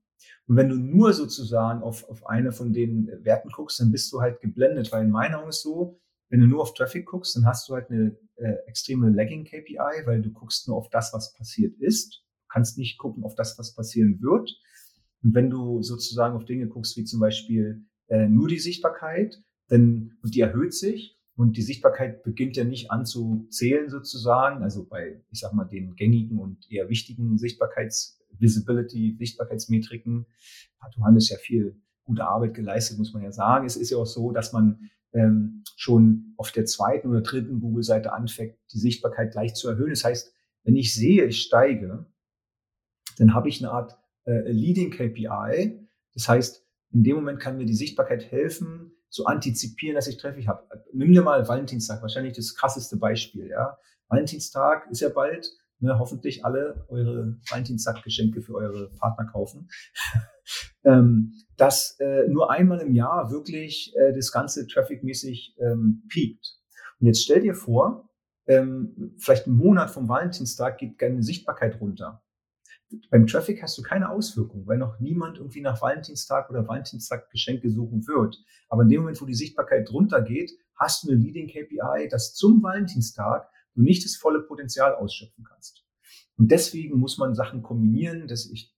Und 0.47 0.55
wenn 0.55 0.70
du 0.70 0.76
nur 0.76 1.13
sozusagen 1.13 1.82
auf, 1.82 2.07
auf 2.09 2.26
eine 2.28 2.51
von 2.51 2.72
den 2.72 3.07
Werten 3.24 3.49
guckst, 3.49 3.80
dann 3.80 3.91
bist 3.91 4.11
du 4.13 4.22
halt 4.22 4.39
geblendet, 4.41 4.91
weil 4.91 5.03
in 5.03 5.11
meiner 5.11 5.39
Augen 5.39 5.49
ist 5.49 5.61
so, 5.61 5.99
wenn 6.30 6.39
du 6.39 6.47
nur 6.47 6.61
auf 6.61 6.74
Traffic 6.74 7.05
guckst, 7.05 7.36
dann 7.36 7.45
hast 7.45 7.68
du 7.68 7.74
halt 7.74 7.89
eine 7.89 8.18
äh, 8.36 8.55
extreme 8.68 9.09
Lagging 9.09 9.45
KPI, 9.45 10.05
weil 10.05 10.22
du 10.22 10.32
guckst 10.32 10.68
nur 10.68 10.78
auf 10.78 10.89
das, 10.89 11.13
was 11.13 11.34
passiert 11.34 11.76
ist. 11.80 12.24
Du 12.43 12.47
kannst 12.49 12.78
nicht 12.78 12.97
gucken 12.97 13.24
auf 13.24 13.36
das, 13.36 13.59
was 13.59 13.76
passieren 13.76 14.20
wird. 14.22 14.49
Und 15.24 15.34
wenn 15.34 15.49
du 15.49 15.82
sozusagen 15.82 16.36
auf 16.36 16.45
Dinge 16.45 16.68
guckst, 16.68 16.97
wie 16.97 17.03
zum 17.03 17.20
Beispiel 17.20 17.86
äh, 18.07 18.28
nur 18.28 18.47
die 18.47 18.59
Sichtbarkeit, 18.59 19.41
dann, 19.68 20.18
und 20.22 20.36
die 20.36 20.41
erhöht 20.41 20.74
sich, 20.74 21.16
und 21.38 21.57
die 21.57 21.61
Sichtbarkeit 21.61 22.24
beginnt 22.24 22.55
ja 22.55 22.63
nicht 22.63 22.91
an 22.91 23.05
zu 23.05 23.45
zählen 23.49 23.89
sozusagen, 23.89 24.63
also 24.63 24.86
bei, 24.86 25.22
ich 25.32 25.41
sag 25.41 25.53
mal, 25.53 25.66
den 25.66 25.95
gängigen 25.95 26.39
und 26.39 26.72
eher 26.72 26.88
wichtigen 26.88 27.38
Sichtbarkeits 27.38 28.22
Visibility, 28.39 29.16
Sichtbarkeitsmetriken 29.18 30.26
hat 30.80 30.95
Johannes 30.95 31.30
ja 31.30 31.38
viel 31.38 31.82
gute 32.03 32.26
Arbeit 32.26 32.53
geleistet, 32.53 32.97
muss 32.97 33.13
man 33.13 33.24
ja 33.24 33.32
sagen. 33.32 33.66
Es 33.66 33.76
ist 33.76 33.89
ja 33.89 33.97
auch 33.97 34.05
so, 34.05 34.32
dass 34.32 34.53
man 34.53 34.89
ähm, 35.13 35.63
schon 35.76 36.34
auf 36.38 36.51
der 36.51 36.66
zweiten 36.66 37.09
oder 37.09 37.22
dritten 37.22 37.59
Google-Seite 37.59 38.13
anfängt, 38.13 38.55
die 38.74 38.80
Sichtbarkeit 38.80 39.32
gleich 39.32 39.55
zu 39.55 39.70
erhöhen. 39.70 39.89
Das 39.89 40.03
heißt, 40.03 40.34
wenn 40.63 40.76
ich 40.76 40.93
sehe, 40.93 41.26
ich 41.26 41.41
steige, 41.41 42.05
dann 43.18 43.34
habe 43.34 43.49
ich 43.49 43.63
eine 43.63 43.72
Art 43.72 43.97
äh, 44.26 44.51
Leading 44.51 44.91
KPI. 44.91 45.88
Das 46.13 46.28
heißt, 46.28 46.66
in 46.91 47.03
dem 47.03 47.16
Moment 47.16 47.39
kann 47.39 47.57
mir 47.57 47.66
die 47.66 47.76
Sichtbarkeit 47.76 48.32
helfen, 48.32 48.95
zu 49.16 49.26
antizipieren, 49.26 49.95
dass 49.95 50.07
ich 50.07 50.18
Traffic 50.18 50.45
habe. 50.47 50.68
Nimm 50.91 51.13
dir 51.13 51.22
mal 51.22 51.47
Valentinstag, 51.47 52.01
wahrscheinlich 52.01 52.36
das 52.36 52.53
krasseste 52.53 52.97
Beispiel. 52.97 53.47
Ja, 53.47 53.78
Valentinstag 54.09 54.91
ist 54.91 54.99
ja 54.99 55.07
bald 55.07 55.49
ne, 55.80 55.97
hoffentlich 55.97 56.43
alle 56.43 56.86
eure 56.89 57.38
Valentinstag-Geschenke 57.49 58.41
für 58.41 58.55
eure 58.55 58.91
Partner 58.99 59.26
kaufen, 59.32 59.70
ähm, 60.84 61.34
dass 61.55 61.97
äh, 61.99 62.28
nur 62.28 62.51
einmal 62.51 62.82
im 62.82 62.93
Jahr 62.93 63.32
wirklich 63.32 63.93
äh, 63.95 64.13
das 64.13 64.34
Ganze 64.34 64.68
trafficmäßig 64.68 65.55
ähm, 65.59 66.03
piekt. 66.09 66.59
Und 66.99 67.07
jetzt 67.07 67.24
stell 67.24 67.41
dir 67.41 67.55
vor, 67.55 68.09
ähm, 68.47 69.16
vielleicht 69.18 69.47
einen 69.47 69.55
Monat 69.55 69.91
vom 69.91 70.09
Valentinstag 70.09 70.78
geht 70.78 71.01
deine 71.01 71.24
Sichtbarkeit 71.24 71.80
runter. 71.80 72.22
Beim 73.10 73.28
Traffic 73.28 73.62
hast 73.62 73.78
du 73.78 73.82
keine 73.82 74.10
Auswirkung, 74.10 74.66
weil 74.68 74.78
noch 74.78 75.00
niemand 75.00 75.38
irgendwie 75.38 75.62
nach 75.62 75.82
Valentinstag 75.82 76.50
oder 76.50 76.68
Valentinstag 76.68 77.30
Geschenke 77.30 77.70
suchen 77.70 78.08
wird. 78.08 78.38
Aber 78.70 78.84
in 78.84 78.89
dem 78.89 79.02
Moment, 79.02 79.22
wo 79.22 79.26
die 79.26 79.34
Sichtbarkeit 79.34 79.91
runtergeht, 79.91 80.52
hast 80.76 81.04
du 81.04 81.12
eine 81.12 81.20
Leading 81.20 81.48
KPI, 81.48 82.08
dass 82.10 82.34
zum 82.34 82.62
Valentinstag 82.62 83.50
du 83.74 83.82
nicht 83.82 84.04
das 84.06 84.16
volle 84.16 84.41
Potenzial 84.41 84.96
ausschöpfen 84.96 85.43
kannst. 85.43 85.86
Und 86.38 86.52
deswegen 86.52 87.00
muss 87.00 87.18
man 87.18 87.36
Sachen 87.36 87.62
kombinieren, 87.62 88.28
dass 88.28 88.50
ich 88.50 88.74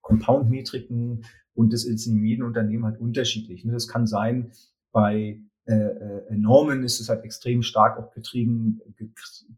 Compound-Metriken 0.00 1.24
und 1.54 1.72
das 1.72 1.84
ist 1.84 2.06
in 2.06 2.24
jedem 2.24 2.46
Unternehmen 2.46 2.84
halt 2.84 2.98
unterschiedlich. 2.98 3.64
Ne? 3.64 3.72
Das 3.72 3.88
kann 3.88 4.06
sein, 4.06 4.52
bei 4.90 5.40
äh, 5.64 5.74
äh, 5.74 6.36
Normen 6.36 6.82
ist 6.82 6.98
es 6.98 7.08
halt 7.08 7.24
extrem 7.24 7.62
stark 7.62 7.98
auch 7.98 8.10
getrieben, 8.12 8.80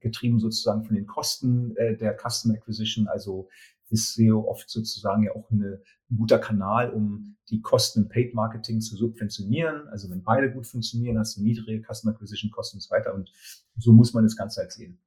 getrieben 0.01 0.39
sozusagen 0.39 0.85
von 0.85 0.97
den 0.97 1.07
Kosten 1.07 1.75
äh, 1.77 1.97
der 1.97 2.17
Custom 2.17 2.53
Acquisition. 2.53 3.07
Also 3.09 3.49
ist 3.91 4.14
SEO 4.14 4.49
oft 4.49 4.68
sozusagen 4.68 5.22
ja 5.22 5.35
auch 5.35 5.51
eine, 5.51 5.80
ein 6.11 6.16
guter 6.16 6.39
Kanal, 6.39 6.91
um 6.91 7.37
die 7.51 7.61
Kosten 7.61 8.03
im 8.03 8.09
Paid 8.09 8.35
Marketing 8.35 8.80
zu 8.80 8.97
subventionieren. 8.97 9.89
Also 9.89 10.11
wenn 10.11 10.22
beide 10.22 10.51
gut 10.53 10.66
funktionieren, 10.66 11.18
hast 11.18 11.37
du 11.37 11.43
niedrige 11.43 11.82
Customer 11.82 12.14
Acquisition 12.14 12.51
Kosten 12.51 12.78
und 12.78 12.82
so 12.82 12.91
weiter. 12.91 13.14
Und 13.14 13.30
so 13.76 13.93
muss 13.93 14.14
man 14.14 14.24
das 14.24 14.37
Ganze 14.37 14.61
halt 14.61 14.72
sehen. 14.72 14.99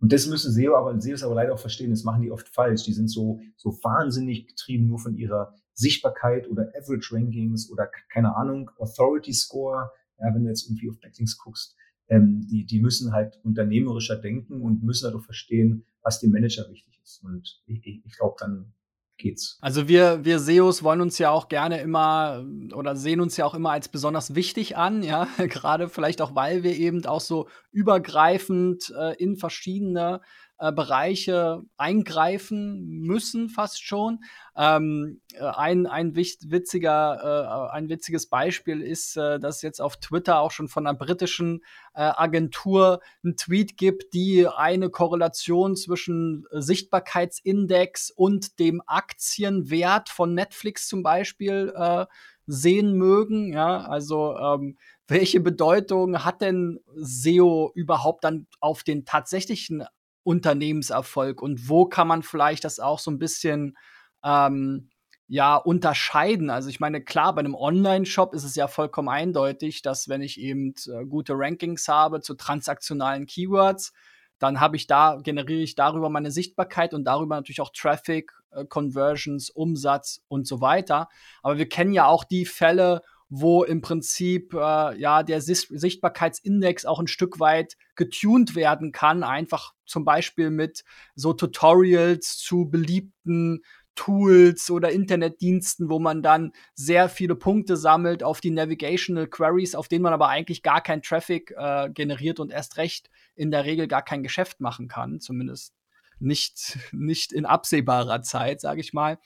Und 0.00 0.12
das 0.12 0.26
müssen 0.26 0.52
SEO 0.52 0.74
aber, 0.74 1.00
SEOs 1.00 1.22
aber 1.22 1.36
leider 1.36 1.54
auch 1.54 1.60
verstehen, 1.60 1.90
das 1.90 2.02
machen 2.02 2.22
die 2.22 2.32
oft 2.32 2.48
falsch. 2.48 2.82
Die 2.84 2.92
sind 2.92 3.08
so, 3.08 3.40
so 3.56 3.70
wahnsinnig 3.82 4.48
getrieben 4.48 4.88
nur 4.88 4.98
von 4.98 5.16
ihrer 5.16 5.54
Sichtbarkeit 5.74 6.50
oder 6.50 6.72
Average 6.76 7.14
Rankings 7.14 7.70
oder 7.70 7.88
keine 8.12 8.34
Ahnung, 8.36 8.70
Authority 8.78 9.32
Score. 9.32 9.90
Ja, 10.18 10.34
wenn 10.34 10.42
du 10.42 10.48
jetzt 10.48 10.66
irgendwie 10.66 10.90
auf 10.90 11.00
Backlinks 11.00 11.38
guckst, 11.38 11.76
ähm, 12.12 12.46
die, 12.46 12.66
die 12.66 12.80
müssen 12.80 13.12
halt 13.12 13.40
unternehmerischer 13.42 14.16
denken 14.16 14.60
und 14.60 14.82
müssen 14.82 15.06
halt 15.06 15.16
auch 15.16 15.24
verstehen, 15.24 15.86
was 16.02 16.20
dem 16.20 16.30
Manager 16.30 16.68
wichtig 16.70 17.00
ist. 17.02 17.24
Und 17.24 17.62
ich, 17.64 18.04
ich, 18.04 18.16
glaube, 18.18 18.36
dann 18.38 18.74
geht's. 19.16 19.56
Also 19.62 19.88
wir, 19.88 20.22
wir 20.22 20.38
SEOs 20.38 20.82
wollen 20.82 21.00
uns 21.00 21.16
ja 21.16 21.30
auch 21.30 21.48
gerne 21.48 21.80
immer 21.80 22.44
oder 22.74 22.96
sehen 22.96 23.20
uns 23.22 23.38
ja 23.38 23.46
auch 23.46 23.54
immer 23.54 23.70
als 23.70 23.88
besonders 23.88 24.34
wichtig 24.34 24.76
an, 24.76 25.02
ja, 25.02 25.26
gerade 25.38 25.88
vielleicht 25.88 26.20
auch, 26.20 26.34
weil 26.34 26.62
wir 26.62 26.76
eben 26.76 27.06
auch 27.06 27.20
so 27.20 27.48
übergreifend 27.70 28.92
äh, 28.94 29.14
in 29.16 29.36
verschiedene 29.36 30.20
äh, 30.62 30.70
Bereiche 30.70 31.64
eingreifen 31.76 33.00
müssen, 33.00 33.48
fast 33.48 33.82
schon. 33.82 34.20
Ähm, 34.56 35.20
äh, 35.34 35.42
ein, 35.42 35.88
ein 35.88 36.14
witziger, 36.14 37.68
äh, 37.68 37.74
ein 37.74 37.88
witziges 37.88 38.28
Beispiel 38.28 38.80
ist, 38.80 39.16
äh, 39.16 39.40
dass 39.40 39.62
jetzt 39.62 39.80
auf 39.80 39.96
Twitter 39.96 40.38
auch 40.38 40.52
schon 40.52 40.68
von 40.68 40.86
einer 40.86 40.96
britischen 40.96 41.64
äh, 41.94 42.02
Agentur 42.02 43.00
einen 43.24 43.36
Tweet 43.36 43.76
gibt, 43.76 44.14
die 44.14 44.46
eine 44.46 44.88
Korrelation 44.88 45.74
zwischen 45.74 46.46
Sichtbarkeitsindex 46.52 48.12
und 48.12 48.60
dem 48.60 48.82
Aktienwert 48.86 50.10
von 50.10 50.32
Netflix 50.32 50.86
zum 50.86 51.02
Beispiel 51.02 51.72
äh, 51.74 52.06
sehen 52.46 52.92
mögen. 52.92 53.52
Ja, 53.52 53.78
also 53.80 54.36
ähm, 54.36 54.78
welche 55.08 55.40
Bedeutung 55.40 56.24
hat 56.24 56.40
denn 56.40 56.78
SEO 56.94 57.72
überhaupt 57.74 58.22
dann 58.22 58.46
auf 58.60 58.84
den 58.84 59.04
tatsächlichen 59.04 59.84
Unternehmenserfolg 60.24 61.42
und 61.42 61.68
wo 61.68 61.86
kann 61.86 62.08
man 62.08 62.22
vielleicht 62.22 62.64
das 62.64 62.80
auch 62.80 62.98
so 62.98 63.10
ein 63.10 63.18
bisschen 63.18 63.76
ähm, 64.24 64.90
ja 65.28 65.56
unterscheiden. 65.56 66.50
Also 66.50 66.68
ich 66.68 66.78
meine, 66.78 67.02
klar, 67.02 67.34
bei 67.34 67.40
einem 67.40 67.54
Online-Shop 67.54 68.34
ist 68.34 68.44
es 68.44 68.54
ja 68.54 68.68
vollkommen 68.68 69.08
eindeutig, 69.08 69.82
dass 69.82 70.08
wenn 70.08 70.20
ich 70.22 70.38
eben 70.38 70.74
äh, 70.86 71.06
gute 71.06 71.32
Rankings 71.34 71.88
habe 71.88 72.20
zu 72.20 72.34
transaktionalen 72.34 73.26
Keywords, 73.26 73.92
dann 74.38 74.60
habe 74.60 74.76
ich 74.76 74.86
da, 74.88 75.20
generiere 75.22 75.62
ich 75.62 75.74
darüber 75.74 76.10
meine 76.10 76.30
Sichtbarkeit 76.30 76.94
und 76.94 77.04
darüber 77.04 77.36
natürlich 77.36 77.60
auch 77.60 77.70
Traffic, 77.72 78.32
äh, 78.50 78.64
Conversions, 78.66 79.50
Umsatz 79.50 80.20
und 80.28 80.46
so 80.46 80.60
weiter. 80.60 81.08
Aber 81.42 81.58
wir 81.58 81.68
kennen 81.68 81.92
ja 81.92 82.06
auch 82.06 82.24
die 82.24 82.44
Fälle, 82.44 83.02
wo 83.34 83.64
im 83.64 83.80
Prinzip 83.80 84.52
äh, 84.52 84.94
ja 84.98 85.22
der 85.22 85.40
Sichtbarkeitsindex 85.40 86.84
auch 86.84 87.00
ein 87.00 87.06
Stück 87.06 87.40
weit 87.40 87.78
getuned 87.94 88.54
werden 88.54 88.92
kann, 88.92 89.22
einfach 89.22 89.72
zum 89.86 90.04
Beispiel 90.04 90.50
mit 90.50 90.84
so 91.14 91.32
Tutorials 91.32 92.36
zu 92.36 92.68
beliebten 92.68 93.62
Tools 93.94 94.70
oder 94.70 94.92
Internetdiensten, 94.92 95.88
wo 95.88 95.98
man 95.98 96.22
dann 96.22 96.52
sehr 96.74 97.08
viele 97.08 97.34
Punkte 97.34 97.78
sammelt 97.78 98.22
auf 98.22 98.42
die 98.42 98.50
Navigational 98.50 99.26
Queries, 99.26 99.74
auf 99.74 99.88
denen 99.88 100.02
man 100.02 100.12
aber 100.12 100.28
eigentlich 100.28 100.62
gar 100.62 100.82
kein 100.82 101.00
Traffic 101.00 101.54
äh, 101.56 101.88
generiert 101.88 102.38
und 102.38 102.52
erst 102.52 102.76
recht 102.76 103.08
in 103.34 103.50
der 103.50 103.64
Regel 103.64 103.88
gar 103.88 104.02
kein 104.02 104.22
Geschäft 104.22 104.60
machen 104.60 104.88
kann, 104.88 105.20
zumindest 105.20 105.72
nicht, 106.18 106.78
nicht 106.92 107.32
in 107.32 107.46
absehbarer 107.46 108.20
Zeit, 108.20 108.60
sage 108.60 108.82
ich 108.82 108.92
mal. 108.92 109.18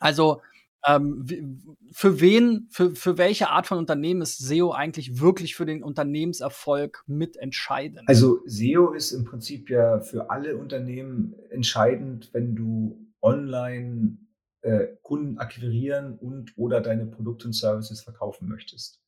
Also 0.00 0.40
ähm, 0.86 1.76
für 1.92 2.20
wen, 2.20 2.68
für, 2.70 2.94
für 2.94 3.18
welche 3.18 3.48
Art 3.48 3.66
von 3.66 3.78
Unternehmen 3.78 4.22
ist 4.22 4.38
SEO 4.38 4.72
eigentlich 4.72 5.20
wirklich 5.20 5.54
für 5.54 5.66
den 5.66 5.82
Unternehmenserfolg 5.82 7.02
mitentscheidend? 7.06 8.08
Also 8.08 8.40
SEO 8.46 8.92
ist 8.92 9.12
im 9.12 9.24
Prinzip 9.24 9.70
ja 9.70 10.00
für 10.00 10.30
alle 10.30 10.56
Unternehmen 10.56 11.34
entscheidend, 11.50 12.30
wenn 12.32 12.54
du 12.54 13.06
online 13.20 14.18
äh, 14.62 14.88
Kunden 15.02 15.38
akquirieren 15.38 16.18
und 16.18 16.52
oder 16.56 16.80
deine 16.80 17.06
Produkte 17.06 17.46
und 17.46 17.52
Services 17.52 18.02
verkaufen 18.02 18.48
möchtest. 18.48 19.00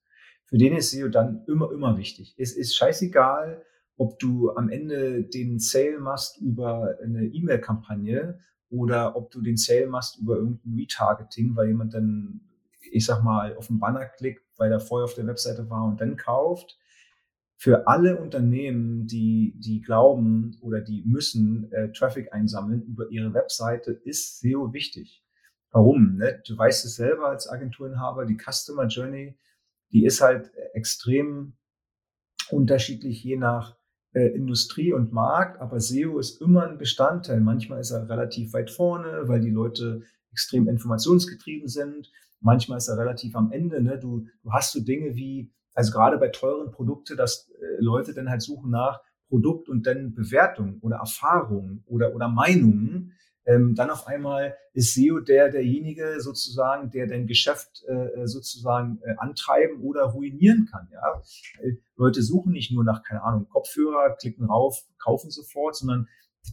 Für 0.46 0.56
den 0.56 0.74
ist 0.74 0.90
SEO 0.90 1.08
dann 1.08 1.44
immer, 1.46 1.70
immer 1.72 1.98
wichtig. 1.98 2.34
Es 2.38 2.56
ist 2.56 2.74
scheißegal, 2.74 3.62
ob 3.98 4.18
du 4.18 4.50
am 4.54 4.70
Ende 4.70 5.24
den 5.24 5.58
Sale 5.58 5.98
machst 5.98 6.40
über 6.40 6.96
eine 7.02 7.26
E-Mail-Kampagne 7.26 8.38
oder 8.70 9.16
ob 9.16 9.30
du 9.30 9.40
den 9.40 9.56
Sale 9.56 9.86
machst 9.86 10.18
über 10.18 10.36
irgendein 10.36 10.74
Retargeting, 10.74 11.56
weil 11.56 11.68
jemand 11.68 11.94
dann, 11.94 12.40
ich 12.90 13.04
sag 13.04 13.22
mal, 13.22 13.56
auf 13.56 13.68
den 13.68 13.78
Banner 13.78 14.06
klickt, 14.06 14.44
weil 14.56 14.70
er 14.70 14.80
vorher 14.80 15.04
auf 15.04 15.14
der 15.14 15.26
Webseite 15.26 15.68
war 15.70 15.84
und 15.84 16.00
dann 16.00 16.16
kauft. 16.16 16.78
Für 17.56 17.88
alle 17.88 18.20
Unternehmen, 18.20 19.06
die, 19.06 19.54
die 19.56 19.80
glauben 19.80 20.56
oder 20.60 20.80
die 20.80 21.02
müssen 21.04 21.72
äh, 21.72 21.90
Traffic 21.92 22.32
einsammeln 22.32 22.82
über 22.82 23.10
ihre 23.10 23.34
Webseite, 23.34 23.90
ist 23.90 24.40
SEO 24.40 24.72
wichtig. 24.72 25.24
Warum? 25.70 26.16
Ne? 26.16 26.40
Du 26.46 26.56
weißt 26.56 26.84
es 26.84 26.96
selber 26.96 27.28
als 27.28 27.48
Agenturinhaber, 27.48 28.26
die 28.26 28.38
Customer 28.38 28.86
Journey, 28.86 29.36
die 29.92 30.04
ist 30.04 30.20
halt 30.20 30.52
extrem 30.72 31.54
unterschiedlich 32.50 33.22
je 33.24 33.36
nach 33.36 33.77
äh, 34.12 34.28
Industrie 34.28 34.92
und 34.92 35.12
Markt, 35.12 35.60
aber 35.60 35.80
SEO 35.80 36.18
ist 36.18 36.40
immer 36.40 36.66
ein 36.66 36.78
Bestandteil. 36.78 37.40
Manchmal 37.40 37.80
ist 37.80 37.90
er 37.90 38.08
relativ 38.08 38.52
weit 38.52 38.70
vorne, 38.70 39.22
weil 39.26 39.40
die 39.40 39.50
Leute 39.50 40.02
extrem 40.32 40.68
informationsgetrieben 40.68 41.68
sind. 41.68 42.10
Manchmal 42.40 42.78
ist 42.78 42.88
er 42.88 42.98
relativ 42.98 43.34
am 43.36 43.52
Ende. 43.52 43.82
Ne? 43.82 43.98
Du, 43.98 44.26
du 44.42 44.52
hast 44.52 44.72
so 44.72 44.80
Dinge 44.80 45.14
wie, 45.14 45.52
also 45.74 45.92
gerade 45.92 46.18
bei 46.18 46.28
teuren 46.28 46.70
Produkten, 46.70 47.16
dass 47.16 47.50
äh, 47.50 47.80
Leute 47.80 48.14
dann 48.14 48.30
halt 48.30 48.42
suchen 48.42 48.70
nach 48.70 49.00
Produkt 49.28 49.68
und 49.68 49.86
dann 49.86 50.14
Bewertung 50.14 50.78
oder 50.80 50.96
Erfahrung 50.96 51.82
oder, 51.86 52.14
oder 52.14 52.28
Meinungen 52.28 53.12
ähm, 53.48 53.74
dann 53.74 53.88
auf 53.88 54.06
einmal 54.06 54.54
ist 54.74 54.94
SEO 54.94 55.20
der 55.20 55.48
derjenige 55.50 56.20
sozusagen, 56.20 56.90
der 56.90 57.06
dein 57.06 57.26
Geschäft 57.26 57.82
äh, 57.88 58.26
sozusagen 58.26 59.00
äh, 59.02 59.14
antreiben 59.16 59.80
oder 59.80 60.02
ruinieren 60.04 60.68
kann. 60.70 60.86
Ja, 60.92 61.22
Leute 61.96 62.22
suchen 62.22 62.52
nicht 62.52 62.70
nur 62.72 62.84
nach 62.84 63.02
keine 63.02 63.22
Ahnung 63.22 63.48
Kopfhörer, 63.48 64.16
klicken 64.16 64.44
rauf, 64.44 64.84
kaufen 64.98 65.30
sofort, 65.30 65.76
sondern 65.76 66.08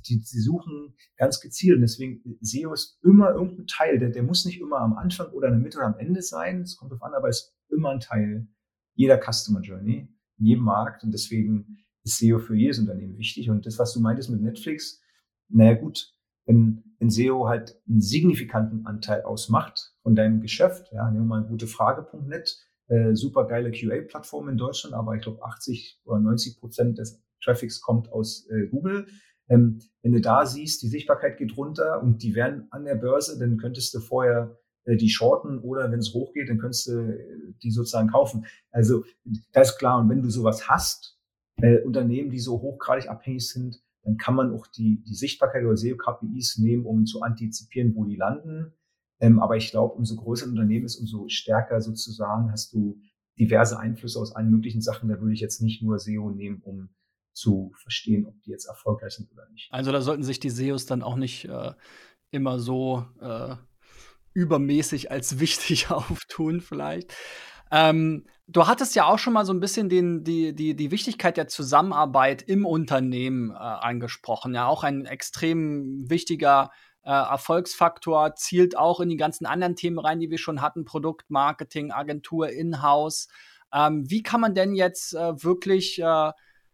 die, 0.07 0.19
die 0.19 0.39
suchen 0.39 0.95
ganz 1.17 1.41
gezielt. 1.41 1.75
Und 1.75 1.81
deswegen 1.81 2.37
SEO 2.39 2.71
ist 2.71 2.97
immer 3.03 3.31
irgendein 3.31 3.67
Teil. 3.67 3.99
Der, 3.99 4.09
der 4.09 4.23
muss 4.23 4.45
nicht 4.45 4.61
immer 4.61 4.79
am 4.79 4.93
Anfang 4.93 5.27
oder 5.33 5.49
in 5.49 5.55
der 5.55 5.61
Mitte 5.61 5.77
oder 5.79 5.87
am 5.87 5.97
Ende 5.97 6.21
sein. 6.21 6.61
Es 6.61 6.77
kommt 6.77 6.93
drauf 6.93 7.03
an, 7.03 7.13
aber 7.13 7.27
ist 7.27 7.53
immer 7.69 7.89
ein 7.89 7.99
Teil 7.99 8.47
jeder 8.93 9.19
Customer 9.19 9.59
Journey, 9.59 10.07
in 10.39 10.45
jedem 10.45 10.63
Markt. 10.63 11.03
Und 11.03 11.11
deswegen 11.11 11.77
ist 12.03 12.19
SEO 12.19 12.39
für 12.39 12.55
jedes 12.55 12.79
Unternehmen 12.79 13.17
wichtig. 13.17 13.49
Und 13.49 13.65
das, 13.65 13.77
was 13.79 13.93
du 13.93 13.99
meintest 13.99 14.29
mit 14.29 14.41
Netflix, 14.41 15.01
naja 15.49 15.73
gut, 15.73 16.15
wenn, 16.45 16.83
wenn 16.99 17.09
SEO 17.09 17.47
halt 17.47 17.79
einen 17.87 18.01
signifikanten 18.01 18.85
Anteil 18.85 19.23
ausmacht 19.23 19.93
von 20.01 20.15
deinem 20.15 20.41
Geschäft, 20.41 20.91
ja, 20.91 21.09
nehmen 21.09 21.27
wir 21.27 21.39
mal 21.39 21.43
gutefrage.net, 21.43 22.57
äh, 22.87 23.15
super 23.15 23.47
geile 23.47 23.71
QA-Plattform 23.71 24.49
in 24.49 24.57
Deutschland, 24.57 24.95
aber 24.95 25.15
ich 25.15 25.21
glaube 25.21 25.43
80 25.43 26.01
oder 26.05 26.19
90 26.19 26.59
Prozent 26.59 26.97
des 26.97 27.21
Traffics 27.43 27.81
kommt 27.81 28.11
aus 28.11 28.47
äh, 28.49 28.67
Google. 28.67 29.07
Ähm, 29.49 29.79
wenn 30.01 30.13
du 30.13 30.21
da 30.21 30.45
siehst, 30.45 30.81
die 30.81 30.87
Sichtbarkeit 30.87 31.37
geht 31.37 31.55
runter 31.57 32.01
und 32.01 32.23
die 32.23 32.35
werden 32.35 32.67
an 32.71 32.85
der 32.85 32.95
Börse, 32.95 33.37
dann 33.39 33.57
könntest 33.57 33.93
du 33.93 33.99
vorher 33.99 34.57
äh, 34.85 34.95
die 34.95 35.09
shorten 35.09 35.59
oder 35.59 35.91
wenn 35.91 35.99
es 35.99 36.13
hochgeht, 36.13 36.49
dann 36.49 36.57
könntest 36.57 36.87
du 36.87 36.99
äh, 36.99 37.53
die 37.61 37.71
sozusagen 37.71 38.09
kaufen. 38.09 38.45
Also 38.71 39.03
das 39.51 39.71
ist 39.71 39.77
klar. 39.77 39.99
Und 39.99 40.09
wenn 40.09 40.21
du 40.21 40.29
sowas 40.29 40.69
hast, 40.69 41.19
äh, 41.57 41.79
Unternehmen, 41.81 42.31
die 42.31 42.39
so 42.39 42.61
hochgradig 42.61 43.09
abhängig 43.09 43.47
sind, 43.47 43.81
dann 44.05 44.17
kann 44.17 44.35
man 44.35 44.53
auch 44.53 44.67
die, 44.67 45.03
die 45.03 45.15
Sichtbarkeit 45.15 45.63
oder 45.63 45.75
SEO-KPIs 45.75 46.59
nehmen, 46.59 46.85
um 46.85 47.05
zu 47.05 47.23
antizipieren, 47.23 47.95
wo 47.95 48.05
die 48.05 48.15
landen. 48.15 48.73
Ähm, 49.19 49.39
aber 49.39 49.57
ich 49.57 49.71
glaube, 49.71 49.95
umso 49.95 50.15
größer 50.15 50.45
ein 50.45 50.51
Unternehmen 50.51 50.85
ist, 50.85 50.97
umso 50.97 51.27
stärker 51.27 51.81
sozusagen 51.81 52.51
hast 52.51 52.73
du 52.73 53.01
diverse 53.39 53.79
Einflüsse 53.79 54.19
aus 54.19 54.35
allen 54.35 54.51
möglichen 54.51 54.81
Sachen. 54.81 55.09
Da 55.09 55.19
würde 55.19 55.33
ich 55.33 55.39
jetzt 55.39 55.61
nicht 55.61 55.81
nur 55.81 55.97
SEO 55.97 56.29
nehmen, 56.29 56.61
um 56.61 56.89
zu 57.33 57.71
verstehen, 57.75 58.25
ob 58.25 58.39
die 58.43 58.51
jetzt 58.51 58.65
erfolgreich 58.65 59.13
sind 59.13 59.31
oder 59.31 59.49
nicht. 59.49 59.69
Also 59.71 59.91
da 59.91 60.01
sollten 60.01 60.23
sich 60.23 60.39
die 60.39 60.49
SEOs 60.49 60.85
dann 60.85 61.01
auch 61.01 61.15
nicht 61.15 61.45
äh, 61.45 61.73
immer 62.31 62.59
so 62.59 63.05
äh, 63.19 63.55
übermäßig 64.33 65.11
als 65.11 65.39
wichtig 65.39 65.89
auftun, 65.89 66.61
vielleicht. 66.61 67.13
Ähm, 67.71 68.25
du 68.47 68.67
hattest 68.67 68.95
ja 68.95 69.05
auch 69.05 69.19
schon 69.19 69.33
mal 69.33 69.45
so 69.45 69.53
ein 69.53 69.59
bisschen 69.59 69.89
den, 69.89 70.23
die, 70.23 70.53
die, 70.53 70.75
die 70.75 70.91
Wichtigkeit 70.91 71.37
der 71.37 71.47
Zusammenarbeit 71.47 72.41
im 72.43 72.65
Unternehmen 72.65 73.51
äh, 73.51 73.55
angesprochen. 73.55 74.53
Ja, 74.53 74.67
auch 74.67 74.83
ein 74.83 75.05
extrem 75.05 76.09
wichtiger 76.09 76.71
äh, 77.03 77.09
Erfolgsfaktor, 77.11 78.35
zielt 78.35 78.77
auch 78.77 78.99
in 78.99 79.09
die 79.09 79.17
ganzen 79.17 79.45
anderen 79.45 79.75
Themen 79.75 79.99
rein, 79.99 80.19
die 80.19 80.29
wir 80.29 80.37
schon 80.37 80.61
hatten: 80.61 80.85
Produkt, 80.85 81.29
Marketing, 81.29 81.91
Agentur, 81.91 82.49
Inhouse. 82.49 83.27
Ähm, 83.73 84.09
wie 84.09 84.23
kann 84.23 84.41
man 84.41 84.53
denn 84.53 84.75
jetzt 84.75 85.13
äh, 85.15 85.43
wirklich 85.43 85.99
äh, 85.99 86.31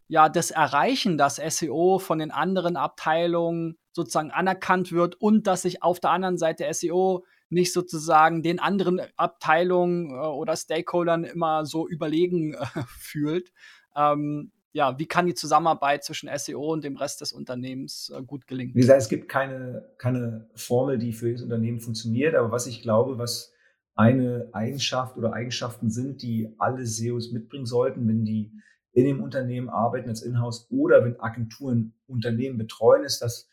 ja, 0.08 0.28
das 0.28 0.50
erreichen, 0.50 1.16
dass 1.16 1.36
SEO 1.36 1.98
von 1.98 2.18
den 2.18 2.30
anderen 2.30 2.76
Abteilungen 2.76 3.78
sozusagen 3.92 4.30
anerkannt 4.30 4.92
wird 4.92 5.14
und 5.20 5.46
dass 5.46 5.62
sich 5.62 5.82
auf 5.82 6.00
der 6.00 6.10
anderen 6.10 6.38
Seite 6.38 6.72
SEO 6.72 7.24
nicht 7.52 7.72
sozusagen 7.72 8.42
den 8.42 8.58
anderen 8.58 9.00
Abteilungen 9.16 10.10
äh, 10.10 10.14
oder 10.14 10.56
Stakeholdern 10.56 11.24
immer 11.24 11.64
so 11.66 11.88
überlegen 11.88 12.54
äh, 12.54 12.66
fühlt. 12.98 13.52
Ähm, 13.94 14.52
ja, 14.74 14.98
wie 14.98 15.06
kann 15.06 15.26
die 15.26 15.34
Zusammenarbeit 15.34 16.02
zwischen 16.02 16.30
SEO 16.34 16.72
und 16.72 16.82
dem 16.82 16.96
Rest 16.96 17.20
des 17.20 17.32
Unternehmens 17.32 18.10
äh, 18.16 18.22
gut 18.22 18.46
gelingen? 18.46 18.74
Wie 18.74 18.80
gesagt, 18.80 19.02
es 19.02 19.08
gibt 19.08 19.28
keine, 19.28 19.90
keine 19.98 20.48
Formel, 20.54 20.98
die 20.98 21.12
für 21.12 21.26
jedes 21.26 21.42
Unternehmen 21.42 21.80
funktioniert, 21.80 22.34
aber 22.34 22.50
was 22.50 22.66
ich 22.66 22.82
glaube, 22.82 23.18
was 23.18 23.52
eine 23.94 24.48
Eigenschaft 24.52 25.18
oder 25.18 25.34
Eigenschaften 25.34 25.90
sind, 25.90 26.22
die 26.22 26.54
alle 26.58 26.86
SEOs 26.86 27.32
mitbringen 27.32 27.66
sollten, 27.66 28.08
wenn 28.08 28.24
die 28.24 28.50
in 28.92 29.04
dem 29.04 29.22
Unternehmen 29.22 29.68
arbeiten 29.68 30.08
als 30.08 30.22
Inhouse 30.22 30.66
oder 30.70 31.04
wenn 31.04 31.20
Agenturen 31.20 31.94
Unternehmen 32.06 32.56
betreuen, 32.56 33.04
ist, 33.04 33.20
dass 33.20 33.50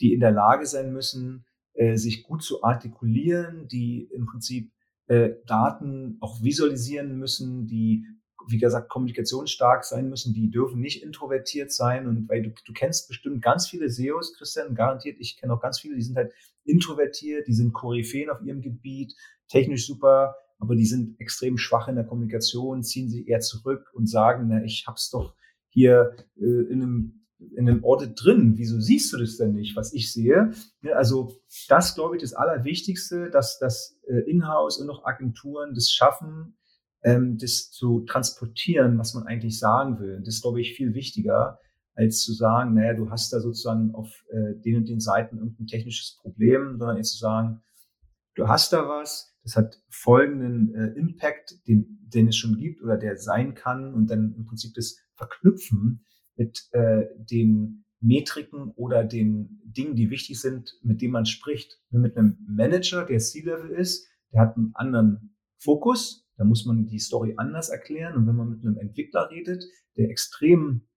die 0.00 0.12
in 0.12 0.20
der 0.20 0.32
Lage 0.32 0.66
sein 0.66 0.92
müssen, 0.92 1.46
äh, 1.74 1.96
sich 1.96 2.22
gut 2.22 2.42
zu 2.42 2.62
artikulieren, 2.62 3.68
die 3.68 4.08
im 4.12 4.26
Prinzip 4.26 4.72
äh, 5.06 5.30
Daten 5.46 6.18
auch 6.20 6.42
visualisieren 6.42 7.18
müssen, 7.18 7.66
die 7.66 8.04
wie 8.48 8.58
gesagt, 8.58 8.88
kommunikationsstark 8.88 9.84
sein 9.84 10.08
müssen, 10.08 10.34
die 10.34 10.50
dürfen 10.50 10.80
nicht 10.80 11.02
introvertiert 11.02 11.72
sein. 11.72 12.06
Und 12.06 12.28
weil 12.28 12.42
du, 12.42 12.50
du 12.64 12.72
kennst 12.72 13.08
bestimmt 13.08 13.42
ganz 13.42 13.68
viele 13.68 13.88
SEOs, 13.88 14.34
Christian, 14.36 14.74
garantiert, 14.74 15.18
ich 15.20 15.38
kenne 15.38 15.52
auch 15.52 15.60
ganz 15.60 15.80
viele, 15.80 15.96
die 15.96 16.02
sind 16.02 16.16
halt 16.16 16.32
introvertiert, 16.64 17.46
die 17.46 17.54
sind 17.54 17.72
Koryphäen 17.72 18.30
auf 18.30 18.40
ihrem 18.42 18.60
Gebiet, 18.60 19.14
technisch 19.48 19.86
super, 19.86 20.36
aber 20.58 20.76
die 20.76 20.86
sind 20.86 21.18
extrem 21.20 21.58
schwach 21.58 21.88
in 21.88 21.96
der 21.96 22.04
Kommunikation, 22.04 22.82
ziehen 22.82 23.08
sich 23.08 23.28
eher 23.28 23.40
zurück 23.40 23.90
und 23.94 24.08
sagen, 24.08 24.48
na, 24.48 24.62
ich 24.62 24.84
hab's 24.86 25.10
doch 25.10 25.34
hier 25.68 26.16
äh, 26.36 26.44
in 26.44 26.82
einem 26.82 27.19
in 27.56 27.68
einem 27.68 27.84
Audit 27.84 28.12
drin. 28.22 28.54
Wieso 28.56 28.80
siehst 28.80 29.12
du 29.12 29.18
das 29.18 29.36
denn 29.36 29.52
nicht, 29.52 29.76
was 29.76 29.92
ich 29.92 30.12
sehe? 30.12 30.52
Also 30.94 31.40
das, 31.68 31.94
glaube 31.94 32.16
ich, 32.16 32.22
das 32.22 32.34
Allerwichtigste, 32.34 33.30
dass 33.30 33.58
das 33.58 33.98
äh, 34.08 34.30
Inhouse 34.30 34.78
und 34.78 34.86
noch 34.86 35.04
Agenturen 35.04 35.74
das 35.74 35.90
schaffen, 35.90 36.56
ähm, 37.02 37.38
das 37.38 37.70
zu 37.70 38.00
transportieren, 38.00 38.98
was 38.98 39.14
man 39.14 39.26
eigentlich 39.26 39.58
sagen 39.58 39.98
will. 40.00 40.18
Das 40.20 40.36
ist, 40.36 40.42
glaube 40.42 40.60
ich, 40.60 40.74
viel 40.74 40.94
wichtiger, 40.94 41.58
als 41.94 42.20
zu 42.20 42.32
sagen, 42.32 42.74
naja, 42.74 42.94
du 42.94 43.10
hast 43.10 43.32
da 43.32 43.40
sozusagen 43.40 43.94
auf 43.94 44.08
äh, 44.30 44.60
den 44.60 44.76
und 44.76 44.88
den 44.88 45.00
Seiten 45.00 45.38
irgendein 45.38 45.66
technisches 45.66 46.18
Problem, 46.20 46.76
sondern 46.78 46.96
eher 46.96 47.02
zu 47.02 47.18
sagen, 47.18 47.62
du 48.34 48.48
hast 48.48 48.72
da 48.72 48.88
was, 48.88 49.34
das 49.42 49.56
hat 49.56 49.82
folgenden 49.88 50.74
äh, 50.74 50.98
Impact, 50.98 51.66
den, 51.66 51.98
den 52.02 52.28
es 52.28 52.36
schon 52.36 52.58
gibt 52.58 52.82
oder 52.82 52.96
der 52.96 53.16
sein 53.16 53.54
kann 53.54 53.92
und 53.92 54.10
dann 54.10 54.34
im 54.36 54.44
Prinzip 54.46 54.74
das 54.74 54.98
Verknüpfen 55.14 56.04
mit 56.40 56.68
äh, 56.72 57.04
den 57.18 57.84
Metriken 58.00 58.72
oder 58.76 59.04
den 59.04 59.60
Dingen, 59.62 59.94
die 59.94 60.08
wichtig 60.08 60.40
sind, 60.40 60.72
mit 60.82 61.02
denen 61.02 61.12
man 61.12 61.26
spricht. 61.26 61.78
Mit 61.90 62.16
einem 62.16 62.38
Manager, 62.48 63.04
der 63.04 63.18
C-Level 63.18 63.70
ist, 63.72 64.08
der 64.32 64.40
hat 64.40 64.56
einen 64.56 64.72
anderen 64.74 65.36
Fokus, 65.58 66.26
da 66.38 66.44
muss 66.44 66.64
man 66.64 66.86
die 66.86 66.98
Story 66.98 67.34
anders 67.36 67.68
erklären. 67.68 68.16
Und 68.16 68.26
wenn 68.26 68.36
man 68.36 68.48
mit 68.48 68.64
einem 68.64 68.78
Entwickler 68.78 69.28
redet, 69.30 69.62
der 69.98 70.08
extrem, 70.08 70.88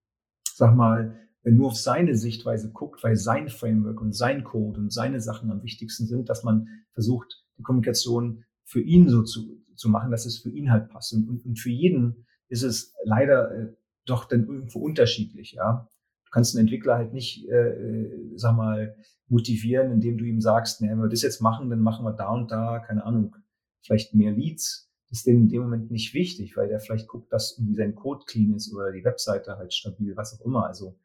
sag 0.55 0.75
mal, 0.75 1.19
nur 1.43 1.67
auf 1.67 1.75
seine 1.75 2.15
Sichtweise 2.15 2.71
guckt, 2.71 3.03
weil 3.03 3.17
sein 3.17 3.49
Framework 3.49 3.99
und 3.99 4.15
sein 4.15 4.45
Code 4.45 4.79
und 4.79 4.93
seine 4.93 5.19
Sachen 5.19 5.51
am 5.51 5.61
wichtigsten 5.61 6.05
sind, 6.05 6.29
dass 6.29 6.45
man 6.45 6.69
versucht, 6.93 7.43
die 7.57 7.63
Kommunikation 7.63 8.45
für 8.63 8.81
ihn 8.81 9.09
so 9.09 9.23
zu, 9.23 9.61
zu 9.75 9.89
machen, 9.89 10.09
dass 10.09 10.25
es 10.25 10.37
für 10.37 10.51
ihn 10.51 10.71
halt 10.71 10.87
passt. 10.87 11.11
Und, 11.11 11.43
und, 11.43 11.59
für 11.59 11.69
jeden 11.69 12.25
ist 12.47 12.63
es 12.63 12.95
leider 13.03 13.51
äh, 13.51 13.73
doch 14.05 14.25
dann 14.25 14.47
irgendwo 14.47 14.79
unterschiedlich, 14.79 15.53
ja. 15.53 15.87
Du 16.25 16.31
kannst 16.31 16.55
einen 16.55 16.67
Entwickler 16.67 16.95
halt 16.95 17.13
nicht, 17.13 17.47
äh, 17.49 17.69
äh 17.69 18.31
sag 18.35 18.55
mal, 18.55 18.95
motivieren, 19.27 19.91
indem 19.91 20.17
du 20.17 20.25
ihm 20.25 20.41
sagst, 20.41 20.81
ne, 20.81 20.89
wenn 20.89 21.01
wir 21.01 21.09
das 21.09 21.21
jetzt 21.21 21.41
machen, 21.41 21.69
dann 21.69 21.79
machen 21.79 22.05
wir 22.05 22.13
da 22.13 22.31
und 22.31 22.51
da, 22.51 22.79
keine 22.79 23.05
Ahnung, 23.05 23.35
vielleicht 23.81 24.13
mehr 24.13 24.31
Leads 24.31 24.91
ist 25.09 25.27
denen 25.27 25.43
in 25.43 25.49
dem 25.49 25.61
Moment 25.61 25.91
nicht 25.91 26.13
wichtig, 26.15 26.57
weil 26.57 26.69
der 26.69 26.79
vielleicht 26.79 27.07
guckt, 27.07 27.31
dass 27.31 27.57
irgendwie 27.57 27.75
sein 27.75 27.93
Code 27.93 28.25
clean 28.25 28.53
ist 28.55 28.73
oder 28.73 28.91
die 28.91 29.03
Webseite 29.03 29.57
halt 29.57 29.73
stabil, 29.73 30.15
was 30.15 30.33
auch 30.33 30.45
immer. 30.45 30.65
Also 30.65 30.97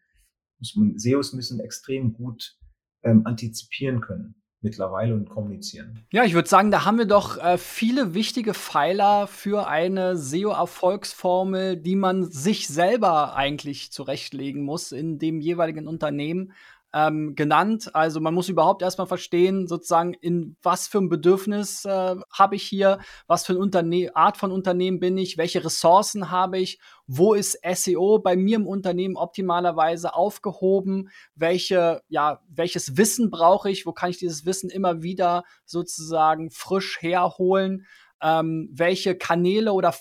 muss 0.59 0.75
man, 0.77 0.99
SEOs 0.99 1.35
müssen 1.35 1.61
extrem 1.61 2.15
gut 2.15 2.59
ähm, 3.03 3.27
antizipieren 3.27 4.01
können 4.01 4.38
mittlerweile 4.61 5.15
und 5.15 5.29
kommunizieren. 5.29 6.05
Ja, 6.11 6.25
ich 6.25 6.35
würde 6.35 6.49
sagen, 6.49 6.71
da 6.71 6.85
haben 6.85 6.99
wir 6.99 7.07
doch 7.07 7.39
äh, 7.39 7.59
viele 7.59 8.15
wichtige 8.15 8.55
Pfeiler 8.55 9.27
für 9.27 9.69
eine 9.69 10.17
SEO-Erfolgsformel, 10.17 11.77
die 11.77 11.97
man 11.97 12.25
sich 12.25 12.67
selber 12.69 13.37
eigentlich 13.37 13.93
zurechtlegen 13.93 14.63
muss 14.63 14.93
in 14.93 15.19
dem 15.19 15.41
jeweiligen 15.41 15.87
Unternehmen 15.87 16.53
ähm, 16.95 17.35
genannt. 17.35 17.95
Also 17.95 18.21
man 18.21 18.35
muss 18.35 18.49
überhaupt 18.49 18.83
erstmal 18.83 19.07
verstehen, 19.07 19.67
sozusagen, 19.67 20.15
in 20.15 20.57
was 20.63 20.89
für 20.89 20.99
ein 20.99 21.09
Bedürfnis 21.09 21.85
äh, 21.85 22.17
habe 22.33 22.57
ich 22.57 22.63
hier, 22.63 22.99
was 23.27 23.45
für 23.45 23.61
eine 23.61 24.17
Art 24.17 24.37
von 24.37 24.51
Unternehmen 24.51 24.99
bin 24.99 25.19
ich, 25.19 25.37
welche 25.37 25.65
Ressourcen 25.65 26.31
habe 26.31 26.59
ich, 26.59 26.79
wo 27.07 27.35
ist 27.35 27.59
SEO 27.75 28.19
bei 28.19 28.37
mir 28.37 28.57
im 28.57 28.67
Unternehmen 28.67 29.17
optimalerweise 29.17 30.15
aufgehoben, 30.15 31.11
welche, 31.35 32.03
ja, 32.09 32.41
welches 32.49 32.97
Wissen 32.97 33.31
brauche 33.31 33.71
ich, 33.71 33.85
wo 33.85 33.93
kann 33.93 34.11
ich 34.11 34.19
dieses 34.19 34.47
Wissen 34.47 34.71
immer 34.71 35.03
wieder 35.03 35.45
sozusagen 35.65 36.51
frisch 36.51 37.01
herholen. 37.01 37.87
Ähm, 38.21 38.69
welche 38.73 39.17
Kanäle 39.17 39.73
oder 39.73 39.95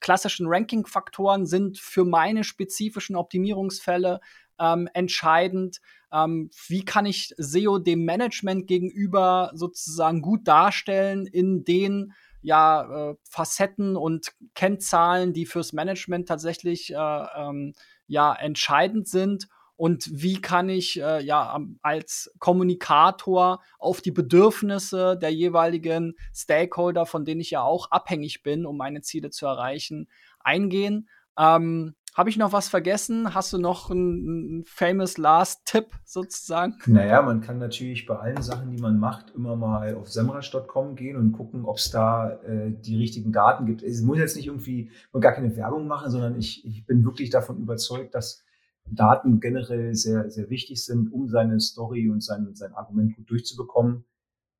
klassischen 0.00 0.46
Ranking-Faktoren 0.48 1.44
sind 1.44 1.76
für 1.76 2.06
meine 2.06 2.42
spezifischen 2.42 3.14
Optimierungsfälle 3.14 4.20
ähm, 4.58 4.88
entscheidend. 4.94 5.78
Ähm, 6.12 6.50
wie 6.68 6.84
kann 6.84 7.06
ich 7.06 7.34
SEO 7.36 7.78
dem 7.78 8.04
Management 8.04 8.66
gegenüber 8.66 9.50
sozusagen 9.54 10.22
gut 10.22 10.46
darstellen 10.48 11.26
in 11.26 11.64
den 11.64 12.12
ja, 12.40 13.10
äh, 13.10 13.14
Facetten 13.28 13.96
und 13.96 14.32
Kennzahlen, 14.54 15.32
die 15.32 15.44
fürs 15.44 15.72
Management 15.72 16.28
tatsächlich 16.28 16.92
äh, 16.92 16.96
ähm, 16.96 17.74
ja, 18.06 18.32
entscheidend 18.32 19.08
sind 19.08 19.48
und 19.78 20.10
wie 20.12 20.40
kann 20.40 20.68
ich 20.68 21.00
äh, 21.00 21.22
ja 21.22 21.56
als 21.82 22.34
Kommunikator 22.40 23.62
auf 23.78 24.00
die 24.00 24.10
Bedürfnisse 24.10 25.16
der 25.16 25.32
jeweiligen 25.32 26.14
Stakeholder, 26.34 27.06
von 27.06 27.24
denen 27.24 27.40
ich 27.40 27.52
ja 27.52 27.62
auch 27.62 27.92
abhängig 27.92 28.42
bin, 28.42 28.66
um 28.66 28.76
meine 28.76 29.02
Ziele 29.02 29.30
zu 29.30 29.46
erreichen, 29.46 30.08
eingehen. 30.40 31.08
Ähm, 31.38 31.94
habe 32.18 32.30
ich 32.30 32.36
noch 32.36 32.52
was 32.52 32.68
vergessen? 32.68 33.32
Hast 33.32 33.52
du 33.52 33.58
noch 33.58 33.92
einen 33.92 34.64
famous 34.64 35.18
last 35.18 35.64
Tipp 35.64 35.86
sozusagen? 36.04 36.74
Naja, 36.86 37.22
man 37.22 37.40
kann 37.40 37.58
natürlich 37.58 38.06
bei 38.06 38.16
allen 38.16 38.42
Sachen, 38.42 38.72
die 38.72 38.82
man 38.82 38.98
macht, 38.98 39.32
immer 39.36 39.54
mal 39.54 39.94
auf 39.94 40.10
semrush.com 40.10 40.96
gehen 40.96 41.16
und 41.16 41.30
gucken, 41.30 41.64
ob 41.64 41.76
es 41.76 41.92
da 41.92 42.30
äh, 42.42 42.72
die 42.72 42.96
richtigen 42.96 43.30
Daten 43.30 43.66
gibt. 43.66 43.84
Es 43.84 44.02
muss 44.02 44.18
jetzt 44.18 44.34
nicht 44.34 44.46
irgendwie 44.46 44.90
gar 45.20 45.32
keine 45.32 45.54
Werbung 45.54 45.86
machen, 45.86 46.10
sondern 46.10 46.36
ich, 46.36 46.66
ich 46.66 46.84
bin 46.86 47.04
wirklich 47.04 47.30
davon 47.30 47.58
überzeugt, 47.58 48.16
dass 48.16 48.42
Daten 48.84 49.38
generell 49.38 49.94
sehr, 49.94 50.28
sehr 50.28 50.50
wichtig 50.50 50.84
sind, 50.84 51.12
um 51.12 51.28
seine 51.28 51.60
Story 51.60 52.10
und 52.10 52.24
sein, 52.24 52.52
sein 52.54 52.72
Argument 52.72 53.14
gut 53.14 53.30
durchzubekommen. 53.30 54.04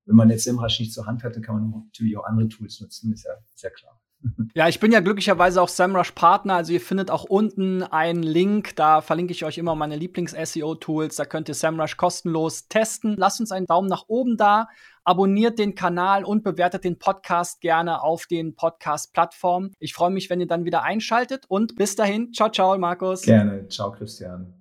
Wenn 0.04 0.14
man 0.14 0.30
jetzt 0.30 0.44
SEMrush 0.44 0.78
nicht 0.78 0.92
zur 0.92 1.06
Hand 1.06 1.24
hatte, 1.24 1.40
kann 1.40 1.56
man 1.56 1.82
natürlich 1.86 2.16
auch 2.18 2.24
andere 2.24 2.48
Tools 2.48 2.80
nutzen, 2.80 3.12
ist 3.12 3.24
ja, 3.24 3.32
ist 3.52 3.64
ja 3.64 3.70
klar. 3.70 4.00
Ja, 4.54 4.66
ich 4.66 4.80
bin 4.80 4.90
ja 4.90 5.00
glücklicherweise 5.00 5.62
auch 5.62 5.68
SEMrush 5.68 6.10
Partner, 6.12 6.54
also 6.56 6.72
ihr 6.72 6.80
findet 6.80 7.10
auch 7.10 7.24
unten 7.24 7.84
einen 7.84 8.22
Link, 8.22 8.74
da 8.74 9.00
verlinke 9.00 9.32
ich 9.32 9.44
euch 9.44 9.58
immer 9.58 9.76
meine 9.76 9.96
Lieblings-SEO-Tools, 9.96 11.16
da 11.16 11.24
könnt 11.24 11.48
ihr 11.48 11.54
SEMrush 11.54 11.96
kostenlos 11.96 12.66
testen. 12.66 13.14
Lasst 13.16 13.40
uns 13.40 13.52
einen 13.52 13.66
Daumen 13.66 13.88
nach 13.88 14.04
oben 14.08 14.36
da, 14.36 14.68
abonniert 15.04 15.58
den 15.58 15.76
Kanal 15.76 16.24
und 16.24 16.42
bewertet 16.42 16.82
den 16.82 16.98
Podcast 16.98 17.60
gerne 17.60 18.02
auf 18.02 18.26
den 18.26 18.56
Podcast-Plattformen. 18.56 19.72
Ich 19.78 19.94
freue 19.94 20.10
mich, 20.10 20.28
wenn 20.30 20.40
ihr 20.40 20.48
dann 20.48 20.64
wieder 20.64 20.82
einschaltet 20.82 21.44
und 21.46 21.76
bis 21.76 21.94
dahin, 21.94 22.32
ciao, 22.32 22.50
ciao, 22.50 22.76
Markus. 22.76 23.22
Gerne, 23.22 23.68
ciao, 23.68 23.92
Christian. 23.92 24.57